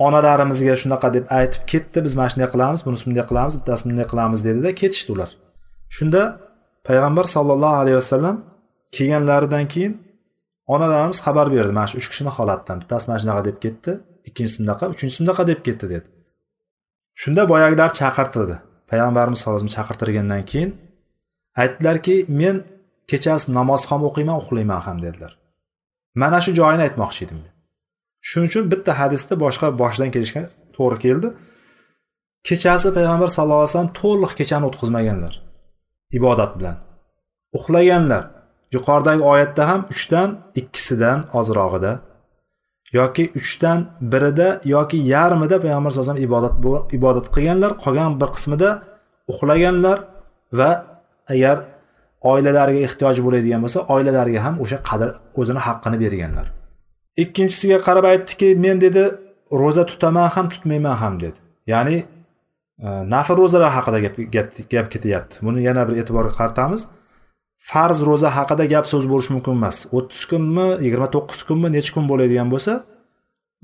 onalarimizga 0.05 0.75
shunaqa 0.81 1.07
deb 1.15 1.25
aytib 1.39 1.63
ketdi 1.71 1.97
biz 2.05 2.13
mana 2.19 2.29
shunday 2.31 2.49
qilamiz 2.53 2.81
bunisi 2.85 3.03
bunday 3.07 3.25
qilamiz 3.31 3.53
bittasi 3.59 3.83
bunday 3.87 4.07
qilamiz 4.11 4.39
dedida 4.47 4.69
ketishdi 4.81 5.09
ular. 5.15 5.29
Shunda 5.95 6.21
payg'ambar 6.87 7.25
sollallohu 7.35 7.77
alayhi 7.81 7.97
vasallam 8.01 8.35
kelganlaridan 8.95 9.65
keyin 9.73 9.93
onalarimiz 10.73 11.19
xabar 11.25 11.47
berdi 11.55 11.71
mana 11.77 11.87
shu 11.91 11.95
uch 12.01 12.07
kishini 12.11 12.31
holatidan 12.37 12.77
bittasi 12.81 13.05
mana 13.09 13.19
shunaqa 13.23 13.41
deb 13.49 13.57
ketdi 13.63 13.91
ikkinchisi 14.27 14.57
bunaqa 14.63 14.85
uchinchisi 14.93 15.19
bunaqa 15.23 15.43
deb 15.51 15.59
ketdi 15.67 15.85
dedi. 15.93 16.07
Shunda 17.21 17.41
boyagilar 17.51 17.89
chaqirtirdi. 17.99 18.55
Payg'ambarimiz 18.91 19.37
sallallohu 19.39 19.59
alayhi 19.59 19.71
vasallam 19.71 19.77
chaqirtirgandan 19.77 20.43
keyin 20.51 20.71
aytdilarki 21.61 22.15
men 22.41 22.55
kechasi 23.11 23.45
namoz 23.57 23.81
ham 23.89 24.01
o'qiyman 24.09 24.37
uxlayman 24.41 24.81
ham 24.87 24.97
dedilar. 25.05 25.31
Mana 26.21 26.39
shu 26.45 26.51
joyini 26.59 26.83
aytmoqchi 26.87 27.21
edim 27.25 27.39
men. 27.43 27.53
Shuning 28.29 28.47
uchun 28.51 28.63
bitta 28.71 28.91
hadisda 29.01 29.33
boshqa 29.43 29.67
boshidan 29.81 30.09
kelishga 30.15 30.43
to'g'ri 30.75 30.97
keldi. 31.05 31.27
Kechasi 32.47 32.89
payg'ambar 32.97 33.29
sallallohu 33.35 33.61
alayhi 33.63 33.73
vasallam 33.73 33.93
to'liq 34.01 34.31
kechani 34.39 34.65
o'tkazmaganlar. 34.69 35.33
Ibodat 36.17 36.51
bilan. 36.59 36.77
Uxlaganlar. 37.57 38.23
Yuqoridagi 38.75 39.21
oyatda 39.31 39.63
ham 39.71 39.81
uchdan 39.93 40.29
ikkisidan 40.59 41.19
ozrog'ida 41.39 41.91
yoki 42.99 43.23
uchdan 43.39 43.79
birida 44.11 44.49
yoki 44.75 44.97
yarmida 45.13 45.55
payg'ambar 45.63 45.89
sallallohu 45.91 46.11
alayhi 46.11 46.29
vasallam 46.31 46.55
ibodat 46.61 46.93
ibodat 46.97 47.25
qilganlar 47.35 47.71
qolgan 47.83 48.11
bir 48.21 48.29
qismida 48.35 48.69
uxlaganlar 49.31 49.97
va 50.59 50.71
agar 51.33 51.57
oilalariga 52.31 52.79
ehtiyoji 52.87 53.21
bo'ladigan 53.25 53.59
bo'lsa 53.65 53.79
oilalariga 53.95 54.39
ham 54.45 54.55
o'sha 54.63 54.77
qadr 54.89 55.09
o'zini 55.39 55.61
haqqini 55.67 55.97
berganlar. 56.03 56.47
Ikkinchisiga 57.23 57.77
qarab 57.87 58.05
aytdiki 58.11 58.47
men 58.65 58.81
dedi 58.85 59.03
ro'za 59.61 59.83
tutaman 59.91 60.27
ham 60.35 60.45
tutmayman 60.53 60.95
ham 61.01 61.19
dedi. 61.23 61.39
Ya'ni 61.71 61.97
e, 62.85 62.87
nafl 63.13 63.35
ro'zalar 63.41 63.71
haqida 63.77 63.99
gap 64.05 64.15
gap 64.35 64.47
gap 64.73 64.87
ketyapti. 64.93 65.35
Buni 65.45 65.59
yana 65.67 65.81
bir 65.87 65.95
e'tiborga 66.01 66.33
qaratamiz. 66.39 66.81
Farz 67.69 67.99
ro'za 68.09 68.29
haqida 68.37 68.65
gap 68.73 68.85
so'z 68.91 69.05
bo'lishi 69.11 69.31
mumkin 69.35 69.53
emas. 69.59 69.77
o'ttiz 69.97 70.21
kunmi 70.31 70.67
yigirma 70.85 71.07
to'qqiz 71.15 71.39
kunmi 71.49 71.67
necha 71.75 71.91
kun 71.95 72.05
bo'ladigan 72.11 72.47
bo'lsa 72.53 72.73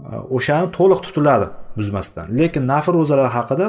e, 0.10 0.12
o'shani 0.38 0.68
to'liq 0.78 1.00
tutiladi 1.06 1.48
buzmasdan. 1.78 2.26
Lekin 2.40 2.64
nafl 2.74 2.94
ro'zalar 3.00 3.30
haqida 3.38 3.68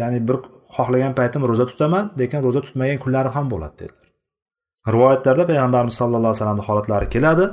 ya'ni 0.00 0.18
bir 0.28 0.36
xohlagan 0.76 1.12
paytim 1.18 1.42
ro'za 1.50 1.64
tutaman 1.70 2.04
lekin 2.20 2.38
ro'za 2.46 2.60
tutmagan 2.66 2.98
kunlarim 3.04 3.32
ham 3.36 3.46
bo'ladi 3.52 3.74
dedilar. 3.82 4.06
Rivoyatlarda 4.94 5.44
payg'ambarimiz 5.50 5.94
sallallohu 6.00 6.30
alayhi 6.30 6.40
vasallamni 6.40 6.64
holatlari 6.68 7.06
keladi. 7.14 7.44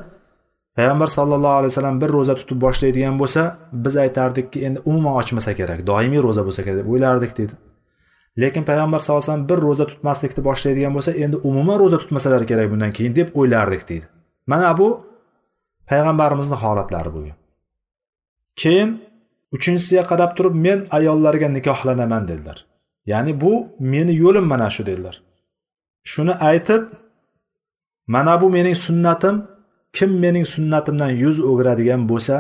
Payg'ambar 0.78 1.08
sallallohu 1.18 1.56
alayhi 1.60 1.72
vasallam 1.72 2.02
bir 2.02 2.10
ro'za 2.18 2.36
tutib 2.40 2.58
boshlaydigan 2.66 3.16
bo'lsa 3.22 3.42
biz 3.86 3.96
aytardikki 4.06 4.58
endi 4.68 4.80
umuman 4.90 5.14
ochmasa 5.22 5.52
kerak 5.60 5.80
doimiy 5.92 6.22
ro'za 6.28 6.42
bo'lsa 6.48 6.62
kerak 6.66 6.78
deb 6.82 6.90
o'ylardik 6.94 7.32
deydi 7.40 7.54
lekin 8.42 8.64
payg'ambar 8.70 9.00
sallallohu 9.00 9.24
alayhi 9.24 9.32
vasallam 9.32 9.50
bir 9.52 9.60
ro'za 9.68 9.86
tutmaslikni 9.92 10.42
boshlaydigan 10.50 10.94
bo'lsa 10.98 11.12
endi 11.24 11.38
umuman 11.50 11.78
ro'za 11.84 11.98
tutmasalar 12.04 12.42
kerak 12.52 12.68
bundan 12.72 12.92
keyin 12.98 13.14
deb 13.20 13.28
o'ylardik 13.40 13.84
deydi 13.90 14.06
mana 14.52 14.70
bu 14.80 14.88
payg'ambarimizni 15.90 16.58
holatlari 16.64 17.10
bo'lgan 17.16 17.38
keyin 18.62 18.90
uchinchisiga 19.56 20.04
qarab 20.12 20.32
turib 20.38 20.56
men 20.66 20.80
ayollarga 20.98 21.48
nikohlanaman 21.58 22.24
dedilar. 22.30 22.58
Ya'ni 23.12 23.34
bu 23.42 23.54
meni 23.80 24.14
yo'lim 24.24 24.46
mana 24.54 24.70
shu 24.76 24.84
dedilar. 24.90 25.16
Shuni 26.12 26.34
aytib 26.50 26.84
mana 28.14 28.34
bu 28.42 28.48
mening 28.56 28.78
sunnatim 28.86 29.36
kim 29.98 30.12
mening 30.24 30.46
sunnatimdan 30.56 31.12
yuz 31.24 31.38
o'giradigan 31.50 32.02
bo'lsa 32.12 32.36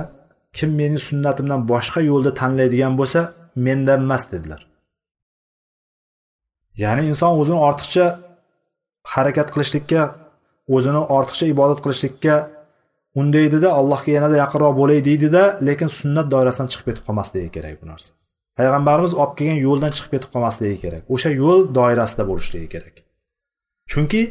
kim 0.58 0.70
mening 0.80 1.02
sunnatimdan 1.10 1.62
boshqa 1.72 2.00
yo'lni 2.12 2.32
tanlaydigan 2.40 2.94
bo'lsa 3.00 3.20
mendan 3.66 4.00
emas 4.06 4.24
dedilar. 4.34 4.62
Ya'ni 6.84 7.04
inson 7.12 7.32
o'zini 7.42 7.60
ortiqcha 7.68 8.06
harakat 9.14 9.48
qilishlikka 9.54 10.02
o'zini 10.76 11.02
ortiqcha 11.18 11.46
ibodat 11.54 11.80
qilishlikka 11.84 12.36
undaydida 13.20 13.70
allohga 13.80 14.12
yanada 14.18 14.36
yaqinroq 14.44 14.74
bo'lay 14.82 15.00
deydida 15.10 15.44
lekin 15.68 15.90
sunnat 16.00 16.28
doirasidan 16.34 16.68
chiqib 16.72 16.86
ketib 16.90 17.04
qolmasligi 17.08 17.50
kerak 17.56 17.76
bu 17.82 17.86
narsa. 17.92 18.10
Payg'ambarimiz 18.58 19.14
olib 19.22 19.36
kelgan 19.40 19.60
yo'ldan 19.68 19.92
chiqib 19.96 20.12
ketib 20.16 20.30
qolmasligi 20.34 20.78
kerak. 20.84 21.04
O'sha 21.14 21.30
yo'l 21.42 21.62
doirasida 21.78 22.24
bo'lishligi 22.30 22.68
kerak. 22.76 22.96
Chunki 23.92 24.22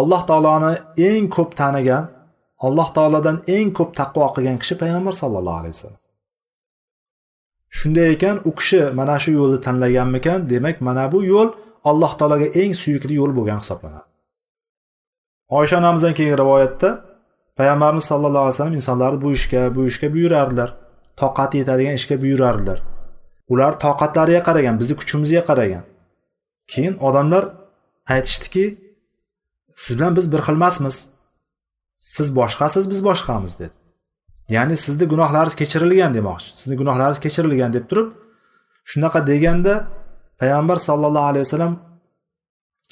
alloh 0.00 0.22
taoloni 0.30 0.72
eng 1.08 1.24
ko'p 1.36 1.50
tanigan 1.60 2.04
alloh 2.66 2.88
taolodan 2.96 3.36
eng 3.56 3.68
ko'p 3.78 3.90
taqvo 4.00 4.26
qilgan 4.34 4.58
kishi 4.62 4.74
payg'ambar 4.82 5.14
sallallohu 5.22 5.58
alayhi 5.60 5.74
vasallam. 5.76 6.02
Shunday 7.78 8.08
ekan 8.14 8.36
u 8.48 8.50
kishi 8.58 8.80
mana 8.98 9.16
shu 9.22 9.30
yo'lni 9.38 9.58
tanlaganmikan 9.66 10.38
demak 10.52 10.76
mana 10.86 11.04
bu 11.12 11.18
yo'l 11.32 11.48
alloh 11.90 12.12
taologa 12.18 12.48
eng 12.60 12.72
suyukli 12.82 13.14
yo'l 13.20 13.32
bo'lgan 13.38 13.58
hisoblanadi. 13.62 14.08
Oysha 15.58 15.74
onamizdan 15.80 16.14
keyingi 16.18 16.36
rivoyatda 16.42 16.88
payg'ambarimiz 17.58 18.04
sallallohu 18.10 18.44
alayhi 18.44 18.56
vasallam 18.56 18.76
insonlarni 18.80 19.18
bu 19.24 19.28
ishga 19.38 19.62
bu 19.76 19.80
ishga 19.90 20.08
buyurardilar. 20.14 20.70
Toqati 21.20 21.54
yetadigan 21.60 21.94
ishga 22.00 22.16
buyurardilar. 22.22 22.78
Ular 23.52 23.72
toqatlariga 23.84 24.42
qaragan 24.48 24.74
bizni 24.80 24.94
kuchimizga 25.00 25.42
qaragan. 25.50 25.84
Keyin 26.72 26.94
odamlar 27.08 27.44
aytishdiki 28.14 28.64
siz 29.82 29.92
bilan 29.98 30.12
biz 30.16 30.26
bir 30.32 30.40
xilmasmiz. 30.46 30.96
Siz 31.98 32.36
boshqasiz 32.38 32.90
biz 32.90 33.00
boshqamiz 33.08 33.58
dedi. 33.58 33.74
Ya'ni 34.56 34.76
sizni 34.84 35.04
gunohlaringiz 35.12 35.54
kechirilgan 35.60 36.14
demoqchi 36.18 36.48
sizni 36.60 36.76
gunohlaringiz 36.80 37.20
kechirilgan 37.24 37.70
deb 37.76 37.84
turib 37.90 38.08
shunaqa 38.90 39.20
deganda 39.30 39.74
payg'ambar 40.40 40.76
sollallohu 40.88 41.28
alayhi 41.30 41.44
vasallam 41.46 41.74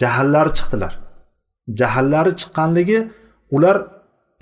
jahllari 0.02 0.50
chiqdilar. 0.58 0.92
Jahllari 1.80 2.32
chiqqanligi 2.40 2.98
ular 3.56 3.76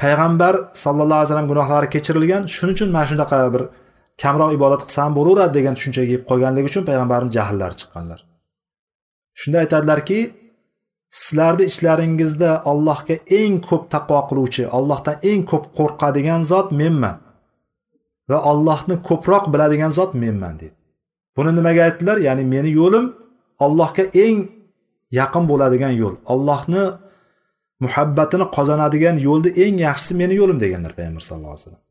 payg'ambar 0.02 0.54
sallallohu 0.84 1.18
alayhi 1.18 1.28
vasallam 1.28 1.48
gunohlari 1.52 1.88
kechirilgan 1.94 2.42
shuning 2.56 2.74
uchun 2.76 2.88
mana 2.96 3.06
shunaqa 3.10 3.36
bir 3.54 3.62
kamroq 4.22 4.50
ibodat 4.58 4.80
qilsam 4.86 5.10
bo'laveradi 5.18 5.52
degan 5.58 5.74
tushunchaga 5.78 6.06
kelib 6.10 6.24
qolganligi 6.30 6.66
uchun 6.70 6.84
payg'ambarimiz 6.88 7.32
jahllari 7.38 7.74
chiqqanlar. 7.80 8.20
Shunda 9.40 9.56
aytadilarki 9.64 10.18
sizlarni 11.20 11.64
ichlaringizda 11.70 12.50
allohga 12.70 13.16
eng 13.40 13.54
ko'p 13.68 13.84
taqvo 13.94 14.20
qiluvchi 14.28 14.62
allohdan 14.76 15.16
eng 15.30 15.42
ko'p 15.50 15.64
qo'rqadigan 15.78 16.40
zot 16.50 16.68
menman. 16.80 17.16
Va 18.30 18.38
allohni 18.50 18.94
ko'proq 19.08 19.44
biladigan 19.52 19.90
zot 19.98 20.12
menman 20.22 20.54
deydi. 20.60 20.76
Buni 21.36 21.50
nimaga 21.58 21.80
aytdilar? 21.88 22.16
Ya'ni 22.26 22.44
meni 22.54 22.70
yo'lim 22.80 23.06
allohga 23.66 24.04
eng 24.24 24.38
yaqin 25.20 25.44
bo'ladigan 25.50 25.92
yo'l. 26.02 26.14
Allohni 26.32 26.82
muhabbatini 27.84 28.46
qozonadigan 28.56 29.16
yo'lni 29.26 29.50
eng 29.64 29.74
yaxshisi 29.86 30.12
meni 30.20 30.34
yo'lim 30.40 30.58
deganlar 30.64 30.92
payg'ambar 30.98 31.22
sallallohu 31.28 31.54
alayhi 31.54 31.64
vasallam. 31.64 31.82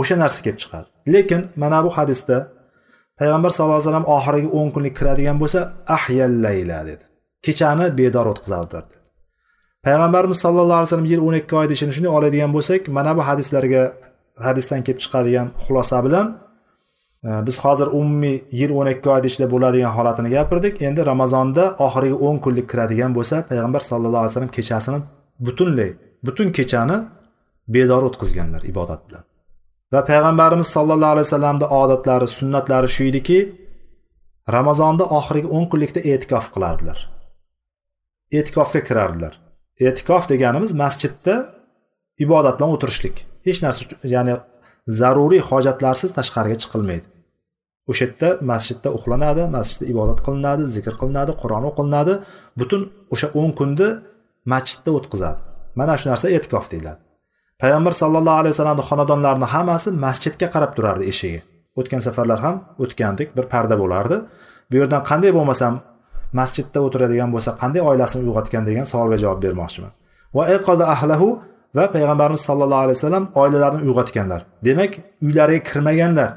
O'sha 0.00 0.14
narsa 0.22 0.38
kelib 0.44 0.58
chiqadi. 0.62 0.88
Lekin 1.14 1.40
mana 1.62 1.78
bu 1.84 1.90
hadisda 1.98 2.36
payg'ambar 3.20 3.50
sallallohu 3.54 3.78
alayhi 3.78 3.88
vasallam 3.88 4.08
oxirgi 4.16 4.48
o'n 4.58 4.68
kunlik 4.74 4.94
kiradigan 4.98 5.36
bo'lsa 5.42 5.60
ahyallayla 5.96 6.78
dedi. 6.90 7.04
Kechani 7.46 7.86
bedor 7.98 8.26
o'tkazardilar 8.32 8.84
payg'ambarimiz 9.86 10.38
sallallohu 10.44 10.78
alayhi 10.78 10.88
vasallam 10.88 11.10
yil 11.12 11.20
o'n 11.28 11.34
ikki 11.40 11.54
oyni 11.60 11.72
ishini 11.76 11.92
shunday 11.96 12.12
oladigan 12.18 12.50
bo'lsak 12.56 12.80
mana 12.96 13.12
bu 13.18 13.22
hadislarga 13.28 13.82
hadisdan 14.46 14.80
kelib 14.86 15.00
chiqadigan 15.04 15.46
xulosa 15.64 15.98
bilan 16.06 16.26
e, 17.28 17.30
biz 17.46 17.56
hozir 17.64 17.88
umumiy 18.00 18.36
yil 18.60 18.70
o'n 18.80 18.88
ikki 18.94 19.08
oyni 19.14 19.26
ichida 19.30 19.46
bo'ladigan 19.54 19.92
holatini 19.96 20.30
gapirdik. 20.36 20.74
Endi 20.88 21.00
ramazonda 21.10 21.64
oxirgi 21.86 22.16
o'n 22.26 22.36
kunlik 22.44 22.66
kiradigan 22.72 23.10
bo'lsa 23.18 23.36
payg'ambar 23.50 23.82
sallallohu 23.90 24.22
alayhi 24.22 24.32
vasallam 24.32 24.52
kechasini 24.58 24.98
butunlay 25.46 25.90
butun 26.26 26.48
kechani 26.58 26.96
bedor 27.74 28.02
o'tkazganlar 28.08 28.62
ibodat 28.72 29.00
bilan. 29.08 29.24
Va 29.92 30.00
payg'ambarimiz 30.10 30.68
sallallohu 30.76 31.12
alayhi 31.14 31.26
vasallamni 31.28 31.66
odatlari 31.82 32.26
sunnatlari 32.38 32.88
shu 32.94 33.02
ediki 33.10 33.38
ramazonda 34.56 35.04
oxirgi 35.18 35.48
o'n 35.56 35.64
kunlikda 35.72 36.00
e'tikof 36.10 36.46
qilardilar. 36.54 36.98
E'tikofga 38.38 38.80
kirardilar. 38.88 39.34
E'tikof 39.86 40.28
deganimiz 40.32 40.72
masjidda 40.82 41.34
ibodat 42.24 42.54
bilan 42.58 42.70
o'tirishlik. 42.76 43.16
Hech 43.46 43.60
narsa 43.64 43.82
ya'ni 44.14 44.34
zaruriy 45.00 45.42
hojatlarsiz 45.50 46.10
tashqariga 46.18 46.56
chiqilmaydi. 46.62 47.06
O'sha 47.90 48.04
yerda 48.06 48.28
masjidda 48.52 48.88
uxlanadi 48.96 49.42
masjidda 49.56 49.84
ibodat 49.92 50.18
qilinadi 50.26 50.64
zikr 50.76 50.94
qilinadi 51.00 51.32
qur'on 51.42 51.64
o'qilinadi. 51.70 52.14
Butun 52.60 52.82
o'sha 53.14 53.28
o'n 53.40 53.50
kunni 53.58 53.88
masjidda 54.52 54.90
o'tkazadi. 54.98 55.40
Mana 55.78 55.94
shu 56.00 56.06
narsa 56.10 56.26
e'tikof 56.36 56.66
deyiladi. 56.72 57.00
Payg'ambar 57.62 57.92
sallallohu 58.02 58.38
alayhi 58.42 58.54
vasallamni 58.54 58.84
xonadonlarini 58.90 59.46
hammasi 59.54 59.88
masjidga 60.04 60.46
qarab 60.54 60.72
turardi 60.76 61.04
eshigi. 61.12 61.40
O'tgan 61.78 62.00
safarlar 62.06 62.38
ham 62.46 62.56
o'tgandik 62.82 63.28
bir 63.36 63.44
parda 63.52 63.76
bo'lardi. 63.82 64.16
Bu 64.70 64.74
yerdan 64.80 65.02
qanday 65.10 65.32
bo'lmasam 65.38 65.72
masjidda 66.38 66.78
o'tiradigan 66.86 67.30
bo'lsa 67.34 67.50
qanday 67.60 67.82
oilasini 67.90 68.22
uyg'otgan 68.26 68.62
degan 68.68 68.84
savolga 68.92 69.16
javob 69.24 69.40
bermoqchiman. 69.46 69.92
Va 70.36 70.44
ahlahu 70.94 71.28
va 71.76 71.84
payg'ambarimiz 71.94 72.42
sallallohu 72.48 72.82
alayhi 72.84 72.98
vasallam 72.98 73.24
oilalarini 73.42 73.82
uyg'otganlar. 73.88 74.40
Demak 74.68 74.92
uylariga 75.26 75.62
kirmaganlar. 75.70 76.30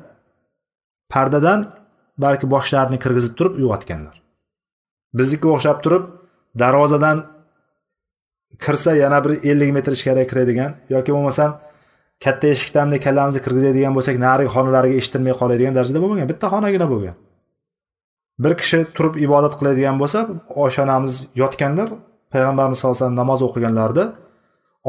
Pardadan 1.14 1.60
balki 2.18 2.46
boshlarini 2.54 2.98
kirgizib 3.04 3.34
turib 3.38 3.54
uyg'otganlar. 3.62 4.16
Biznikiga 5.20 5.50
o'xshab 5.56 5.78
turib 5.86 6.04
darvozadan 6.62 7.18
kirsa 8.64 8.92
yana 9.04 9.20
bir 9.26 9.32
ellik 9.50 9.72
metr 9.78 9.92
ichkariga 9.98 10.26
kiradigan 10.32 10.72
yoki 10.94 11.12
bo'lmasam 11.16 11.52
katta 12.24 12.48
eshikdan 12.56 12.88
kallamizni 13.06 13.42
kirgizadigan 13.46 13.94
bo'lsak 13.98 14.16
narigi 14.26 14.50
xonalariga 14.56 14.96
eshitilmay 15.02 15.34
qoladigan 15.42 15.74
darajada 15.78 16.00
bo'lmagan. 16.04 16.28
Bitta 16.32 16.46
xonagina 16.54 16.88
bo'lgan. 16.94 17.16
Bir 18.40 18.54
kishi 18.62 18.80
turib 18.96 19.16
ibodat 19.26 19.54
qiladigan 19.60 19.96
bo'lsa 20.02 20.20
oysha 20.64 20.82
onamiz 20.88 21.14
yotganlar 21.42 21.90
payg'ambarimiz 22.34 22.78
sallallohu 22.80 22.96
alayhi 22.96 23.06
vasallam 23.06 23.20
namoz 23.22 23.40
o'qiganlarida 23.48 24.04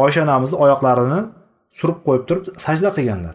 oysha 0.03 0.21
onamizni 0.27 0.57
oyoqlarini 0.65 1.21
surib 1.79 1.99
qo'yib 2.07 2.25
turib 2.29 2.45
sajda 2.65 2.91
qilganlar. 2.97 3.35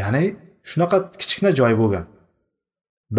Ya'ni 0.00 0.24
shunaqa 0.70 0.96
kichkina 1.20 1.50
joy 1.60 1.72
bo'lgan. 1.80 2.04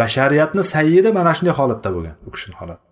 Bashariyatni 0.00 0.62
sayyidi 0.74 1.10
mana 1.18 1.32
shunday 1.36 1.54
holatda 1.60 1.88
bo'lgan 1.96 2.16
u 2.26 2.28
kishini 2.34 2.56
holati. 2.60 2.82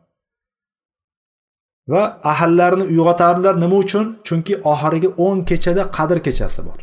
Va 1.92 2.02
ahallarini 2.32 2.84
uyg'otardilar 2.92 3.54
nima 3.64 3.76
uchun? 3.84 4.06
Chunki 4.26 4.54
oxirgi 4.72 5.08
o'n 5.26 5.38
kechada 5.50 5.82
qadr 5.96 6.18
kechasi 6.26 6.60
bor. 6.68 6.78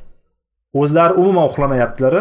O'zlari 0.82 1.14
umuman 1.22 1.46
uxlamayaptilar 1.50 2.14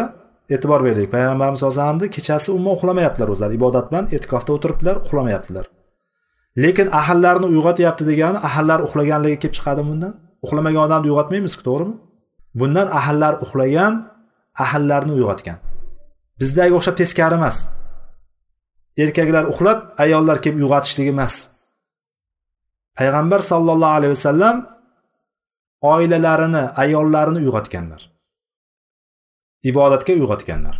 e'tibor 0.53 0.79
beraylik. 0.83 1.09
Payg'ambarimiz 1.15 1.59
sallallohu 1.59 1.79
alayhi 1.79 1.87
vasallamni 1.87 2.09
kechasi 2.15 2.49
umuman 2.57 2.73
uxlamayaptilar 2.77 3.27
o'zlari. 3.33 3.53
Ibodat 3.59 3.85
bilan 3.91 4.05
e'tikofda 4.15 4.51
o'tiribdilar 4.55 4.95
uxlamayaptilar. 5.05 5.65
Lekin 6.63 6.87
ahallarni 6.99 7.45
uyg'otyapti 7.53 8.03
degani 8.11 8.37
ahallar 8.47 8.79
uxlaganligi 8.87 9.37
kelib 9.41 9.55
chiqadimi 9.57 9.87
bundan? 9.91 10.13
Uxlamagan 10.45 10.81
odamni 10.87 11.07
uyg'otmaymizku 11.11 11.63
to'g'rimi? 11.67 11.95
Bundan 12.59 12.87
ahallar 12.99 13.33
uxlagan 13.43 13.93
ahallarni 14.63 15.11
uyg'otgan. 15.17 15.57
Bizdagi 16.39 16.73
o'xshab 16.77 16.95
teskari 17.01 17.35
emas. 17.41 17.57
Erkaklar 19.03 19.43
uxlab 19.51 19.79
ayollar 20.03 20.37
kelib 20.43 20.57
uyg'otishligi 20.63 21.11
emas. 21.15 21.33
Payg'ambar 22.97 23.41
sollallohu 23.51 23.95
alayhi 23.97 24.13
vasallam 24.17 24.55
oilalarini 25.93 26.63
ayollarini 26.83 27.39
uyg'otganlar. 27.45 28.01
Ibodatga 29.69 30.11
uyg'otganlar. 30.17 30.75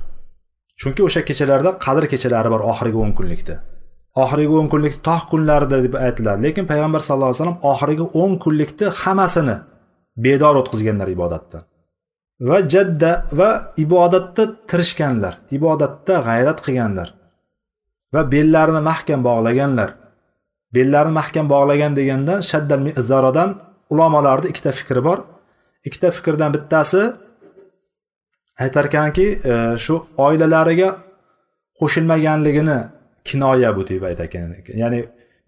Chunki 0.79 1.01
o'sha 1.07 1.21
kechalarda 1.29 1.71
qadr 1.85 2.03
kechalari 2.13 2.49
bor 2.53 2.61
oxirgi 2.71 2.97
o'n 3.03 3.13
kunlikda. 3.19 3.55
Oxirgi 4.23 4.53
o'n 4.59 4.67
kunlik 4.73 4.95
tog' 5.07 5.25
kunlarida 5.31 5.77
deb 5.85 5.93
aytiladi 6.05 6.39
lekin 6.45 6.65
payg'ambar 6.71 7.01
sallallohu 7.07 7.31
alayhi 7.31 7.41
vasallam 7.41 7.59
oxirgi 7.71 8.05
o'n 8.21 8.33
kunlikni 8.43 8.87
hammasini 9.01 9.55
bedor 10.25 10.55
o'tkazganlar 10.61 11.07
ibodatdan 11.15 11.63
va 12.49 12.57
jadda 12.73 13.11
va 13.39 13.49
ibodatda 13.85 14.43
tirishganlar 14.69 15.33
ibodatda 15.57 16.13
g'ayrat 16.27 16.59
qilganlar 16.65 17.09
va 18.13 18.21
bellarini 18.33 18.81
mahkam 18.89 19.19
bog'laganlar. 19.27 19.89
Bellarini 20.75 21.15
mahkam 21.19 21.45
bog'lagan 21.53 21.91
deganda 21.99 22.33
shaddal 22.49 22.81
izorodan 23.01 23.49
ulamolarni 23.93 24.47
ikkita 24.51 24.71
fikri 24.79 25.01
bor. 25.07 25.19
Ikkita 25.87 26.07
fikrdan 26.17 26.49
bittasi 26.55 27.01
aytar 28.63 28.85
ekanki 28.89 29.27
e, 29.51 29.53
shu 29.83 29.95
oilalariga 30.25 30.89
qo'shilmaganligini 31.79 32.79
kinoya 33.29 33.69
bu 33.77 33.87
deb 33.89 34.03
aytarkan. 34.09 34.55
Ya'ni 34.81 34.99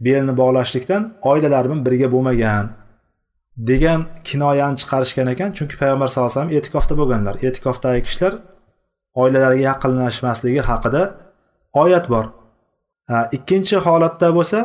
belni 0.06 0.34
bog'lashlikdan 0.42 1.04
oilalari 1.32 1.68
bilan 1.70 1.82
birga 1.88 2.08
bo'lmagan 2.16 2.66
degan 3.70 4.00
kinoyani 4.30 4.76
chiqarishgan 4.82 5.28
ekan. 5.34 5.50
Chunki 5.58 5.76
payg'ambar 5.82 6.08
sallallohu 6.08 6.32
alayhi 6.32 6.40
vasallam 6.40 6.58
e'tikofda 6.58 6.94
bo'lganlar. 7.02 7.36
E'tikofdagi 7.48 8.02
kishilar 8.08 8.34
oilalariga 9.22 9.64
yaqinlashmasligi 9.72 10.62
haqida 10.70 11.02
oyat 11.84 12.06
bor. 12.14 12.26
Ikkinchi 13.38 13.78
holatda 13.86 14.28
bo'lsa 14.38 14.60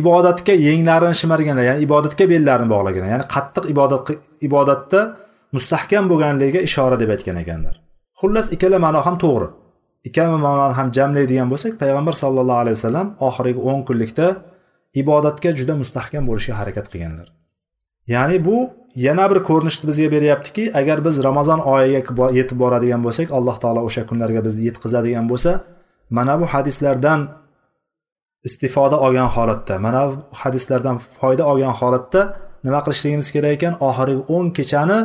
ibodatga 0.00 0.54
yenglarini 0.68 1.16
shimarganlar 1.20 1.64
ya'ni 1.70 1.80
ibodatga 1.86 2.24
bellarini 2.32 2.68
bog'laganlar. 2.74 3.10
Ya'ni 3.14 3.26
qattiq 3.34 3.64
ibodat 3.74 4.06
ibodatda 4.48 5.00
mustahkam 5.56 6.04
bo'lganligiga 6.10 6.60
ishora 6.68 6.96
deb 7.02 7.10
aytgan 7.14 7.36
ekanlar. 7.42 7.74
Xullas 8.20 8.46
ikkala 8.54 8.78
ma'no 8.84 9.00
ham 9.06 9.16
to'g'ri. 9.24 9.48
Ikkala 10.08 10.36
ma'noni 10.46 10.74
ham 10.78 10.88
jamlaydigan 10.96 11.48
bo'lsak 11.52 11.72
payg'ambar 11.82 12.14
sallallohu 12.22 12.60
alayhi 12.64 12.76
vasallam 12.78 13.06
oxirgi 13.28 13.60
o'n 13.70 13.80
kunlikda 13.88 14.26
ibodatga 15.00 15.50
juda 15.58 15.74
mustahkam 15.82 16.22
bo'lishga 16.28 16.54
harakat 16.60 16.86
qilganlar. 16.92 17.28
Ya'ni 18.14 18.36
bu 18.46 18.56
yana 19.06 19.24
bir 19.30 19.38
ko'rinishni 19.48 19.84
bizga 19.90 20.08
beryaptiki 20.14 20.64
agar 20.80 20.98
biz 21.06 21.14
ramazon 21.28 21.60
oyiga 21.74 22.00
yetib 22.38 22.58
boradigan 22.62 23.00
bo'lsak 23.06 23.28
alloh 23.38 23.56
taolo 23.62 23.80
o'sha 23.88 24.02
kunlarga 24.10 24.40
bizni 24.46 24.62
yetkazadigan 24.68 25.26
bo'lsa 25.32 25.50
mana 26.16 26.34
bu 26.40 26.46
hadislardan 26.54 27.20
istifoda 28.48 28.96
olgan 29.06 29.28
holatda 29.36 29.74
mana 29.86 30.00
bu 30.08 30.14
hadislardan 30.42 30.96
foyda 31.18 31.44
olgan 31.50 31.74
holatda 31.80 32.20
nima 32.64 32.80
qilishligimiz 32.86 33.28
kerak 33.34 33.52
ekan? 33.56 33.74
Oxirgi 33.88 34.22
o'n 34.36 34.46
kechani 34.58 34.98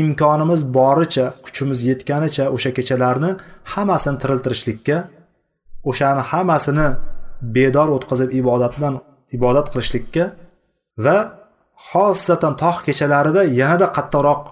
imkonimiz 0.00 0.60
boricha 0.78 1.26
kuchimiz 1.44 1.78
yetganicha 1.90 2.44
o'sha 2.56 2.70
kechalarni 2.78 3.30
hammasini 3.72 4.16
tiriltirishlikka 4.22 4.96
o'shani 5.90 6.22
hammasini 6.30 6.86
bedor 7.56 7.88
o'tkazib 7.96 8.30
ibodat 8.40 8.72
bilan 8.78 8.94
ibodat 9.36 9.66
qilishlikka 9.72 10.24
va 11.04 11.16
xosatan 11.88 12.54
tog' 12.62 12.80
kechalarida 12.86 13.42
yanada 13.60 13.86
qattiqroq 13.96 14.42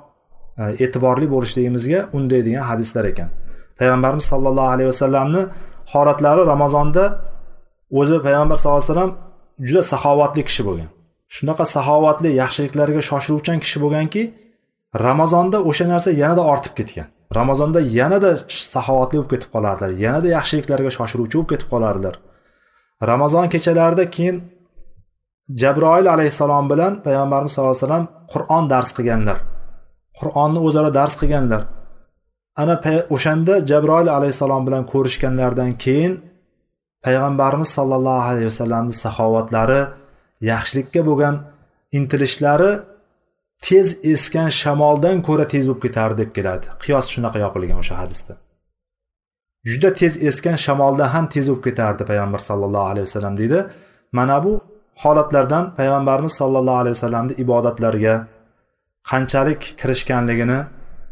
e, 0.61 0.65
e'tiborli 0.85 1.27
bo'lishligimizga 1.35 2.01
undaydigan 2.17 2.65
hadislar 2.71 3.05
ekan. 3.13 3.29
Payg'ambarimiz 3.79 4.25
sollallohu 4.33 4.71
alayhi 4.75 4.91
vasallamni 4.93 5.43
holatlari 5.93 6.43
ramazonda 6.53 7.05
o'zi 8.01 8.17
payg'ambar 8.27 8.57
sallallohu 8.59 8.83
alayhi 8.83 8.93
vasallam 8.93 9.13
juda 9.69 9.83
saxovatli 9.93 10.43
kishi 10.49 10.63
bo'lgan. 10.69 10.91
Shunaqa 11.37 11.65
saxovatli 11.77 12.29
yaxshiliklarga 12.43 13.03
shoshiluvchan 13.11 13.57
kishi 13.65 13.79
bo'lganki 13.85 14.23
ramazonda 14.95 15.59
o'sha 15.71 15.85
narsa 15.93 16.11
yanada 16.23 16.43
ortib 16.53 16.75
ketgan. 16.79 17.07
Ramazonda 17.39 17.81
yanada 17.81 18.31
saxovatli 18.75 19.17
bo'lib 19.19 19.31
ketib 19.33 19.51
qolardilar 19.55 19.91
yanada 20.05 20.29
yaxshiliklarga 20.37 20.91
shoshiluvchi 20.99 21.37
bo'lib 21.39 21.51
ketib 21.53 21.69
qolardilar. 21.75 22.15
Ramazon 23.11 23.47
kechalarida 23.55 24.05
keyin 24.17 24.37
jabroil 25.63 26.07
alayhissalom 26.15 26.65
bilan 26.73 26.93
payg'ambarimiz 27.07 27.53
sallallohu 27.55 27.77
alayhi 27.77 27.87
vasallam 27.87 28.07
qur'on 28.33 28.65
dars 28.73 28.91
qilganlar. 28.97 29.39
Qur'onni 30.21 30.61
o'zaro 30.67 30.91
dars 30.99 31.15
qilganlar. 31.21 31.63
Ana 32.63 32.75
o'shanda 33.15 33.55
jabroil 33.71 34.09
alayhissalom 34.19 34.63
bilan 34.67 34.83
ko'rishganlaridan 34.93 35.71
keyin 35.85 36.13
payg'ambarimiz 37.05 37.71
sollallohu 37.77 38.27
alayhi 38.31 38.49
vasallamni 38.53 38.95
saxovatlari 39.05 39.81
yaxshilikka 40.51 41.01
bo'lgan 41.09 41.35
intilishlari 41.99 42.73
tez 43.67 43.87
esgan 44.13 44.51
shamoldan 44.61 45.17
ko'ra 45.29 45.45
tez 45.53 45.65
bo'lib 45.69 45.83
ketardi 45.87 46.17
deb 46.23 46.31
keladi. 46.37 46.67
Qiyos 46.83 47.07
shunaqa 47.15 47.39
yopilgan 47.45 47.79
o'sha 47.83 47.95
hadisda. 48.03 48.35
Juda 49.71 49.91
tez 50.01 50.13
esgan 50.29 50.59
shamoldan 50.67 51.09
ham 51.15 51.27
tez 51.35 51.47
bo'lib 51.51 51.65
ketardi 51.69 52.03
payg'ambar 52.11 52.41
sallallohu 52.49 52.87
alayhi 52.93 53.07
vasallam 53.09 53.35
deydi. 53.41 53.59
Mana 54.19 54.37
bu 54.45 54.53
holatlardan 55.03 55.65
payg'ambarimiz 55.79 56.33
sollallohu 56.41 56.79
alayhi 56.83 56.95
vasallamni 56.97 57.35
ibodatlarga 57.45 58.15
qanchalik 59.11 59.61
kirishganligini 59.81 60.61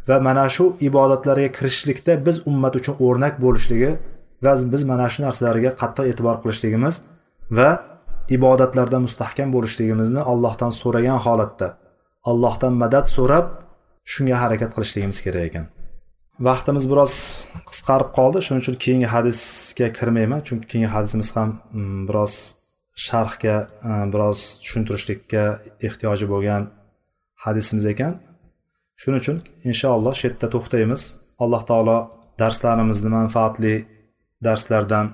va 0.07 0.19
mana 0.27 0.45
shu 0.55 0.65
ibodatlarga 0.89 1.49
kirishlikda 1.57 2.13
biz 2.25 2.35
ummat 2.49 2.73
uchun 2.79 2.95
o'rnak 3.05 3.33
bo'lishligi 3.43 3.91
va 4.43 4.53
biz 4.73 4.83
mana 4.91 5.07
shu 5.13 5.19
narsalarga 5.25 5.71
qattiq 5.81 6.05
e'tibor 6.11 6.35
qilishligimiz 6.43 6.95
va 7.57 7.69
ibodatlarda 8.37 8.97
mustahkam 9.05 9.49
bo'lishligimizni 9.55 10.21
allohdan 10.31 10.71
so'ragan 10.81 11.19
holatda 11.25 11.67
allohdan 12.29 12.73
madad 12.83 13.05
so'rab 13.15 13.45
shunga 14.13 14.37
harakat 14.43 14.71
qilishligimiz 14.75 15.19
kerak 15.25 15.43
ekan. 15.49 15.65
Vaqtimiz 16.47 16.85
biroz 16.91 17.13
qisqarib 17.69 18.09
qoldi 18.17 18.39
shuning 18.45 18.61
uchun 18.63 18.75
keyingi 18.83 19.07
hadisga 19.15 19.87
kirmayman 19.97 20.41
chunki 20.47 20.65
keyingi 20.71 20.91
hadisimiz 20.95 21.29
ham 21.35 21.49
mm, 21.77 22.01
biroz 22.09 22.33
sharhga 23.05 23.57
e, 23.89 23.91
biroz 24.13 24.39
tushuntirishlikka 24.63 25.43
ehtiyoji 25.87 26.25
bo'lgan 26.33 26.63
hadisimiz 27.45 27.85
ekan. 27.93 28.13
Shuning 29.01 29.19
uchun 29.23 29.37
inshaalloh 29.69 30.13
shu 30.17 30.23
yerda 30.27 30.47
to'xtaymiz. 30.55 31.01
Alloh 31.43 31.61
taolo 31.69 31.97
darslarimizni 32.41 33.09
manfaatli 33.19 33.75
darslardan 34.47 35.07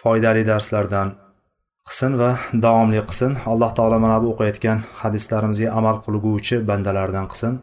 foydali 0.00 0.42
darslardan 0.52 1.08
qilsin 1.87 2.13
va 2.21 2.31
davomli 2.65 2.99
qilsin 3.09 3.31
alloh 3.51 3.69
taolo 3.77 3.97
mana 4.05 4.17
bu 4.23 4.27
o'qiyotgan 4.33 4.79
hadislarimizga 5.01 5.67
amal 5.79 5.97
qilguvchi 6.05 6.55
bandalardan 6.69 7.25
qilsin 7.31 7.53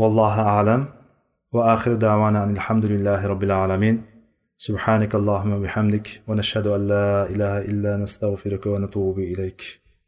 vallohu 0.00 0.42
alam 0.58 0.82
va 1.54 1.62
axiru 1.74 1.96
davana 2.06 2.40
alhamdulillahi 2.50 3.24
robbil 3.32 3.54
alamin 3.64 3.98
سبحانك 4.66 5.12
اللهم 5.20 5.50
وبحمدك 5.56 6.06
ونشهد 6.28 6.66
أن 6.76 6.82
لا 6.92 7.08
إله 7.32 7.54
إلا 7.70 7.92
نستغفرك 8.02 8.64
ونتوب 8.66 9.16
إليك 9.32 9.60